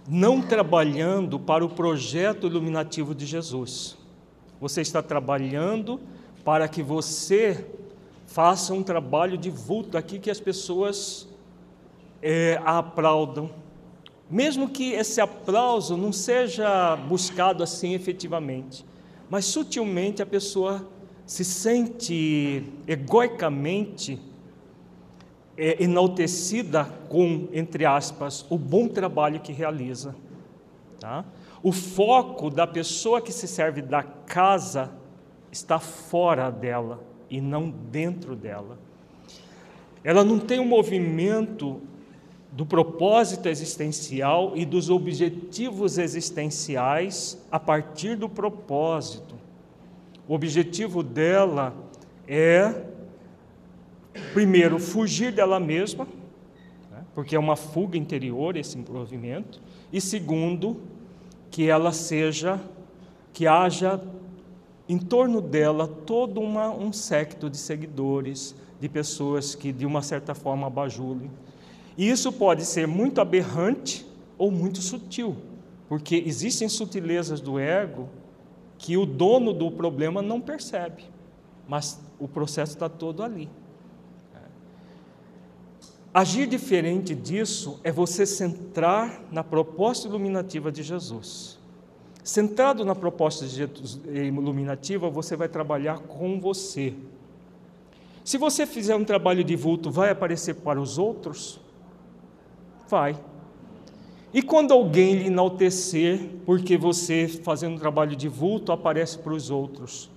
não 0.05 0.41
trabalhando 0.41 1.39
para 1.39 1.63
o 1.63 1.69
projeto 1.69 2.45
iluminativo 2.45 3.15
de 3.15 3.25
Jesus. 3.25 3.97
Você 4.59 4.81
está 4.81 5.01
trabalhando 5.01 5.97
para 6.43 6.67
que 6.67 6.83
você 6.83 7.65
faça 8.27 8.73
um 8.73 8.83
trabalho 8.83 9.37
de 9.37 9.49
vulto 9.49 9.97
aqui 9.97 10.19
que 10.19 10.29
as 10.29 10.41
pessoas 10.41 11.29
é, 12.21 12.59
aplaudam. 12.65 13.49
Mesmo 14.29 14.67
que 14.67 14.91
esse 14.91 15.21
aplauso 15.21 15.95
não 15.95 16.11
seja 16.11 16.97
buscado 16.97 17.63
assim 17.63 17.93
efetivamente, 17.93 18.85
mas 19.29 19.45
sutilmente 19.45 20.21
a 20.21 20.25
pessoa 20.25 20.85
se 21.25 21.43
sente 21.43 22.63
egoicamente 22.87 24.19
é, 25.57 25.83
enaltecida 25.83 26.85
com, 27.09 27.47
entre 27.51 27.85
aspas, 27.85 28.45
o 28.49 28.57
bom 28.57 28.87
trabalho 28.87 29.39
que 29.39 29.51
realiza. 29.51 30.15
Tá? 30.99 31.25
O 31.63 31.71
foco 31.71 32.49
da 32.49 32.67
pessoa 32.67 33.21
que 33.21 33.31
se 33.31 33.47
serve 33.47 33.81
da 33.81 34.03
casa 34.03 34.91
está 35.51 35.79
fora 35.79 36.49
dela 36.51 37.03
e 37.29 37.41
não 37.41 37.69
dentro 37.69 38.35
dela. 38.35 38.77
Ela 40.03 40.23
não 40.23 40.37
tem 40.37 40.59
um 40.59 40.67
movimento 40.67 41.81
do 42.51 42.65
propósito 42.65 43.49
existencial 43.49 44.53
e 44.55 44.65
dos 44.65 44.89
objetivos 44.89 45.97
existenciais 45.97 47.43
a 47.51 47.59
partir 47.59 48.15
do 48.15 48.29
propósito. 48.29 49.35
O 50.27 50.33
objetivo 50.33 51.03
dela 51.03 51.75
é, 52.27 52.73
primeiro, 54.33 54.79
fugir 54.79 55.31
dela 55.31 55.59
mesma, 55.59 56.05
né, 56.91 57.05
porque 57.13 57.35
é 57.35 57.39
uma 57.39 57.55
fuga 57.55 57.97
interior 57.97 58.57
esse 58.57 58.77
movimento, 58.77 59.61
e 59.93 60.01
segundo, 60.01 60.81
que 61.51 61.69
ela 61.69 61.91
seja, 61.91 62.59
que 63.31 63.45
haja 63.45 64.01
em 64.89 64.97
torno 64.97 65.41
dela 65.41 65.87
todo 65.87 66.41
uma, 66.41 66.69
um 66.69 66.91
secto 66.91 67.49
de 67.49 67.57
seguidores, 67.57 68.55
de 68.79 68.89
pessoas 68.89 69.55
que 69.55 69.71
de 69.71 69.85
uma 69.85 70.01
certa 70.01 70.33
forma 70.33 70.69
bajulem. 70.69 71.29
E 71.97 72.09
isso 72.09 72.31
pode 72.31 72.65
ser 72.65 72.87
muito 72.87 73.21
aberrante 73.21 74.05
ou 74.37 74.51
muito 74.51 74.81
sutil, 74.81 75.35
porque 75.87 76.23
existem 76.25 76.67
sutilezas 76.67 77.39
do 77.39 77.57
ego 77.59 78.09
que 78.77 78.97
o 78.97 79.05
dono 79.05 79.53
do 79.53 79.71
problema 79.71 80.21
não 80.21 80.39
percebe, 80.41 81.03
mas 81.67 82.01
o 82.19 82.27
processo 82.27 82.73
está 82.73 82.89
todo 82.89 83.23
ali. 83.23 83.49
Agir 86.13 86.47
diferente 86.47 87.13
disso 87.13 87.77
é 87.83 87.91
você 87.91 88.25
centrar 88.25 89.21
na 89.31 89.43
proposta 89.43 90.07
iluminativa 90.07 90.71
de 90.71 90.81
Jesus. 90.81 91.59
Centrado 92.23 92.85
na 92.85 92.95
proposta 92.95 93.45
iluminativa, 94.07 95.09
você 95.09 95.35
vai 95.35 95.49
trabalhar 95.49 95.99
com 95.99 96.39
você. 96.39 96.93
Se 98.23 98.37
você 98.37 98.65
fizer 98.65 98.95
um 98.95 99.03
trabalho 99.03 99.43
de 99.43 99.55
vulto, 99.55 99.91
vai 99.91 100.09
aparecer 100.09 100.55
para 100.55 100.81
os 100.81 100.97
outros? 100.97 101.59
Vai. 102.87 103.15
E 104.35 104.41
quando 104.41 104.73
alguém 104.73 105.15
lhe 105.15 105.27
enaltecer, 105.27 106.19
porque 106.45 106.77
você, 106.77 107.25
fazendo 107.25 107.75
um 107.75 107.79
trabalho 107.79 108.17
de 108.17 108.27
vulto, 108.27 108.73
aparece 108.73 109.17
para 109.17 109.31
os 109.31 109.49
outros, 109.49 110.11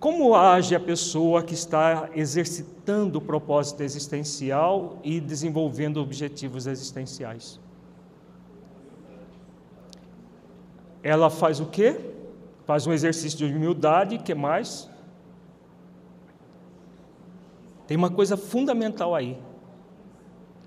como 0.00 0.34
age 0.34 0.74
a 0.74 0.80
pessoa 0.80 1.40
que 1.40 1.54
está 1.54 2.10
exercitando 2.16 3.18
o 3.18 3.20
propósito 3.20 3.84
existencial 3.84 4.98
e 5.04 5.20
desenvolvendo 5.20 5.98
objetivos 5.98 6.66
existenciais? 6.66 7.60
Ela 11.00 11.30
faz 11.30 11.60
o 11.60 11.66
quê? 11.66 12.00
Faz 12.66 12.88
um 12.88 12.92
exercício 12.92 13.38
de 13.38 13.54
humildade, 13.54 14.18
que 14.18 14.34
mais? 14.34 14.90
Tem 17.86 17.96
uma 17.96 18.10
coisa 18.10 18.36
fundamental 18.36 19.14
aí, 19.14 19.38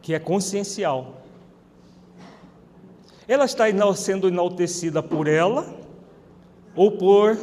que 0.02 0.14
é 0.14 0.20
consciencial. 0.20 1.27
Ela 3.28 3.46
está 3.46 3.66
sendo 3.94 4.28
enaltecida 4.28 5.04
por 5.04 5.28
ela 5.28 5.68
ou 6.76 6.92
por 6.92 7.38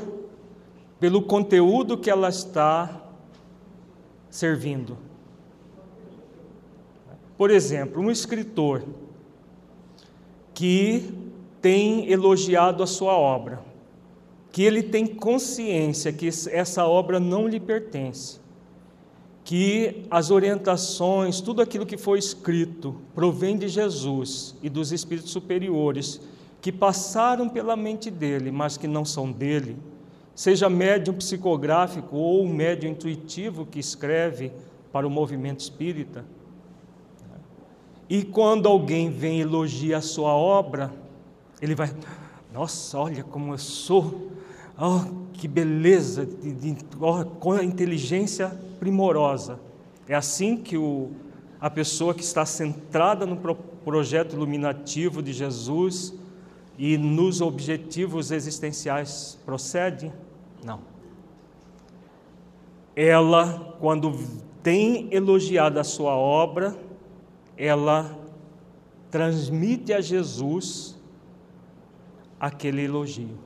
pelo 0.99 1.21
conteúdo 1.21 1.99
que 1.99 2.09
ela 2.09 2.31
está 2.31 3.03
servindo. 4.31 4.97
Por 7.37 7.51
exemplo, 7.51 8.01
um 8.01 8.11
escritor 8.11 8.83
que 10.55 11.13
tem 11.61 12.11
elogiado 12.11 12.83
a 12.83 12.87
sua 12.87 13.13
obra, 13.13 13.63
que 14.53 14.63
ele 14.63 14.83
tem 14.83 15.07
consciência 15.07 16.13
que 16.13 16.29
essa 16.29 16.87
obra 16.87 17.19
não 17.19 17.49
lhe 17.49 17.61
pertence, 17.61 18.41
que 19.45 20.07
as 20.11 20.31
orientações, 20.31 21.41
tudo 21.43 21.61
aquilo 21.61 21.85
que 21.85 21.99
foi 21.99 22.19
escrito, 22.19 22.97
provém 23.15 23.59
de 23.59 23.69
Jesus 23.69 24.57
e 24.63 24.71
dos 24.71 24.91
espíritos 24.91 25.31
superiores 25.31 26.21
que 26.63 26.73
passaram 26.73 27.47
pela 27.47 27.77
mente 27.77 28.11
dele, 28.11 28.51
mas 28.51 28.79
que 28.79 28.89
não 28.89 29.05
são 29.05 29.31
dele, 29.31 29.77
seja 30.35 30.71
médium 30.71 31.15
psicográfico 31.15 32.17
ou 32.17 32.47
médium 32.49 32.93
intuitivo 32.93 33.67
que 33.67 33.79
escreve 33.79 34.51
para 34.91 35.07
o 35.07 35.11
movimento 35.11 35.61
espírita. 35.61 36.25
E 38.09 38.23
quando 38.23 38.67
alguém 38.67 39.11
vem 39.11 39.41
elogiar 39.41 39.99
a 39.99 40.03
sua 40.03 40.33
obra, 40.33 40.91
ele 41.61 41.75
vai, 41.75 41.95
nossa, 42.53 42.99
olha 42.99 43.23
como 43.23 43.53
eu 43.53 43.59
sou, 43.59 44.31
oh, 44.79 45.01
que 45.33 45.49
beleza, 45.49 46.25
de, 46.25 46.53
de, 46.53 46.77
oh, 47.01 47.25
com 47.25 47.53
a 47.53 47.65
inteligência 47.65 48.49
primorosa. 48.79 49.59
É 50.09 50.15
assim 50.15 50.57
que 50.57 50.77
o, 50.77 51.11
a 51.61 51.71
pessoa 51.71 52.15
que 52.15 52.23
está 52.23 52.45
centrada 52.45 53.25
no 53.27 53.37
pro, 53.37 53.55
projeto 53.55 54.35
iluminativo 54.35 55.23
de 55.23 55.33
Jesus 55.33 56.15
e 56.79 56.99
nos 56.99 57.41
objetivos 57.41 58.31
existenciais 58.31 59.39
procede? 59.45 60.13
Não. 60.65 60.81
Ela, 62.97 63.77
quando 63.81 64.19
tem 64.63 65.09
elogiado 65.13 65.79
a 65.79 65.85
sua 65.85 66.17
obra, 66.17 66.77
ela 67.57 68.19
transmite 69.11 69.93
a 69.93 70.01
Jesus 70.01 70.97
aquele 72.41 72.83
elogio, 72.83 73.39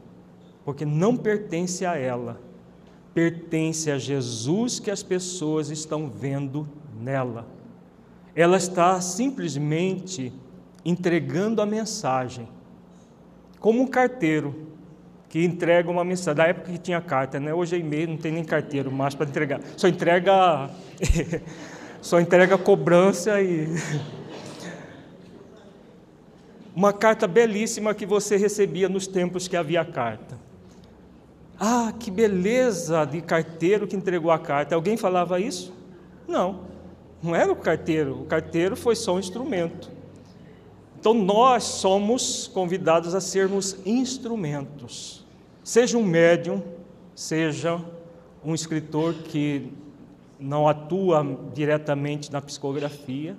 porque 0.69 0.85
não 0.85 1.17
pertence 1.17 1.87
a 1.87 1.97
ela, 1.97 2.39
pertence 3.15 3.91
a 3.91 3.97
Jesus 3.97 4.79
que 4.79 4.91
as 4.91 5.03
pessoas 5.03 5.71
estão 5.71 6.11
vendo 6.11 6.69
nela. 7.01 7.49
Ela 8.37 8.59
está 8.59 9.01
simplesmente 9.01 10.31
entregando 10.85 11.63
a 11.63 11.65
mensagem, 11.65 12.47
como 13.59 13.81
um 13.81 13.87
carteiro 13.87 14.69
que 15.31 15.43
entrega 15.43 15.91
uma 15.91 16.05
mensagem. 16.05 16.37
Da 16.37 16.49
época 16.49 16.71
que 16.71 16.77
tinha 16.77 17.01
carta, 17.01 17.41
né? 17.41 17.55
Hoje 17.55 17.75
é 17.75 17.79
e-mail, 17.79 18.11
não 18.11 18.19
tem 18.19 18.31
nem 18.31 18.45
carteiro 18.45 18.93
mais 18.93 19.15
para 19.15 19.27
entregar. 19.27 19.63
Só 19.75 19.89
entrega 19.89 20.69
só 22.03 22.21
entrega 22.21 22.59
cobrança 22.59 23.41
e 23.41 23.69
uma 26.77 26.93
carta 26.93 27.27
belíssima 27.27 27.95
que 27.95 28.05
você 28.05 28.37
recebia 28.37 28.87
nos 28.87 29.07
tempos 29.07 29.49
que 29.49 29.57
havia 29.57 29.83
carta. 29.83 30.38
Ah, 31.59 31.93
que 31.99 32.11
beleza 32.11 33.05
de 33.05 33.21
carteiro 33.21 33.87
que 33.87 33.97
entregou 33.97 34.31
a 34.31 34.39
carta. 34.39 34.75
Alguém 34.75 34.97
falava 34.97 35.41
isso? 35.41 35.73
Não, 36.27 36.61
não 37.23 37.35
era 37.35 37.51
o 37.51 37.57
carteiro. 37.57 38.23
O 38.23 38.25
carteiro 38.27 38.77
foi 38.77 38.95
só 38.95 39.17
um 39.17 39.19
instrumento. 39.19 39.91
Então 41.01 41.15
nós 41.15 41.65
somos 41.65 42.49
convidados 42.49 43.15
a 43.15 43.21
sermos 43.21 43.77
instrumentos. 43.85 45.25
Seja 45.65 45.99
um 45.99 46.03
médium, 46.03 46.63
seja 47.15 47.81
um 48.45 48.55
escritor 48.55 49.15
que 49.15 49.73
não 50.39 50.69
atua 50.69 51.27
diretamente 51.53 52.31
na 52.33 52.41
psicografia, 52.41 53.37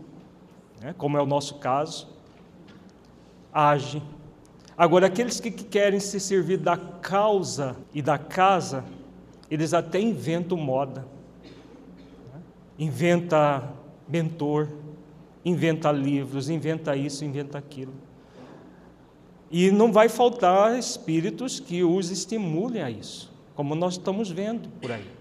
né, 0.81 0.93
como 0.97 1.17
é 1.17 1.21
o 1.21 1.25
nosso 1.25 1.55
caso, 1.55 2.07
age. 3.53 4.01
Agora, 4.79 5.07
aqueles 5.07 5.41
que 5.41 5.51
querem 5.51 5.99
se 5.99 6.21
servir 6.21 6.57
da 6.57 6.77
causa 6.77 7.75
e 7.93 8.01
da 8.01 8.17
casa, 8.17 8.85
eles 9.51 9.73
até 9.73 9.99
inventam 9.99 10.57
moda, 10.57 11.05
né? 12.33 12.41
inventa 12.79 13.73
mentor, 14.07 14.69
inventa 15.43 15.91
livros, 15.91 16.49
inventa 16.49 16.95
isso, 16.95 17.25
inventa 17.25 17.57
aquilo. 17.57 17.91
E 19.51 19.69
não 19.69 19.91
vai 19.91 20.07
faltar 20.07 20.79
espíritos 20.79 21.59
que 21.59 21.83
os 21.83 22.09
estimulem 22.09 22.81
a 22.81 22.89
isso, 22.89 23.29
como 23.55 23.75
nós 23.75 23.95
estamos 23.95 24.31
vendo 24.31 24.69
por 24.79 24.93
aí. 24.93 25.11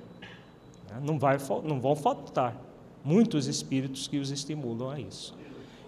Não, 1.02 1.18
vai, 1.18 1.36
não 1.64 1.80
vão 1.80 1.96
faltar 1.96 2.56
muitos 3.02 3.48
espíritos 3.48 4.06
que 4.06 4.18
os 4.18 4.30
estimulam 4.30 4.90
a 4.90 5.00
isso. 5.00 5.36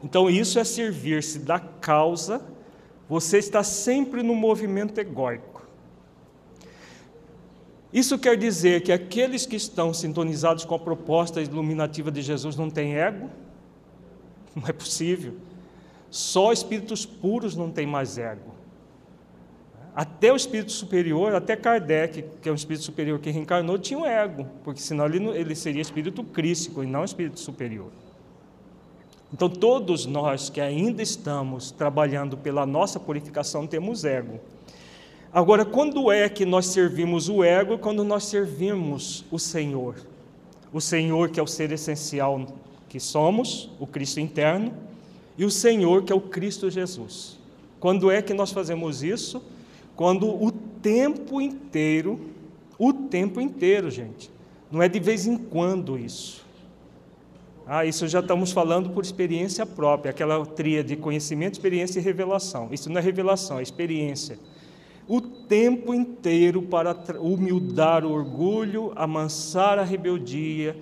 Então, 0.02 0.28
isso 0.28 0.58
é 0.58 0.64
servir-se 0.64 1.38
da 1.38 1.60
causa, 1.60 2.44
você 3.10 3.38
está 3.38 3.64
sempre 3.64 4.22
no 4.22 4.36
movimento 4.36 4.96
egóico. 4.96 5.66
Isso 7.92 8.16
quer 8.16 8.36
dizer 8.36 8.82
que 8.82 8.92
aqueles 8.92 9.44
que 9.44 9.56
estão 9.56 9.92
sintonizados 9.92 10.64
com 10.64 10.76
a 10.76 10.78
proposta 10.78 11.42
iluminativa 11.42 12.08
de 12.08 12.22
Jesus 12.22 12.54
não 12.54 12.70
têm 12.70 12.94
ego? 12.96 13.28
Não 14.54 14.62
é 14.68 14.72
possível. 14.72 15.34
Só 16.08 16.52
espíritos 16.52 17.04
puros 17.04 17.56
não 17.56 17.68
têm 17.68 17.84
mais 17.84 18.16
ego. 18.16 18.54
Até 19.92 20.32
o 20.32 20.36
espírito 20.36 20.70
superior, 20.70 21.34
até 21.34 21.56
Kardec, 21.56 22.24
que 22.40 22.48
é 22.48 22.52
um 22.52 22.54
espírito 22.54 22.84
superior 22.84 23.18
que 23.18 23.30
reencarnou, 23.30 23.76
tinha 23.76 23.98
um 23.98 24.06
ego, 24.06 24.46
porque 24.62 24.80
senão 24.80 25.06
ele, 25.06 25.24
ele 25.30 25.56
seria 25.56 25.82
espírito 25.82 26.22
crístico 26.22 26.84
e 26.84 26.86
não 26.86 27.04
espírito 27.04 27.40
superior. 27.40 27.90
Então, 29.32 29.48
todos 29.48 30.06
nós 30.06 30.50
que 30.50 30.60
ainda 30.60 31.02
estamos 31.02 31.70
trabalhando 31.70 32.36
pela 32.36 32.66
nossa 32.66 32.98
purificação 32.98 33.66
temos 33.66 34.04
ego. 34.04 34.40
Agora, 35.32 35.64
quando 35.64 36.10
é 36.10 36.28
que 36.28 36.44
nós 36.44 36.66
servimos 36.66 37.28
o 37.28 37.44
ego? 37.44 37.78
Quando 37.78 38.02
nós 38.02 38.24
servimos 38.24 39.24
o 39.30 39.38
Senhor. 39.38 39.94
O 40.72 40.80
Senhor, 40.80 41.30
que 41.30 41.38
é 41.38 41.42
o 41.42 41.46
ser 41.46 41.70
essencial 41.70 42.44
que 42.88 42.98
somos, 42.98 43.70
o 43.78 43.86
Cristo 43.86 44.18
interno, 44.18 44.72
e 45.38 45.44
o 45.44 45.50
Senhor, 45.50 46.02
que 46.02 46.12
é 46.12 46.16
o 46.16 46.20
Cristo 46.20 46.68
Jesus. 46.68 47.38
Quando 47.78 48.10
é 48.10 48.20
que 48.20 48.34
nós 48.34 48.50
fazemos 48.50 49.02
isso? 49.02 49.40
Quando 49.94 50.28
o 50.28 50.50
tempo 50.50 51.40
inteiro, 51.40 52.20
o 52.78 52.92
tempo 52.92 53.40
inteiro, 53.40 53.90
gente, 53.90 54.30
não 54.70 54.82
é 54.82 54.88
de 54.88 54.98
vez 54.98 55.26
em 55.26 55.36
quando 55.36 55.96
isso. 55.96 56.44
Ah, 57.72 57.84
isso 57.84 58.08
já 58.08 58.18
estamos 58.18 58.50
falando 58.50 58.90
por 58.90 59.04
experiência 59.04 59.64
própria, 59.64 60.10
aquela 60.10 60.44
tria 60.44 60.82
de 60.82 60.96
conhecimento, 60.96 61.54
experiência 61.54 62.00
e 62.00 62.02
revelação. 62.02 62.68
Isso 62.72 62.90
não 62.90 62.98
é 62.98 63.00
revelação, 63.00 63.60
é 63.60 63.62
experiência 63.62 64.40
o 65.10 65.20
tempo 65.20 65.92
inteiro 65.92 66.62
para 66.62 66.96
humildar 67.20 68.04
o 68.04 68.12
orgulho, 68.12 68.92
amansar 68.94 69.76
a 69.76 69.82
rebeldia, 69.82 70.76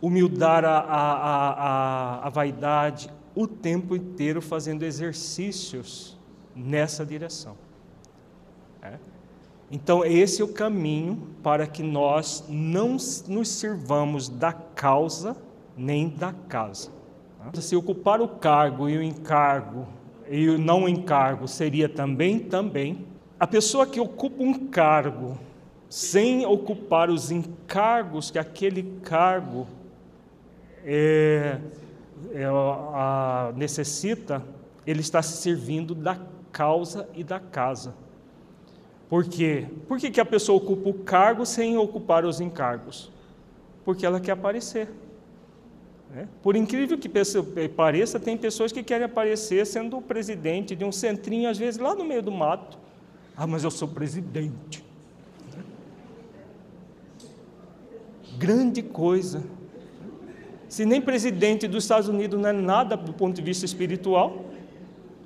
humildar 0.00 0.64
a, 0.64 0.78
a, 0.80 1.50
a, 1.50 2.26
a, 2.26 2.28
vaidade, 2.30 3.08
o 3.32 3.46
tempo 3.46 3.94
inteiro 3.94 4.42
fazendo 4.42 4.82
exercícios 4.82 6.18
nessa 6.52 7.06
direção. 7.06 7.56
É? 8.82 8.98
Então, 9.70 10.04
esse 10.04 10.42
é 10.42 10.44
o 10.44 10.52
caminho 10.52 11.28
para 11.44 11.64
que 11.64 11.84
nós 11.84 12.44
não 12.48 12.96
nos 13.28 13.48
sirvamos 13.48 14.28
da 14.28 14.52
causa 14.52 15.36
nem 15.76 16.08
da 16.08 16.32
casa. 16.32 16.90
Se 17.54 17.74
ocupar 17.74 18.20
o 18.20 18.28
cargo 18.28 18.88
e 18.88 18.96
o 18.96 19.02
encargo 19.02 19.86
e 20.28 20.48
o 20.48 20.58
não 20.58 20.88
encargo 20.88 21.48
seria 21.48 21.88
também, 21.88 22.38
também 22.38 23.06
a 23.38 23.46
pessoa 23.46 23.84
que 23.86 24.00
ocupa 24.00 24.42
um 24.42 24.68
cargo 24.68 25.36
sem 25.88 26.46
ocupar 26.46 27.10
os 27.10 27.30
encargos 27.30 28.30
que 28.30 28.38
aquele 28.38 29.00
cargo 29.02 29.66
é, 30.84 31.58
é, 32.32 32.44
a, 32.44 33.52
necessita, 33.56 34.42
ele 34.86 35.00
está 35.00 35.20
se 35.20 35.36
servindo 35.38 35.94
da 35.94 36.18
causa 36.52 37.08
e 37.14 37.24
da 37.24 37.40
casa. 37.40 37.94
Por 39.08 39.24
quê? 39.24 39.66
Por 39.88 39.98
que, 39.98 40.10
que 40.10 40.20
a 40.20 40.24
pessoa 40.24 40.56
ocupa 40.56 40.88
o 40.88 40.94
cargo 40.94 41.44
sem 41.44 41.76
ocupar 41.76 42.24
os 42.24 42.40
encargos? 42.40 43.10
Porque 43.84 44.06
ela 44.06 44.20
quer 44.20 44.32
aparecer. 44.32 44.88
Né? 46.12 46.28
Por 46.42 46.54
incrível 46.54 46.98
que 46.98 47.08
pareça, 47.68 48.20
tem 48.20 48.36
pessoas 48.36 48.70
que 48.70 48.82
querem 48.82 49.06
aparecer 49.06 49.66
sendo 49.66 49.96
o 49.96 50.02
presidente 50.02 50.76
de 50.76 50.84
um 50.84 50.92
centrinho, 50.92 51.48
às 51.48 51.56
vezes 51.56 51.80
lá 51.80 51.94
no 51.94 52.04
meio 52.04 52.22
do 52.22 52.30
mato, 52.30 52.78
ah, 53.34 53.46
mas 53.46 53.64
eu 53.64 53.70
sou 53.70 53.88
presidente. 53.88 54.84
Grande 58.36 58.82
coisa. 58.82 59.42
Se 60.68 60.84
nem 60.84 61.00
presidente 61.00 61.66
dos 61.66 61.84
Estados 61.84 62.08
Unidos 62.08 62.38
não 62.38 62.48
é 62.48 62.52
nada 62.52 62.96
do 62.96 63.12
ponto 63.12 63.34
de 63.34 63.42
vista 63.42 63.64
espiritual, 63.64 64.44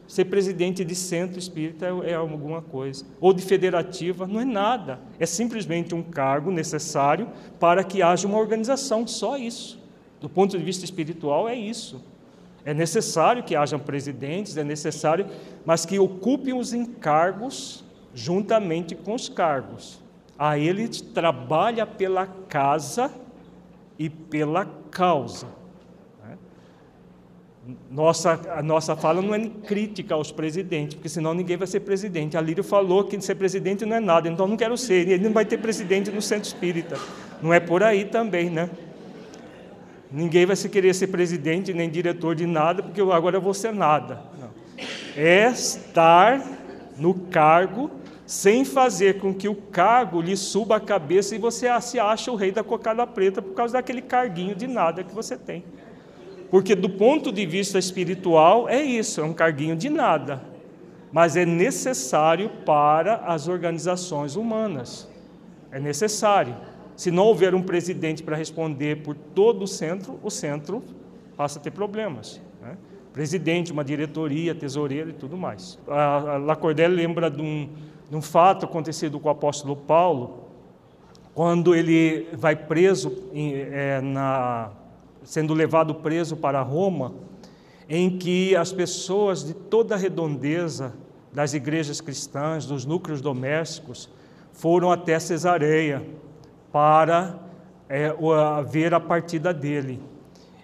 ser 0.07 0.27
presidente 0.27 0.85
de 0.85 0.95
centro 0.95 1.39
espírita 1.39 1.87
é, 1.87 2.11
é 2.11 2.15
alguma 2.15 2.63
coisa. 2.63 3.05
Ou 3.21 3.33
de 3.33 3.43
federativa, 3.43 4.25
não 4.27 4.41
é 4.41 4.45
nada. 4.45 5.01
É 5.19 5.27
simplesmente 5.27 5.95
um 5.95 6.03
cargo 6.03 6.53
necessário 6.53 7.29
para 7.59 7.83
que 7.83 8.03
haja 8.03 8.29
uma 8.29 8.39
organização, 8.39 9.05
só 9.05 9.37
isso. 9.37 9.85
Do 10.27 10.31
ponto 10.31 10.59
de 10.59 10.65
vista 10.65 10.85
espiritual, 10.85 11.49
é 11.49 11.55
isso. 11.55 12.03
É 12.65 12.75
necessário 12.75 13.45
que 13.45 13.55
hajam 13.55 13.79
presidentes, 13.79 14.57
é 14.57 14.65
necessário, 14.65 15.25
mas 15.65 15.87
que 15.87 16.01
ocupem 16.01 16.53
os 16.53 16.73
encargos 16.73 17.85
juntamente 18.13 18.97
com 18.97 19.15
os 19.15 19.29
cargos. 19.29 20.03
A 20.37 20.59
ele 20.59 20.89
trabalha 20.89 21.87
pela 21.87 22.27
casa 22.27 23.09
e 23.97 24.11
pela 24.11 24.67
causa. 24.91 25.47
Né? 26.25 26.37
Nossa, 27.89 28.33
a 28.51 28.65
nossa 28.65 28.97
fala 28.97 29.23
não 29.23 29.33
é 29.33 29.49
crítica 29.49 30.17
aos 30.17 30.33
presidentes, 30.33 30.97
porque 30.97 31.09
senão 31.09 31.35
ninguém 31.35 31.57
vai 31.57 31.69
ser 31.69 31.79
presidente. 31.79 32.37
A 32.37 32.41
Lírio 32.41 32.65
falou 32.65 33.05
que 33.05 33.21
ser 33.21 33.37
presidente 33.37 33.87
não 33.87 33.95
é 33.95 34.01
nada, 34.01 34.29
então 34.29 34.49
não 34.49 34.57
quero 34.57 34.77
ser. 34.77 35.09
Ele 35.09 35.23
não 35.23 35.33
vai 35.33 35.45
ter 35.45 35.59
presidente 35.59 36.11
no 36.11 36.21
centro 36.21 36.49
espírita. 36.49 36.99
Não 37.41 37.55
é 37.55 37.61
por 37.61 37.85
aí 37.85 38.05
também, 38.05 38.51
né? 38.51 38.69
Ninguém 40.11 40.47
vai 40.47 40.57
se 40.57 40.69
querer 40.69 40.95
ser 40.95 41.09
presidente 41.09 41.75
nem 41.75 41.91
diretor 41.91 42.35
de 42.35 42.47
nada, 42.47 42.83
porque 42.83 43.01
agora 43.01 43.37
eu 43.37 43.41
vou 43.41 43.55
ser 43.55 43.73
nada. 43.73 44.23
Não. 44.39 44.51
É 45.17 45.51
estar 45.51 46.43
no 46.97 47.15
cargo 47.15 47.91
sem 48.27 48.65
fazer 48.65 49.19
com 49.21 49.33
que 49.33 49.49
o 49.49 49.55
cargo 49.55 50.21
lhe 50.21 50.37
suba 50.37 50.77
a 50.77 50.81
cabeça 50.81 51.35
e 51.35 51.39
você 51.39 51.69
se 51.81 51.99
acha 51.99 52.31
o 52.31 52.35
rei 52.35 52.51
da 52.51 52.65
cocada 52.65 53.07
preta 53.07 53.41
por 53.41 53.55
causa 53.55 53.75
daquele 53.75 54.03
carguinho 54.03 54.55
de 54.55 54.67
nada 54.67 55.05
que 55.05 55.15
você 55.15 55.37
tem. 55.37 55.65
Porque 56.51 56.75
do 56.75 56.89
ponto 56.89 57.33
de 57.33 57.47
vista 57.47 57.79
espiritual 57.79 58.69
é 58.69 58.83
isso, 58.83 59.21
é 59.21 59.25
um 59.25 59.33
carguinho 59.33 59.77
de 59.77 59.89
nada, 59.89 60.43
mas 61.13 61.37
é 61.37 61.45
necessário 61.45 62.51
para 62.65 63.17
as 63.27 63.49
organizações 63.49 64.37
humanas. 64.37 65.09
É 65.71 65.79
necessário. 65.79 66.55
Se 66.97 67.11
não 67.11 67.25
houver 67.25 67.55
um 67.55 67.63
presidente 67.63 68.23
para 68.23 68.35
responder 68.35 69.03
por 69.03 69.15
todo 69.15 69.65
o 69.65 69.67
centro, 69.67 70.19
o 70.23 70.31
centro 70.31 70.83
passa 71.37 71.59
a 71.59 71.63
ter 71.63 71.71
problemas. 71.71 72.41
Né? 72.63 72.79
Presidente, 73.13 73.71
uma 73.71 73.85
diretoria, 73.85 74.55
tesoureiro 74.55 75.11
e 75.11 75.13
tudo 75.13 75.37
mais. 75.37 75.79
A 75.87 76.39
Lacordaire 76.39 76.93
lembra 76.93 77.31
de 77.31 77.43
um, 77.43 77.69
de 78.09 78.17
um 78.17 78.23
fato 78.23 78.65
acontecido 78.65 79.21
com 79.21 79.29
o 79.29 79.31
apóstolo 79.31 79.77
Paulo, 79.77 80.45
quando 81.35 81.75
ele 81.75 82.29
vai 82.33 82.57
preso, 82.57 83.13
é, 83.35 84.01
na, 84.01 84.71
sendo 85.23 85.53
levado 85.53 85.97
preso 85.97 86.35
para 86.35 86.63
Roma, 86.63 87.13
em 87.91 88.17
que 88.17 88.57
as 88.57 88.73
pessoas 88.73 89.45
de 89.45 89.53
toda 89.53 89.95
a 89.95 89.99
redondeza 89.99 90.95
das 91.31 91.53
igrejas 91.53 92.01
cristãs, 92.01 92.65
dos 92.65 92.87
núcleos 92.87 93.21
domésticos, 93.21 94.09
foram 94.51 94.91
até 94.91 95.19
Cesareia 95.19 96.03
para 96.73 97.39
é, 97.89 98.15
ver 98.69 98.95
a 98.95 99.01
partida 99.01 99.53
dele. 99.53 100.01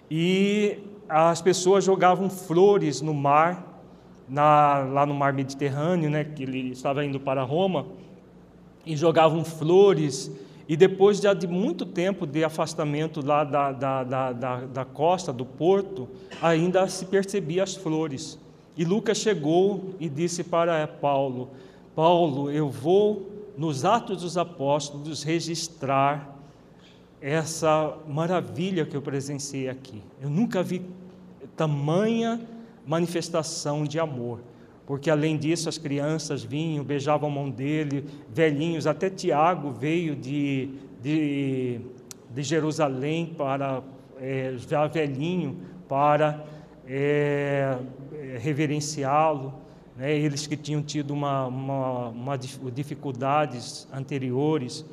E 0.09 0.79
as 1.09 1.41
pessoas 1.41 1.83
jogavam 1.83 2.29
flores 2.29 3.01
no 3.01 3.13
mar 3.13 3.73
na, 4.27 4.79
lá 4.79 5.05
no 5.05 5.13
mar 5.13 5.33
Mediterrâneo, 5.33 6.09
né, 6.09 6.23
que 6.23 6.43
ele 6.43 6.71
estava 6.71 7.05
indo 7.05 7.19
para 7.19 7.43
Roma, 7.43 7.85
e 8.85 8.95
jogavam 8.95 9.43
flores, 9.43 10.31
e 10.67 10.75
depois 10.75 11.19
de, 11.19 11.47
muito 11.47 11.85
tempo 11.85 12.25
de 12.25 12.43
afastamento 12.43 13.25
lá 13.25 13.43
da, 13.43 13.71
da, 13.71 14.03
da, 14.03 14.31
da, 14.65 14.85
costa, 14.85 15.31
do 15.31 15.45
porto, 15.45 16.07
ainda 16.41 16.87
se 16.87 17.05
percebia 17.05 17.63
as 17.63 17.75
flores. 17.75 18.39
E 18.75 18.83
Lucas 18.83 19.17
chegou 19.17 19.93
e 19.99 20.09
disse 20.09 20.43
para 20.43 20.87
Paulo: 20.87 21.51
Paulo, 21.95 22.49
eu 22.49 22.69
vou 22.69 23.32
nos 23.57 23.85
Atos 23.85 24.21
dos 24.21 24.37
Apóstolos 24.37 25.23
registrar 25.23 26.37
essa 27.21 27.97
maravilha 28.07 28.85
que 28.85 28.95
eu 28.95 29.01
presenciei 29.01 29.69
aqui. 29.69 30.01
Eu 30.21 30.29
nunca 30.29 30.61
vi 30.61 30.85
tamanha 31.55 32.41
manifestação 32.85 33.83
de 33.85 33.99
amor. 33.99 34.41
Porque 34.85 35.09
além 35.09 35.37
disso, 35.37 35.69
as 35.69 35.77
crianças 35.77 36.43
vinham, 36.43 36.83
beijavam 36.83 37.29
a 37.29 37.31
mão 37.31 37.49
dele, 37.49 38.05
velhinhos, 38.29 38.85
até 38.85 39.09
Tiago 39.09 39.71
veio 39.71 40.15
de, 40.15 40.69
de, 41.01 41.79
de 42.29 42.43
Jerusalém 42.43 43.33
para, 43.37 43.81
é, 44.19 44.55
já 44.67 44.85
velhinho, 44.87 45.57
para 45.87 46.45
é, 46.85 47.77
reverenciá-lo. 48.39 49.53
Né? 49.95 50.17
Eles 50.17 50.47
que 50.47 50.57
tinham 50.57 50.81
tido 50.81 51.11
uma, 51.11 51.47
uma, 51.47 52.09
uma 52.09 52.37
dificuldades 52.37 53.87
anteriores. 53.93 54.85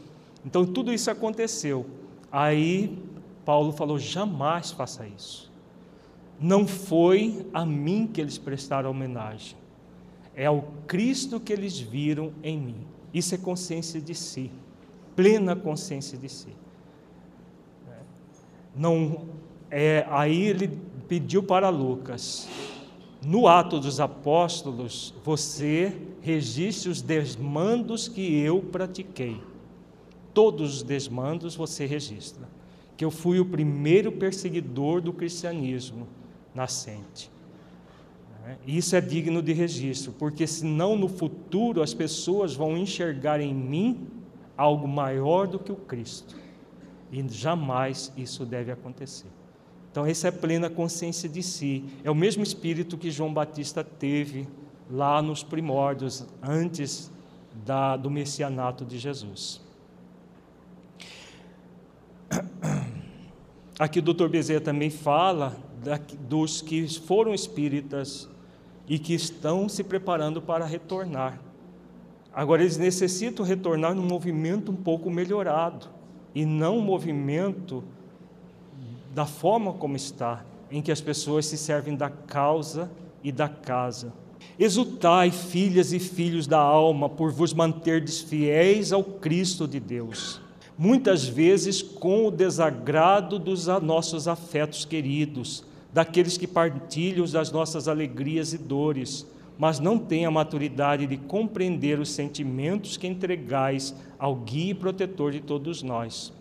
Então, 0.45 0.65
tudo 0.67 0.93
isso 0.93 1.11
aconteceu. 1.11 1.87
Aí 2.31 2.99
Paulo 3.45 3.73
falou: 3.73 3.99
jamais 3.99 4.71
faça 4.71 5.07
isso. 5.07 5.51
Não 6.39 6.67
foi 6.67 7.47
a 7.53 7.67
mim 7.67 8.07
que 8.07 8.21
eles 8.21 8.39
prestaram 8.39 8.91
homenagem, 8.91 9.57
é 10.35 10.47
ao 10.47 10.63
Cristo 10.87 11.39
que 11.39 11.53
eles 11.53 11.79
viram 11.79 12.33
em 12.43 12.59
mim. 12.59 12.87
Isso 13.13 13.35
é 13.35 13.39
consciência 13.39 14.01
de 14.01 14.15
si, 14.15 14.51
plena 15.15 15.55
consciência 15.55 16.17
de 16.17 16.29
si. 16.29 16.49
Não 18.75 19.27
é, 19.71 20.07
aí 20.09 20.45
ele 20.45 20.81
pediu 21.09 21.43
para 21.43 21.69
Lucas, 21.69 22.49
no 23.23 23.47
ato 23.47 23.79
dos 23.79 24.01
apóstolos, 24.01 25.15
você 25.23 25.95
registre 26.21 26.89
os 26.89 27.03
desmandos 27.03 28.09
que 28.09 28.39
eu 28.39 28.61
pratiquei. 28.61 29.41
Todos 30.33 30.77
os 30.77 30.83
desmandos 30.83 31.55
você 31.55 31.85
registra. 31.85 32.49
Que 32.97 33.05
eu 33.05 33.11
fui 33.11 33.39
o 33.39 33.45
primeiro 33.45 34.11
perseguidor 34.13 35.01
do 35.01 35.13
cristianismo 35.13 36.07
nascente. 36.55 37.31
Isso 38.67 38.97
é 38.97 39.01
digno 39.01 39.43
de 39.43 39.53
registro, 39.53 40.13
porque 40.13 40.47
senão 40.47 40.97
no 40.97 41.09
futuro 41.09 41.83
as 41.83 41.95
pessoas 41.95 42.55
vão 42.55 42.77
enxergar 42.77 43.41
em 43.41 43.55
mim 43.55 44.09
algo 44.57 44.89
maior 44.89 45.47
do 45.47 45.59
que 45.59 45.71
o 45.71 45.77
Cristo. 45.77 46.37
E 47.13 47.27
jamais 47.29 48.13
isso 48.17 48.45
deve 48.45 48.71
acontecer. 48.73 49.29
Então, 49.91 50.07
essa 50.07 50.29
é 50.29 50.31
plena 50.31 50.71
consciência 50.71 51.29
de 51.29 51.43
si. 51.43 51.85
É 52.05 52.11
o 52.11 52.15
mesmo 52.15 52.43
espírito 52.43 52.97
que 52.97 53.11
João 53.11 53.35
Batista 53.35 53.83
teve 53.83 54.47
lá 54.89 55.21
nos 55.21 55.43
primórdios, 55.43 56.25
antes 56.43 57.11
da, 57.65 57.97
do 57.97 58.11
messianato 58.11 58.85
de 58.85 58.99
Jesus. 58.99 59.61
Aqui 63.79 63.99
o 63.99 64.03
Dr. 64.03 64.29
Bezerra 64.29 64.61
também 64.61 64.91
fala 64.91 65.57
da, 65.83 65.99
dos 66.29 66.61
que 66.61 66.87
foram 67.01 67.35
espíritas 67.35 68.29
e 68.87 68.99
que 68.99 69.15
estão 69.15 69.69
se 69.69 69.83
preparando 69.83 70.41
para 70.43 70.65
retornar. 70.67 71.41
Agora, 72.33 72.63
eles 72.63 72.77
necessitam 72.77 73.45
retornar 73.45 73.95
num 73.95 74.07
movimento 74.07 74.71
um 74.71 74.77
pouco 74.77 75.11
melhorado, 75.11 75.89
e 76.33 76.45
não 76.45 76.79
um 76.79 76.83
movimento 76.83 77.83
da 79.13 79.27
forma 79.27 79.73
como 79.73 79.97
está, 79.97 80.45
em 80.71 80.81
que 80.81 80.93
as 80.93 81.01
pessoas 81.01 81.47
se 81.47 81.59
servem 81.59 81.97
da 81.97 82.09
causa 82.09 82.91
e 83.23 83.33
da 83.33 83.49
casa. 83.49 84.13
Exultai, 84.59 85.31
filhas 85.31 85.93
e 85.93 85.99
filhos 85.99 86.47
da 86.47 86.59
alma, 86.59 87.09
por 87.09 87.33
vos 87.33 87.53
manterdes 87.53 88.21
fiéis 88.21 88.93
ao 88.93 89.03
Cristo 89.03 89.67
de 89.67 89.81
Deus, 89.81 90.41
muitas 90.79 91.27
vezes 91.27 91.83
com 91.83 92.27
o 92.27 92.31
desagrado 92.31 93.39
dos 93.39 93.67
nossos 93.83 94.29
afetos 94.29 94.85
queridos, 94.85 95.65
daqueles 95.93 96.37
que 96.37 96.47
partilham 96.47 97.27
das 97.27 97.51
nossas 97.51 97.89
alegrias 97.89 98.53
e 98.53 98.59
dores, 98.59 99.27
mas 99.59 99.79
não 99.79 99.99
têm 99.99 100.25
a 100.25 100.31
maturidade 100.31 101.07
de 101.07 101.17
compreender 101.17 101.99
os 101.99 102.11
sentimentos 102.11 102.97
que 102.97 103.07
entregais 103.07 103.95
ao 104.19 104.35
guia 104.37 104.71
e 104.71 104.75
protetor 104.75 105.33
de 105.33 105.41
todos 105.41 105.83
nós. 105.83 106.33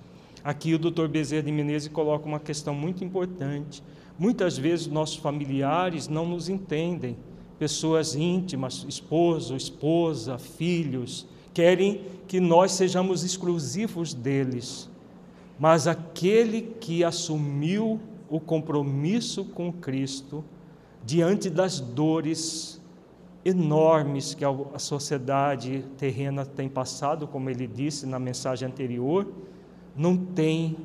Aqui 0.44 0.74
o 0.74 0.80
Dr. 0.80 1.08
Bezerra 1.08 1.44
de 1.44 1.52
Menezes 1.52 1.88
coloca 1.90 2.26
uma 2.26 2.40
questão 2.40 2.74
muito 2.74 3.04
importante. 3.04 3.84
Muitas 4.18 4.58
vezes 4.58 4.88
nossos 4.88 5.18
familiares 5.18 6.08
não 6.08 6.26
nos 6.26 6.50
entendem, 6.50 7.18
pessoas 7.58 8.16
íntimas, 8.16 8.86
esposo, 8.88 9.56
esposa, 9.56 10.38
filhos, 10.38 11.28
querem 11.54 12.02
que 12.28 12.40
nós 12.40 12.72
sejamos 12.72 13.24
exclusivos 13.24 14.14
deles. 14.14 14.90
Mas 15.60 15.88
aquele 15.88 16.62
que 16.80 17.04
assumiu 17.04 18.00
o 18.30 18.40
compromisso 18.40 19.44
com 19.44 19.74
Cristo, 19.74 20.44
diante 21.06 21.50
das 21.50 21.80
dores 21.80 22.80
enormes 23.44 24.34
que 24.34 24.46
a 24.46 24.80
sociedade 24.80 25.84
terrena 25.98 26.46
tem 26.46 26.70
passado, 26.70 27.28
como 27.28 27.50
ele 27.50 27.68
disse 27.68 28.06
na 28.06 28.20
mensagem 28.20 28.68
anterior, 28.68 29.28
não 30.00 30.16
tem 30.16 30.78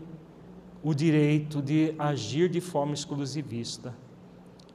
o 0.82 0.92
direito 0.92 1.62
de 1.62 1.94
agir 1.96 2.48
de 2.48 2.60
forma 2.60 2.94
exclusivista. 2.94 3.94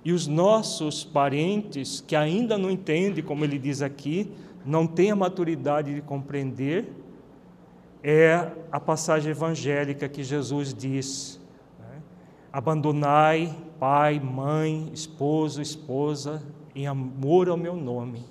E 0.04 0.14
os 0.14 0.28
nossos 0.28 1.04
parentes, 1.04 2.00
que 2.00 2.16
ainda 2.16 2.58
não 2.58 2.72
entendem, 2.72 3.22
como 3.22 3.44
ele 3.44 3.60
diz 3.60 3.82
aqui, 3.82 4.32
não 4.66 4.88
têm 4.88 5.12
a 5.12 5.16
maturidade 5.16 5.94
de 5.94 6.02
compreender, 6.02 6.90
é 8.02 8.50
a 8.72 8.80
passagem 8.80 9.32
evangélica 9.32 10.08
que 10.08 10.24
Jesus 10.24 10.74
diz: 10.74 11.38
né? 11.78 12.02
abandonai 12.54 13.54
pai, 13.78 14.22
mãe, 14.22 14.90
esposo, 14.94 15.62
esposa, 15.62 16.42
em 16.74 16.88
amor 16.88 17.50
ao 17.50 17.58
meu 17.58 17.76
nome, 17.76 18.24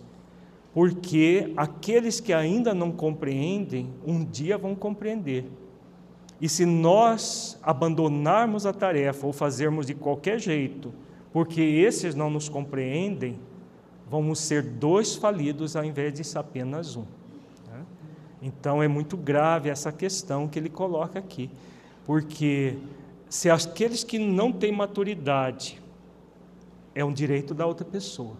porque 0.72 1.52
aqueles 1.54 2.18
que 2.18 2.32
ainda 2.32 2.72
não 2.72 2.90
compreendem, 2.90 3.92
um 4.06 4.24
dia 4.24 4.56
vão 4.56 4.74
compreender. 4.74 5.44
E 6.40 6.48
se 6.48 6.64
nós 6.64 7.58
abandonarmos 7.62 8.64
a 8.64 8.72
tarefa 8.72 9.26
ou 9.26 9.32
fazermos 9.32 9.86
de 9.86 9.94
qualquer 9.94 10.38
jeito, 10.38 10.92
porque 11.32 11.60
esses 11.60 12.14
não 12.14 12.30
nos 12.30 12.48
compreendem, 12.48 13.38
vamos 14.08 14.38
ser 14.38 14.62
dois 14.62 15.16
falidos 15.16 15.74
ao 15.74 15.84
invés 15.84 16.14
de 16.14 16.38
apenas 16.38 16.96
um. 16.96 17.04
Né? 17.68 17.84
Então 18.40 18.82
é 18.82 18.88
muito 18.88 19.16
grave 19.16 19.68
essa 19.68 19.90
questão 19.90 20.46
que 20.46 20.58
ele 20.58 20.70
coloca 20.70 21.18
aqui, 21.18 21.50
porque 22.06 22.78
se 23.28 23.50
aqueles 23.50 24.04
que 24.04 24.18
não 24.18 24.52
têm 24.52 24.72
maturidade 24.72 25.82
é 26.94 27.04
um 27.04 27.12
direito 27.12 27.52
da 27.52 27.66
outra 27.66 27.84
pessoa, 27.84 28.36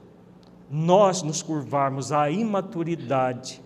nós 0.70 1.22
nos 1.22 1.42
curvarmos 1.42 2.12
à 2.12 2.30
imaturidade 2.30 3.60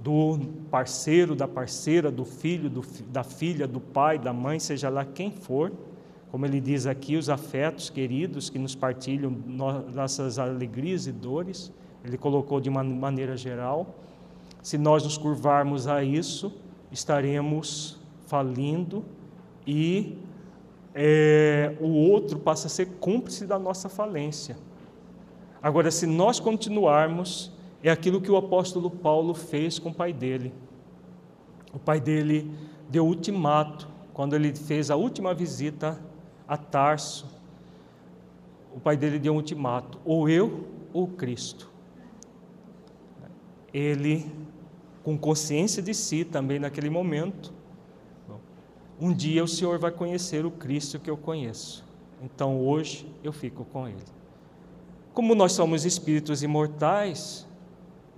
do 0.00 0.38
parceiro, 0.70 1.34
da 1.34 1.48
parceira, 1.48 2.10
do 2.10 2.24
filho, 2.24 2.70
do, 2.70 2.82
da 3.10 3.24
filha, 3.24 3.66
do 3.66 3.80
pai, 3.80 4.18
da 4.18 4.32
mãe, 4.32 4.58
seja 4.58 4.88
lá 4.88 5.04
quem 5.04 5.30
for, 5.30 5.72
como 6.30 6.44
ele 6.44 6.60
diz 6.60 6.86
aqui, 6.86 7.16
os 7.16 7.28
afetos 7.28 7.90
queridos 7.90 8.50
que 8.50 8.58
nos 8.58 8.74
partilham 8.74 9.30
nossas 9.30 10.38
alegrias 10.38 11.06
e 11.06 11.12
dores, 11.12 11.72
ele 12.04 12.18
colocou 12.18 12.60
de 12.60 12.68
uma 12.68 12.84
maneira 12.84 13.36
geral. 13.36 13.94
Se 14.62 14.76
nós 14.76 15.02
nos 15.04 15.16
curvarmos 15.16 15.86
a 15.86 16.02
isso, 16.04 16.52
estaremos 16.92 17.98
falindo 18.26 19.04
e 19.66 20.18
é, 20.94 21.74
o 21.80 21.88
outro 21.88 22.38
passa 22.38 22.66
a 22.66 22.70
ser 22.70 22.86
cúmplice 23.00 23.46
da 23.46 23.58
nossa 23.58 23.88
falência. 23.88 24.56
Agora, 25.62 25.90
se 25.90 26.06
nós 26.06 26.38
continuarmos 26.38 27.52
é 27.82 27.90
aquilo 27.90 28.20
que 28.20 28.30
o 28.30 28.36
apóstolo 28.36 28.90
Paulo 28.90 29.34
fez 29.34 29.78
com 29.78 29.90
o 29.90 29.94
pai 29.94 30.12
dele. 30.12 30.52
O 31.72 31.78
pai 31.78 32.00
dele 32.00 32.50
deu 32.88 33.06
ultimato 33.06 33.88
quando 34.12 34.34
ele 34.34 34.54
fez 34.54 34.90
a 34.90 34.96
última 34.96 35.32
visita 35.32 36.00
a 36.46 36.56
Tarso. 36.56 37.26
O 38.74 38.80
pai 38.80 38.96
dele 38.96 39.18
deu 39.18 39.32
um 39.32 39.36
ultimato: 39.36 39.98
ou 40.04 40.28
eu 40.28 40.66
ou 40.92 41.06
Cristo. 41.06 41.70
Ele, 43.72 44.26
com 45.04 45.16
consciência 45.16 45.82
de 45.82 45.94
si 45.94 46.24
também 46.24 46.58
naquele 46.58 46.90
momento, 46.90 47.52
um 49.00 49.12
dia 49.12 49.44
o 49.44 49.48
Senhor 49.48 49.78
vai 49.78 49.92
conhecer 49.92 50.44
o 50.44 50.50
Cristo 50.50 50.98
que 50.98 51.08
eu 51.08 51.16
conheço. 51.16 51.84
Então 52.20 52.60
hoje 52.60 53.08
eu 53.22 53.32
fico 53.32 53.64
com 53.66 53.86
Ele. 53.86 54.02
Como 55.14 55.34
nós 55.34 55.52
somos 55.52 55.84
espíritos 55.84 56.42
imortais, 56.42 57.47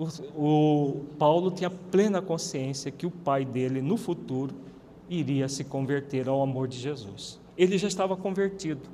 o, 0.00 0.08
o 0.34 1.04
Paulo 1.18 1.50
tinha 1.50 1.68
plena 1.68 2.22
consciência 2.22 2.90
que 2.90 3.04
o 3.04 3.10
pai 3.10 3.44
dele, 3.44 3.82
no 3.82 3.98
futuro, 3.98 4.54
iria 5.10 5.46
se 5.46 5.62
converter 5.62 6.26
ao 6.26 6.40
amor 6.40 6.66
de 6.66 6.78
Jesus. 6.78 7.38
Ele 7.56 7.76
já 7.76 7.86
estava 7.86 8.16
convertido, 8.16 8.88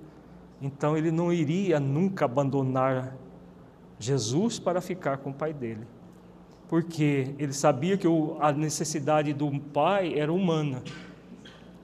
então 0.61 0.97
ele 0.97 1.13
não 1.13 1.33
iria 1.33 1.79
nunca 1.79 2.25
abandonar 2.25 3.17
Jesus 4.01 4.59
para 4.59 4.81
ficar 4.81 5.19
com 5.19 5.31
o 5.31 5.35
pai 5.35 5.53
dele, 5.53 5.87
porque 6.69 7.35
ele 7.39 7.53
sabia 7.53 7.97
que 7.97 8.09
a 8.41 8.51
necessidade 8.51 9.33
do 9.33 9.49
pai 9.61 10.19
era 10.19 10.33
humana 10.33 10.83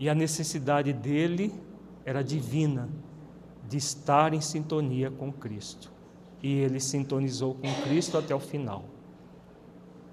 e 0.00 0.08
a 0.08 0.14
necessidade 0.16 0.92
dele 0.92 1.54
era 2.04 2.24
divina, 2.24 2.88
de 3.68 3.76
estar 3.76 4.34
em 4.34 4.40
sintonia 4.40 5.10
com 5.10 5.32
Cristo. 5.32 5.92
E 6.42 6.52
ele 6.52 6.80
sintonizou 6.80 7.54
com 7.54 7.72
Cristo 7.84 8.18
até 8.18 8.34
o 8.34 8.40
final. 8.40 8.91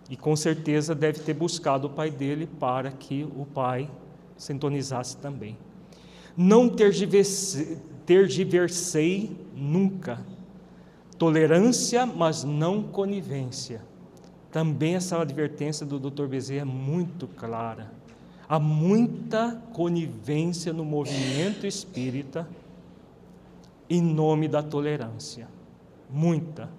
E 0.10 0.18
com 0.18 0.36
certeza 0.36 0.96
deve 0.96 1.20
ter 1.20 1.34
buscado 1.36 1.88
o 1.88 1.90
pai 1.90 2.10
dele 2.10 2.48
para 2.60 2.92
que 2.92 3.24
o 3.36 3.46
pai 3.46 3.90
sintonizasse 4.36 5.18
também. 5.18 5.56
Não 6.36 6.70
tergiversei, 8.06 9.38
nunca. 9.56 10.26
Tolerância, 11.18 12.06
mas 12.06 12.44
não 12.44 12.82
conivência. 12.82 13.82
Também 14.52 14.96
essa 14.96 15.22
advertência 15.22 15.86
do 15.86 16.00
Dr. 16.00 16.26
Bezerra 16.26 16.62
é 16.62 16.66
muito 16.66 17.28
clara. 17.28 17.92
Há 18.48 18.58
muita 18.58 19.62
conivência 19.74 20.74
no 20.74 20.84
movimento 20.84 21.68
espírita 21.68 22.50
em 23.88 24.02
nome 24.02 24.48
da 24.48 24.64
tolerância. 24.64 25.48
Muita. 26.10 26.79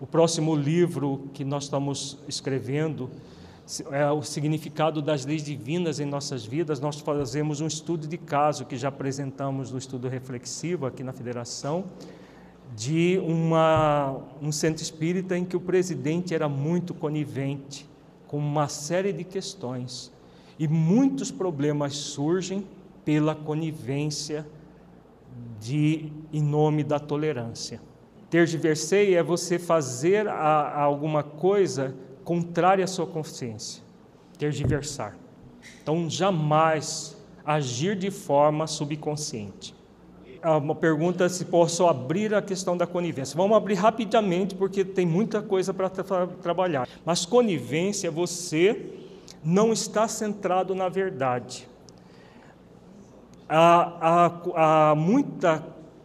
O 0.00 0.06
próximo 0.06 0.56
livro 0.56 1.28
que 1.34 1.44
nós 1.44 1.64
estamos 1.64 2.16
escrevendo 2.26 3.10
é 3.90 4.10
o 4.10 4.22
significado 4.22 5.02
das 5.02 5.26
leis 5.26 5.44
divinas 5.44 6.00
em 6.00 6.06
nossas 6.06 6.42
vidas. 6.42 6.80
Nós 6.80 6.98
fazemos 7.00 7.60
um 7.60 7.66
estudo 7.66 8.08
de 8.08 8.16
caso 8.16 8.64
que 8.64 8.78
já 8.78 8.88
apresentamos 8.88 9.70
no 9.70 9.76
estudo 9.76 10.08
reflexivo 10.08 10.86
aqui 10.86 11.02
na 11.02 11.12
Federação 11.12 11.84
de 12.74 13.20
uma, 13.22 14.16
um 14.40 14.50
centro 14.50 14.82
espírita 14.82 15.36
em 15.36 15.44
que 15.44 15.54
o 15.54 15.60
presidente 15.60 16.34
era 16.34 16.48
muito 16.48 16.94
conivente 16.94 17.86
com 18.26 18.38
uma 18.38 18.68
série 18.68 19.12
de 19.12 19.22
questões 19.22 20.10
e 20.58 20.66
muitos 20.66 21.30
problemas 21.30 21.94
surgem 21.94 22.66
pela 23.04 23.34
conivência 23.34 24.46
de 25.60 26.10
em 26.32 26.42
nome 26.42 26.82
da 26.82 26.98
tolerância. 26.98 27.89
Tergiversei 28.30 29.16
é 29.16 29.22
você 29.22 29.58
fazer 29.58 30.28
a, 30.28 30.32
a 30.32 30.82
alguma 30.82 31.24
coisa 31.24 31.94
contrária 32.24 32.84
à 32.84 32.86
sua 32.86 33.06
consciência. 33.06 33.82
Tergiversar. 34.38 35.16
Então, 35.82 36.08
jamais 36.08 37.16
agir 37.44 37.96
de 37.96 38.10
forma 38.10 38.68
subconsciente. 38.68 39.74
Uma 40.42 40.74
pergunta 40.74 41.28
se 41.28 41.44
posso 41.44 41.86
abrir 41.86 42.32
a 42.32 42.40
questão 42.40 42.76
da 42.76 42.86
conivência. 42.86 43.36
Vamos 43.36 43.56
abrir 43.56 43.74
rapidamente, 43.74 44.54
porque 44.54 44.84
tem 44.84 45.04
muita 45.04 45.42
coisa 45.42 45.74
para 45.74 45.90
tra 45.90 46.26
trabalhar. 46.40 46.88
Mas 47.04 47.26
conivência 47.26 48.08
é 48.08 48.10
você 48.10 48.94
não 49.44 49.72
está 49.72 50.08
centrado 50.08 50.74
na 50.74 50.88
verdade. 50.88 51.68
Há, 53.48 53.98
há, 54.00 54.90
há 54.90 54.94
muita 54.94 55.62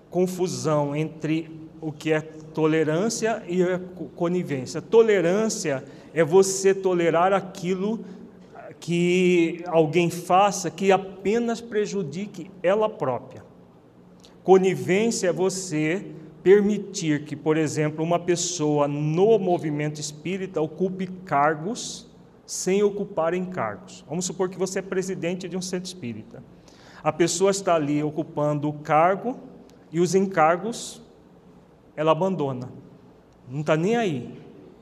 confusão 0.10 0.95
entre 0.95 1.64
o 1.86 1.91
que 1.91 2.12
é 2.12 2.20
tolerância 2.20 3.44
e 3.48 3.62
a 3.62 3.80
conivência. 4.16 4.82
Tolerância 4.82 5.84
é 6.16 6.24
você 6.24 6.74
tolerar 6.74 7.32
aquilo 7.32 8.03
que 8.80 9.64
alguém 9.68 10.10
faça 10.10 10.72
que 10.72 10.91
apenas 10.91 11.62
prejudique 11.62 12.49
ela 12.64 12.90
própria. 12.90 13.44
Conivência 14.44 15.28
é 15.28 15.32
você 15.32 16.07
permitir 16.41 17.24
que, 17.24 17.36
por 17.36 17.56
exemplo, 17.56 18.03
uma 18.03 18.18
pessoa 18.18 18.88
no 18.88 19.38
movimento 19.38 20.02
espírita 20.02 20.60
ocupe 20.60 21.06
cargos 21.06 22.10
sem 22.48 22.82
ocupar 22.82 23.36
encargos. 23.36 24.03
Vamos 24.10 24.26
supor 24.26 24.49
que 24.49 24.57
você 24.57 24.80
é 24.80 24.82
presidente 24.82 25.48
de 25.48 25.56
um 25.56 25.62
centro 25.62 25.86
espírita. 25.86 26.44
A 27.03 27.12
pessoa 27.12 27.52
está 27.52 27.76
ali 27.76 28.02
ocupando 28.02 28.68
o 28.70 28.74
cargo 28.74 29.38
e 29.91 29.99
os 29.99 30.16
encargos 30.16 31.05
ela 31.95 32.11
abandona. 32.11 32.69
Não 33.49 33.61
está 33.61 33.76
nem 33.76 33.95
aí. 33.95 34.38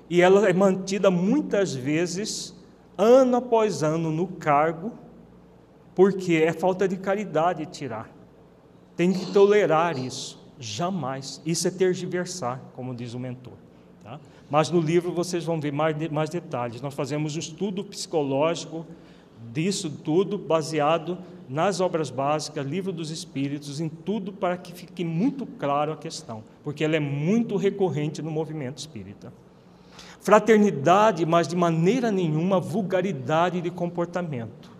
E 0.10 0.22
ela 0.22 0.48
é 0.48 0.53
mantida 0.53 1.10
muitas 1.10 1.73
vezes, 1.73 2.56
ano 2.98 3.38
após 3.38 3.84
ano, 3.84 4.11
no 4.11 4.27
cargo, 4.27 4.91
porque 5.95 6.35
é 6.35 6.53
falta 6.53 6.88
de 6.88 6.98
caridade 6.98 7.65
tirar. 7.65 8.10
Tem 8.95 9.11
que 9.11 9.31
tolerar 9.31 9.98
isso. 9.98 10.41
Jamais. 10.60 11.41
Isso 11.45 11.68
é 11.68 11.72
tergiversar, 11.72 12.61
como 12.76 12.95
diz 12.95 13.14
o 13.14 13.19
mentor. 13.19 13.53
Tá? 14.03 14.19
Mas 14.49 14.69
no 14.69 14.80
livro 14.80 15.11
vocês 15.11 15.44
vão 15.44 15.60
ver 15.60 15.72
mais, 15.72 15.95
mais 16.10 16.30
detalhes. 16.30 16.81
Nós 16.81 16.94
fazemos 16.94 17.35
um 17.35 17.40
estudo 17.40 17.84
psicológico 17.84 18.85
disso 19.52 19.90
tudo, 19.90 20.38
baseado 20.38 21.18
nas 21.54 21.80
obras 21.80 22.10
básicas, 22.10 22.66
livro 22.66 22.92
dos 22.92 23.12
Espíritos, 23.12 23.80
em 23.80 23.88
tudo 23.88 24.34
para 24.34 24.58
que 24.58 24.74
fique 24.74 25.06
muito 25.06 25.46
claro 25.46 25.92
a 25.92 25.96
questão, 25.96 26.44
porque 26.64 26.84
ela 26.84 26.96
é 26.96 27.00
muito 27.00 27.58
recorrente 27.58 28.24
no 28.24 28.32
movimento 28.32 28.80
espírita. 28.80 29.32
Fraternidade, 30.20 31.24
mas 31.28 31.48
de 31.48 31.56
maneira 31.56 32.12
nenhuma 32.12 32.60
vulgaridade 32.60 33.62
de 33.62 33.70
comportamento. 33.70 34.72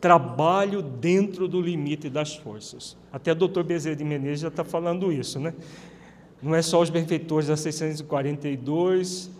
Trabalho 0.00 0.80
dentro 0.80 1.46
do 1.46 1.60
limite 1.60 2.08
das 2.08 2.34
forças. 2.34 2.96
Até 3.12 3.32
o 3.32 3.34
doutor 3.34 3.64
Bezerra 3.64 3.96
de 3.96 4.04
Menezes 4.04 4.40
já 4.40 4.48
está 4.48 4.64
falando 4.64 5.12
isso, 5.12 5.38
né? 5.38 5.52
Não 6.42 6.54
é 6.54 6.62
só 6.62 6.80
os 6.80 6.88
benfeitores 6.88 7.48
da 7.48 7.58
642, 7.58 9.30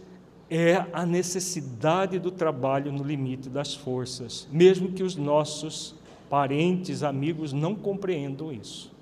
é 0.51 0.85
a 0.93 1.07
necessidade 1.07 2.19
do 2.19 2.31
trabalho 2.31 2.93
no 2.93 3.03
limite 3.03 3.49
das 3.49 3.75
forças, 3.75 4.47
mesmo 4.53 4.93
que 4.93 5.03
os 5.03 5.17
nossos 5.17 5.97
parentes, 6.29 7.03
amigos 7.03 7.53
não 7.53 7.75
compreendam 7.75 8.53
isso. 8.53 8.95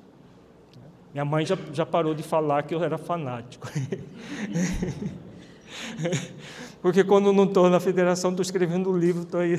Minha 1.12 1.24
mãe 1.24 1.46
já, 1.46 1.56
já 1.72 1.86
parou 1.86 2.14
de 2.14 2.22
falar 2.22 2.64
que 2.64 2.74
eu 2.74 2.82
era 2.82 2.98
fanático. 2.98 3.68
Porque 6.82 7.04
quando 7.04 7.32
não 7.32 7.44
estou 7.44 7.70
na 7.70 7.80
federação, 7.80 8.30
estou 8.30 8.42
escrevendo 8.42 8.90
um 8.90 8.98
livro, 8.98 9.22
estou 9.22 9.40
aí. 9.40 9.56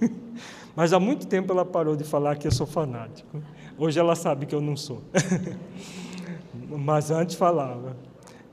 Mas 0.74 0.92
há 0.92 1.00
muito 1.00 1.26
tempo 1.26 1.52
ela 1.52 1.64
parou 1.64 1.96
de 1.96 2.04
falar 2.04 2.36
que 2.36 2.46
eu 2.46 2.52
sou 2.52 2.66
fanático. 2.66 3.42
Hoje 3.78 3.98
ela 3.98 4.16
sabe 4.16 4.46
que 4.46 4.54
eu 4.54 4.60
não 4.60 4.76
sou. 4.76 5.02
Mas 6.68 7.10
antes 7.10 7.36
falava. 7.36 7.96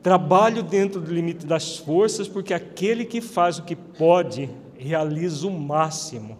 Trabalho 0.02 0.62
dentro 0.62 1.00
do 1.00 1.14
limite 1.14 1.46
das 1.46 1.78
forças, 1.78 2.28
porque 2.28 2.54
aquele 2.54 3.06
que 3.06 3.22
faz 3.22 3.58
o 3.58 3.64
que 3.64 3.76
pode 3.76 4.50
realiza 4.78 5.48
o 5.48 5.52
máximo. 5.52 6.38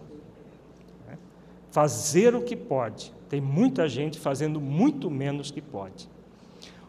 Fazer 1.74 2.36
o 2.36 2.40
que 2.40 2.54
pode. 2.54 3.12
Tem 3.28 3.40
muita 3.40 3.88
gente 3.88 4.16
fazendo 4.16 4.60
muito 4.60 5.10
menos 5.10 5.50
que 5.50 5.60
pode. 5.60 6.08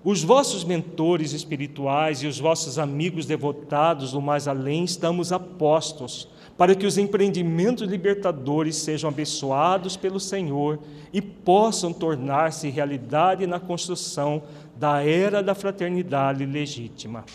Os 0.03 0.21
vossos 0.21 0.63
mentores 0.63 1.33
espirituais 1.33 2.21
e 2.21 2.27
os 2.27 2.39
vossos 2.39 2.77
amigos 2.77 3.25
devotados 3.25 4.11
do 4.11 4.21
mais 4.21 4.47
além 4.47 4.83
estamos 4.83 5.31
apostos 5.31 6.29
para 6.55 6.75
que 6.75 6.85
os 6.85 6.99
empreendimentos 6.99 7.89
libertadores 7.89 8.75
sejam 8.75 9.09
abençoados 9.09 9.97
pelo 9.97 10.19
Senhor 10.19 10.77
e 11.11 11.19
possam 11.19 11.91
tornar-se 11.91 12.69
realidade 12.69 13.47
na 13.47 13.59
construção 13.59 14.43
da 14.77 15.03
era 15.03 15.41
da 15.41 15.55
fraternidade 15.55 16.45
legítima. 16.45 17.25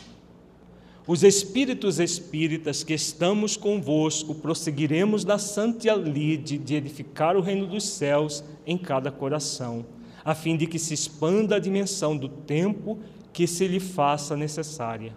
Os 1.06 1.22
espíritos 1.22 1.98
espíritas 1.98 2.85
que 2.85 2.94
estamos 2.94 3.56
convosco 3.56 4.35
prosseguiremos 4.35 5.24
na 5.24 5.39
santa 5.39 5.94
lide 5.94 6.59
de 6.59 6.74
edificar 6.74 7.36
o 7.36 7.40
reino 7.40 7.66
dos 7.66 7.85
céus 7.85 8.44
em 8.66 8.77
cada 8.77 9.10
coração, 9.10 9.85
a 10.24 10.35
fim 10.35 10.56
de 10.56 10.66
que 10.66 10.78
se 10.78 10.94
expanda 10.94 11.56
a 11.56 11.60
dimensão 11.60 12.16
do 12.16 12.28
tempo 12.28 12.98
que 13.32 13.47
se 13.47 13.66
lhe 13.66 13.81
faça 13.81 14.36
necessária. 14.36 15.12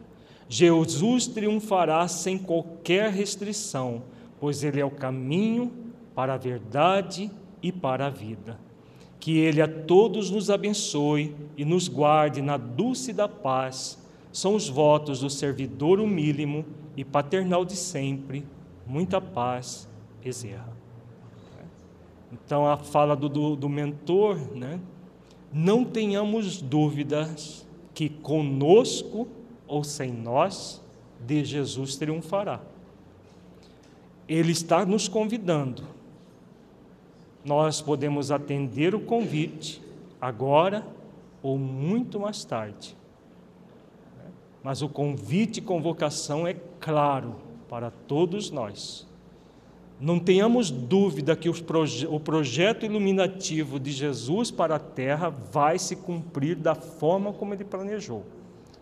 Jesus 0.47 1.27
triunfará 1.27 2.07
sem 2.07 2.38
qualquer 2.38 3.11
restrição, 3.11 4.03
pois 4.39 4.64
ele 4.64 4.80
é 4.80 4.85
o 4.85 4.91
caminho 4.91 5.72
para 6.15 6.35
a 6.35 6.38
verdade 6.38 7.31
e 7.61 7.72
para 7.72 8.07
a 8.07 8.10
vida. 8.10 8.60
Que 9.19 9.38
Ele 9.39 9.61
a 9.61 9.68
todos 9.68 10.30
nos 10.30 10.49
abençoe 10.49 11.34
e 11.57 11.64
nos 11.64 11.88
guarde 11.88 12.41
na 12.41 12.57
dulce 12.57 13.14
da 13.14 13.27
paz. 13.27 13.97
São 14.34 14.55
os 14.55 14.68
votos 14.68 15.22
do 15.22 15.30
servidor 15.30 16.01
humílimo 16.01 16.65
e 16.97 17.05
paternal 17.05 17.64
de 17.64 17.77
sempre. 17.77 18.45
Muita 18.85 19.22
paz, 19.22 19.88
Bezerra. 20.22 20.73
Então, 22.34 22.68
a 22.68 22.76
fala 22.76 23.15
do, 23.15 23.30
do, 23.30 23.55
do 23.55 23.69
mentor, 23.69 24.38
né? 24.53 24.81
não 25.53 25.85
tenhamos 25.85 26.61
dúvidas 26.61 27.65
que 27.93 28.10
conosco 28.10 29.27
ou 29.65 29.85
sem 29.85 30.11
nós, 30.11 30.84
de 31.26 31.45
Jesus 31.45 31.95
triunfará. 31.95 32.60
Ele 34.27 34.51
está 34.51 34.85
nos 34.85 35.07
convidando 35.07 35.93
nós 37.43 37.81
podemos 37.81 38.31
atender 38.31 38.95
o 38.95 39.01
convite 39.01 39.81
agora 40.19 40.85
ou 41.41 41.57
muito 41.57 42.19
mais 42.19 42.45
tarde. 42.45 42.95
Mas 44.64 44.81
o 44.81 44.88
convite 44.88 45.57
e 45.57 45.61
convocação 45.61 46.48
é 46.48 46.56
claro 46.80 47.35
para 47.68 47.91
todos 47.91 48.49
nós. 48.49 49.06
Não 49.99 50.19
tenhamos 50.19 50.72
dúvida 50.72 51.35
que 51.35 51.49
o 51.49 52.19
projeto 52.19 52.85
iluminativo 52.85 53.80
de 53.80 53.91
Jesus 53.91 54.52
para 54.52 54.76
a 54.76 54.80
terra 54.80 55.30
vai 55.30 55.77
se 55.77 55.95
cumprir 55.95 56.56
da 56.56 56.76
forma 56.76 57.31
como 57.34 57.53
ele 57.53 57.64
planejou. 57.64 58.23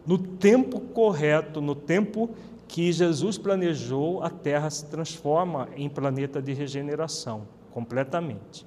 No 0.06 0.18
tempo 0.18 0.80
correto, 0.80 1.62
no 1.62 1.76
tempo 1.76 2.30
que 2.68 2.92
Jesus 2.92 3.38
planejou, 3.38 4.24
a 4.24 4.30
terra 4.30 4.70
se 4.70 4.86
transforma 4.86 5.68
em 5.76 5.90
planeta 5.90 6.42
de 6.42 6.54
regeneração 6.54 7.44
completamente. 7.72 8.66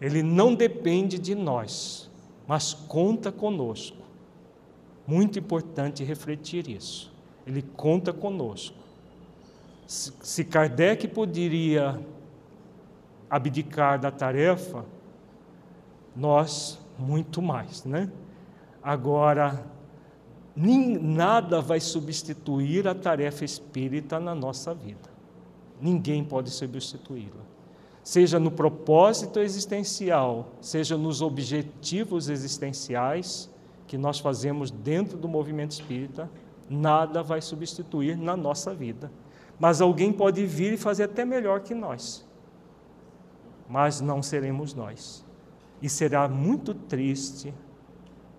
Ele 0.00 0.22
não 0.22 0.54
depende 0.54 1.18
de 1.18 1.34
nós, 1.34 2.10
mas 2.46 2.74
conta 2.74 3.32
conosco. 3.32 4.03
Muito 5.06 5.38
importante 5.38 6.02
refletir 6.02 6.68
isso. 6.68 7.12
Ele 7.46 7.62
conta 7.76 8.12
conosco. 8.12 8.76
Se 9.86 10.44
Kardec 10.44 11.08
poderia 11.08 12.00
abdicar 13.28 13.98
da 14.00 14.10
tarefa, 14.10 14.84
nós 16.16 16.78
muito 16.98 17.42
mais, 17.42 17.84
né? 17.84 18.10
Agora, 18.82 19.66
nem, 20.56 20.96
nada 20.96 21.60
vai 21.60 21.80
substituir 21.80 22.86
a 22.86 22.94
tarefa 22.94 23.44
espírita 23.44 24.20
na 24.20 24.34
nossa 24.34 24.72
vida. 24.72 25.12
Ninguém 25.80 26.24
pode 26.24 26.50
substituí-la. 26.50 27.42
Seja 28.02 28.38
no 28.38 28.50
propósito 28.50 29.40
existencial, 29.40 30.52
seja 30.60 30.96
nos 30.96 31.20
objetivos 31.20 32.28
existenciais 32.28 33.50
que 33.86 33.98
nós 33.98 34.18
fazemos 34.18 34.70
dentro 34.70 35.16
do 35.18 35.28
movimento 35.28 35.72
espírita, 35.72 36.30
nada 36.68 37.22
vai 37.22 37.40
substituir 37.40 38.16
na 38.16 38.36
nossa 38.36 38.74
vida. 38.74 39.10
Mas 39.58 39.80
alguém 39.80 40.12
pode 40.12 40.44
vir 40.46 40.72
e 40.72 40.76
fazer 40.76 41.04
até 41.04 41.24
melhor 41.24 41.60
que 41.60 41.74
nós. 41.74 42.26
Mas 43.68 44.00
não 44.00 44.22
seremos 44.22 44.74
nós. 44.74 45.24
E 45.80 45.88
será 45.88 46.28
muito 46.28 46.74
triste 46.74 47.52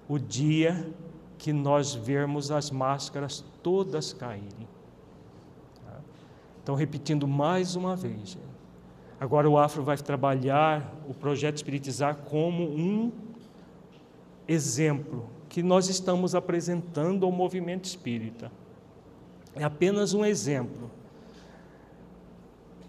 o 0.08 0.18
dia 0.20 0.92
que 1.38 1.54
nós 1.54 1.94
vermos 1.94 2.52
as 2.52 2.72
máscaras 2.72 3.44
todas 3.62 4.14
caírem. 4.14 4.68
Então, 6.66 6.74
repetindo 6.74 7.28
mais 7.28 7.76
uma 7.76 7.96
vez, 7.96 8.38
agora 9.20 9.48
o 9.48 9.56
Afro 9.56 9.84
vai 9.84 9.96
trabalhar 9.98 10.96
o 11.08 11.14
projeto 11.14 11.58
Espiritizar 11.58 12.16
como 12.16 12.64
um 12.64 13.12
exemplo 14.48 15.30
que 15.56 15.64
nós 15.64 15.88
estamos 15.88 16.36
apresentando 16.36 17.26
ao 17.26 17.32
movimento 17.32 17.86
espírita. 17.86 18.52
É 19.56 19.64
apenas 19.64 20.14
um 20.14 20.26
exemplo. 20.26 20.92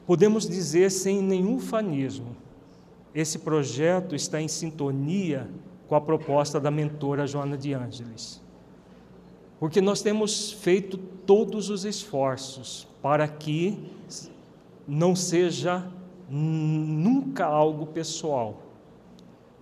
Podemos 0.04 0.48
dizer 0.48 0.90
sem 0.90 1.22
nenhum 1.22 1.60
fanismo, 1.60 2.36
esse 3.14 3.38
projeto 3.38 4.16
está 4.16 4.42
em 4.42 4.48
sintonia 4.48 5.48
com 5.86 5.94
a 5.94 6.00
proposta 6.00 6.58
da 6.58 6.68
mentora 6.68 7.24
Joana 7.24 7.56
de 7.56 7.72
Ângeles. 7.72 8.42
Porque 9.60 9.80
nós 9.80 10.02
temos 10.02 10.50
feito 10.50 10.98
todos 11.24 11.70
os 11.70 11.84
esforços 11.84 12.88
para 13.00 13.28
que 13.28 13.78
não 14.88 15.14
seja 15.14 15.86
nunca 16.28 17.46
algo 17.46 17.86
pessoal, 17.86 18.60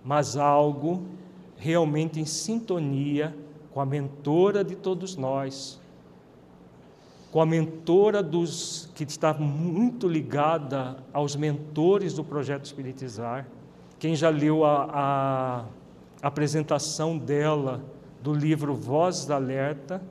mas 0.03 0.35
algo 0.35 1.03
realmente 1.65 2.19
em 2.19 2.25
sintonia 2.25 3.35
com 3.73 3.81
a 3.81 3.85
mentora 3.87 4.63
de 4.63 4.75
todos 4.75 5.17
nós, 5.17 5.81
com 7.31 7.41
a 7.41 7.45
mentora 7.45 8.21
dos 8.21 8.91
que 8.93 9.03
está 9.03 9.33
muito 9.33 10.07
ligada 10.07 10.97
aos 11.11 11.35
mentores 11.35 12.13
do 12.13 12.23
projeto 12.23 12.65
Espiritizar. 12.65 13.47
Quem 13.97 14.15
já 14.15 14.29
leu 14.29 14.63
a, 14.63 15.65
a 16.21 16.27
apresentação 16.27 17.17
dela 17.17 17.83
do 18.21 18.31
livro 18.31 18.75
Voz 18.75 19.25
da 19.25 19.35
Alerta, 19.35 20.03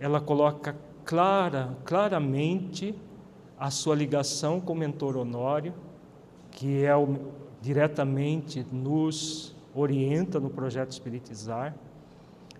ela 0.00 0.20
coloca 0.20 0.76
clara, 1.04 1.76
claramente 1.84 2.92
a 3.56 3.70
sua 3.70 3.94
ligação 3.94 4.60
com 4.60 4.72
o 4.72 4.76
mentor 4.76 5.16
Honório, 5.16 5.74
que 6.50 6.84
é 6.84 6.94
o, 6.96 7.18
diretamente 7.60 8.66
nos 8.72 9.54
orienta 9.74 10.38
no 10.38 10.50
projeto 10.50 10.90
Espiritizar. 10.90 11.74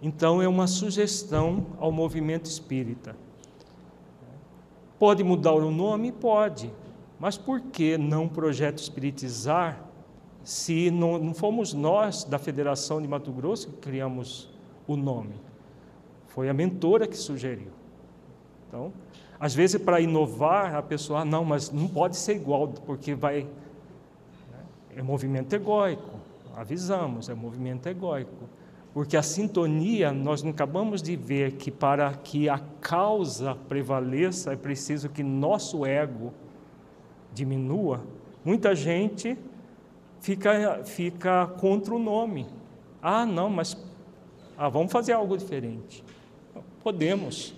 Então, 0.01 0.43
é 0.43 0.49
uma 0.49 0.67
sugestão 0.67 1.67
ao 1.79 1.93
movimento 1.93 2.47
espírita. 2.47 3.15
Pode 4.99 5.23
mudar 5.23 5.53
o 5.53 5.71
nome? 5.71 6.13
Pode. 6.13 6.73
Mas 7.19 7.37
por 7.37 7.61
que 7.61 7.97
não 7.97 8.29
projeto 8.29 8.79
Espiritizar 8.79 9.93
se 10.45 10.91
não, 10.91 11.19
não 11.19 11.35
fomos 11.35 11.73
nós 11.73 12.25
da 12.25 12.39
Federação 12.39 13.01
de 13.01 13.07
Mato 13.07 13.33
Grosso 13.33 13.69
que 13.69 13.77
criamos 13.77 14.51
o 14.87 14.97
nome. 14.97 15.35
Foi 16.29 16.49
a 16.49 16.55
mentora 16.55 17.07
que 17.07 17.17
sugeriu. 17.17 17.71
Então, 18.67 18.93
às 19.39 19.55
vezes 19.55 19.81
para 19.81 20.01
inovar, 20.01 20.75
a 20.75 20.83
pessoa, 20.83 21.21
ah, 21.21 21.25
não, 21.25 21.45
mas 21.45 21.71
não 21.71 21.87
pode 21.89 22.17
ser 22.17 22.37
igual, 22.37 22.69
porque 22.69 23.15
vai. 23.15 23.43
Né, 23.43 24.59
é 24.97 25.03
movimento 25.03 25.53
egóico. 25.53 26.22
Avisamos, 26.57 27.29
é 27.29 27.35
movimento 27.35 27.89
egóico. 27.89 28.49
Porque 28.93 29.17
a 29.17 29.23
sintonia, 29.23 30.13
nós 30.13 30.43
não 30.43 30.51
acabamos 30.51 31.03
de 31.03 31.17
ver 31.17 31.53
que 31.53 31.71
para 31.71 32.13
que 32.13 32.49
a 32.49 32.59
causa 32.81 33.55
prevaleça 33.55 34.53
é 34.53 34.57
preciso 34.57 35.09
que 35.09 35.23
nosso 35.23 35.87
ego 35.87 36.33
diminua. 37.33 38.03
Muita 38.45 38.75
gente 38.75 39.39
fica, 40.21 40.83
fica 40.85 41.47
contra 41.59 41.95
o 41.95 41.99
nome. 41.99 42.47
Ah, 43.01 43.25
não, 43.25 43.49
mas 43.49 43.77
ah, 44.59 44.69
vamos 44.69 44.93
fazer 44.93 45.13
algo 45.13 45.37
diferente. 45.37 46.05
Podemos. 46.83 47.55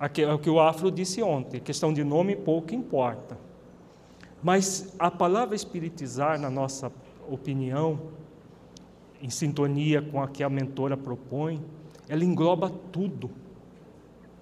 É 0.00 0.32
o 0.32 0.38
que 0.38 0.48
o 0.48 0.58
Afro 0.58 0.90
disse 0.90 1.22
ontem, 1.22 1.60
questão 1.60 1.92
de 1.92 2.02
nome 2.02 2.34
pouco 2.34 2.74
importa. 2.74 3.36
Mas 4.42 4.94
a 4.98 5.10
palavra 5.10 5.54
espiritizar, 5.54 6.40
na 6.40 6.48
nossa 6.48 6.90
opinião, 7.28 8.00
em 9.20 9.30
sintonia 9.30 10.00
com 10.00 10.22
a 10.22 10.28
que 10.28 10.42
a 10.42 10.48
mentora 10.48 10.96
propõe, 10.96 11.62
ela 12.08 12.24
engloba 12.24 12.70
tudo. 12.90 13.30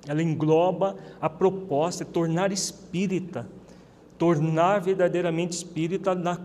Ela 0.07 0.23
engloba 0.23 0.97
a 1.21 1.29
proposta 1.29 2.05
de 2.05 2.11
tornar 2.11 2.53
espírita, 2.53 3.47
tornar 4.17 4.81
verdadeiramente 4.81 5.57
espírita 5.57 6.15
na, 6.15 6.41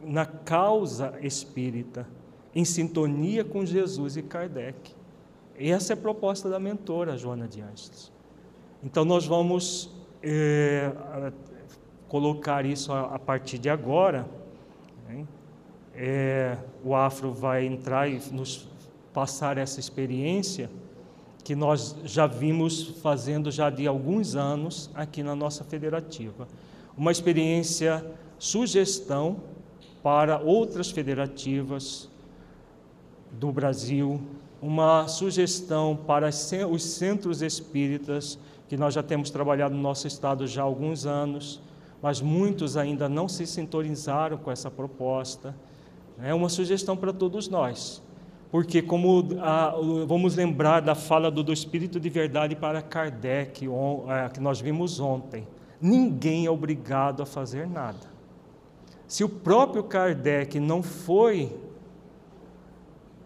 na 0.00 0.24
causa 0.24 1.14
espírita 1.20 2.06
em 2.54 2.64
sintonia 2.64 3.44
com 3.44 3.64
Jesus 3.64 4.16
e 4.16 4.22
Kardec. 4.22 4.92
Essa 5.58 5.92
é 5.92 5.94
a 5.94 5.96
proposta 5.96 6.48
da 6.48 6.58
mentora 6.58 7.16
Joana 7.16 7.46
de 7.46 7.60
Ângeles. 7.60 8.10
Então 8.82 9.04
nós 9.04 9.26
vamos 9.26 9.90
é, 10.22 10.92
colocar 12.08 12.64
isso 12.64 12.92
a, 12.92 13.14
a, 13.14 13.18
partir 13.18 13.58
de 13.58 13.68
agora. 13.68 14.26
Né? 15.08 15.26
É, 16.02 16.56
o 16.82 16.94
Afro 16.94 17.30
vai 17.30 17.66
entrar 17.66 18.08
e 18.08 18.18
nos 18.32 18.66
passar 19.12 19.58
essa 19.58 19.78
experiência 19.78 20.70
que 21.44 21.54
nós 21.54 21.94
já 22.04 22.26
vimos 22.26 22.84
fazendo 23.02 23.50
já 23.50 23.68
de 23.68 23.86
alguns 23.86 24.34
anos 24.34 24.88
aqui 24.94 25.22
na 25.22 25.34
nossa 25.34 25.62
federativa. 25.62 26.48
Uma 26.96 27.12
experiência 27.12 28.02
sugestão 28.38 29.42
para 30.02 30.38
outras 30.38 30.90
federativas 30.90 32.08
do 33.32 33.52
Brasil, 33.52 34.22
uma 34.62 35.06
sugestão 35.06 35.94
para 35.94 36.30
os 36.30 36.82
centros 36.82 37.42
espíritas, 37.42 38.38
que 38.70 38.76
nós 38.78 38.94
já 38.94 39.02
temos 39.02 39.28
trabalhado 39.28 39.74
no 39.74 39.82
nosso 39.82 40.06
estado 40.06 40.46
já 40.46 40.62
há 40.62 40.64
alguns 40.64 41.04
anos, 41.04 41.60
mas 42.00 42.22
muitos 42.22 42.78
ainda 42.78 43.06
não 43.06 43.28
se 43.28 43.46
sintonizaram 43.46 44.38
com 44.38 44.50
essa 44.50 44.70
proposta. 44.70 45.54
É 46.22 46.34
uma 46.34 46.48
sugestão 46.48 46.96
para 46.96 47.12
todos 47.12 47.48
nós, 47.48 48.02
porque, 48.50 48.82
como 48.82 49.28
a, 49.40 49.74
vamos 50.06 50.34
lembrar 50.36 50.80
da 50.80 50.94
fala 50.94 51.30
do, 51.30 51.42
do 51.42 51.52
Espírito 51.52 52.00
de 52.00 52.10
Verdade 52.10 52.56
para 52.56 52.82
Kardec, 52.82 53.68
on, 53.68 54.04
é, 54.10 54.28
que 54.28 54.40
nós 54.40 54.60
vimos 54.60 55.00
ontem: 55.00 55.46
ninguém 55.80 56.46
é 56.46 56.50
obrigado 56.50 57.22
a 57.22 57.26
fazer 57.26 57.66
nada. 57.66 58.10
Se 59.06 59.24
o 59.24 59.28
próprio 59.28 59.82
Kardec 59.84 60.58
não 60.60 60.82
foi 60.82 61.52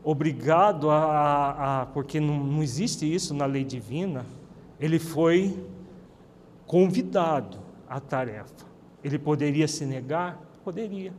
obrigado 0.02 0.90
a, 0.90 0.96
a, 0.96 1.82
a 1.82 1.86
porque 1.86 2.20
não, 2.20 2.44
não 2.44 2.62
existe 2.62 3.12
isso 3.12 3.32
na 3.34 3.46
lei 3.46 3.64
divina, 3.64 4.26
ele 4.78 4.98
foi 4.98 5.56
convidado 6.66 7.58
à 7.88 7.98
tarefa. 7.98 8.66
Ele 9.02 9.18
poderia 9.18 9.66
se 9.66 9.84
negar? 9.86 10.40
Poderia. 10.62 11.12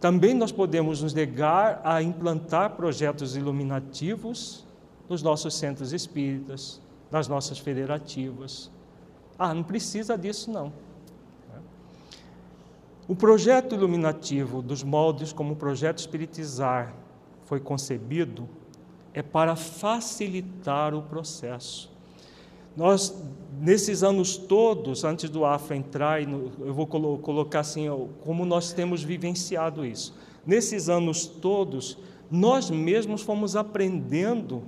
Também 0.00 0.34
nós 0.34 0.52
podemos 0.52 1.02
nos 1.02 1.14
negar 1.14 1.80
a 1.82 2.02
implantar 2.02 2.70
projetos 2.76 3.36
iluminativos 3.36 4.66
nos 5.08 5.22
nossos 5.22 5.54
centros 5.54 5.92
espíritas, 5.92 6.80
nas 7.10 7.28
nossas 7.28 7.58
federativas. 7.58 8.70
Ah, 9.38 9.54
não 9.54 9.62
precisa 9.62 10.16
disso 10.18 10.50
não. 10.50 10.72
O 13.08 13.14
projeto 13.14 13.74
iluminativo 13.74 14.60
dos 14.60 14.82
moldes 14.82 15.32
como 15.32 15.52
o 15.52 15.56
projeto 15.56 15.98
espiritizar 15.98 16.92
foi 17.44 17.60
concebido 17.60 18.48
é 19.14 19.22
para 19.22 19.54
facilitar 19.54 20.92
o 20.92 21.02
processo. 21.02 21.95
Nós, 22.76 23.14
nesses 23.60 24.02
anos 24.02 24.36
todos, 24.36 25.02
antes 25.02 25.30
do 25.30 25.44
AFA 25.44 25.74
entrar, 25.74 26.22
eu 26.22 26.74
vou 26.74 26.86
colocar 26.86 27.60
assim, 27.60 27.86
como 28.20 28.44
nós 28.44 28.72
temos 28.72 29.02
vivenciado 29.02 29.84
isso. 29.84 30.14
Nesses 30.44 30.88
anos 30.88 31.26
todos, 31.26 31.98
nós 32.30 32.70
mesmos 32.70 33.22
fomos 33.22 33.56
aprendendo 33.56 34.62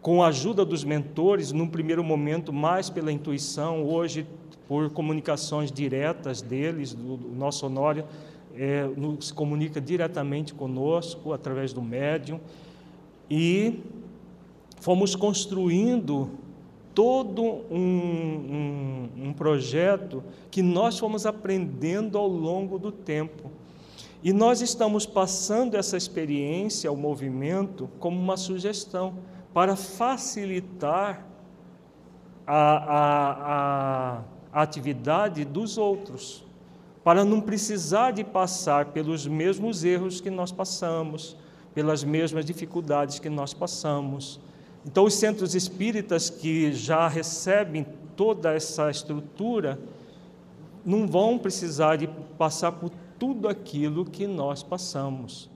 com 0.00 0.22
a 0.22 0.28
ajuda 0.28 0.64
dos 0.64 0.82
mentores, 0.82 1.52
num 1.52 1.68
primeiro 1.68 2.02
momento 2.02 2.52
mais 2.52 2.88
pela 2.88 3.12
intuição, 3.12 3.84
hoje 3.84 4.26
por 4.66 4.88
comunicações 4.90 5.70
diretas 5.70 6.40
deles, 6.40 6.94
do, 6.94 7.18
nosso 7.36 7.66
Honório 7.66 8.06
é, 8.54 8.88
comunica 9.34 9.80
diretamente 9.80 10.54
conosco 10.54 11.32
através 11.32 11.72
do 11.72 11.82
médium 11.82 12.40
e 13.28 13.80
fomos 14.80 15.14
construindo 15.14 16.30
todo 16.94 17.42
um, 17.70 19.08
um, 19.18 19.28
um 19.28 19.32
projeto 19.32 20.22
que 20.50 20.62
nós 20.62 20.98
fomos 20.98 21.26
aprendendo 21.26 22.18
ao 22.18 22.28
longo 22.28 22.78
do 22.78 22.90
tempo. 22.90 23.50
E 24.22 24.32
nós 24.32 24.60
estamos 24.60 25.06
passando 25.06 25.76
essa 25.76 25.96
experiência 25.96 26.90
ao 26.90 26.96
movimento 26.96 27.88
como 27.98 28.18
uma 28.18 28.36
sugestão 28.36 29.14
para 29.54 29.76
facilitar 29.76 31.26
a, 32.46 32.54
a, 32.54 33.32
a, 33.32 34.22
a 34.52 34.62
atividade 34.62 35.44
dos 35.44 35.78
outros, 35.78 36.44
para 37.02 37.24
não 37.24 37.40
precisar 37.40 38.10
de 38.10 38.22
passar 38.22 38.86
pelos 38.86 39.26
mesmos 39.26 39.84
erros 39.84 40.20
que 40.20 40.28
nós 40.30 40.52
passamos, 40.52 41.36
pelas 41.74 42.04
mesmas 42.04 42.44
dificuldades 42.44 43.18
que 43.18 43.30
nós 43.30 43.54
passamos. 43.54 44.38
Então, 44.84 45.04
os 45.04 45.14
centros 45.14 45.54
espíritas 45.54 46.30
que 46.30 46.72
já 46.72 47.06
recebem 47.06 47.86
toda 48.16 48.52
essa 48.52 48.90
estrutura 48.90 49.78
não 50.84 51.06
vão 51.06 51.38
precisar 51.38 51.96
de 51.96 52.06
passar 52.38 52.72
por 52.72 52.90
tudo 53.18 53.48
aquilo 53.48 54.04
que 54.04 54.26
nós 54.26 54.62
passamos. 54.62 55.50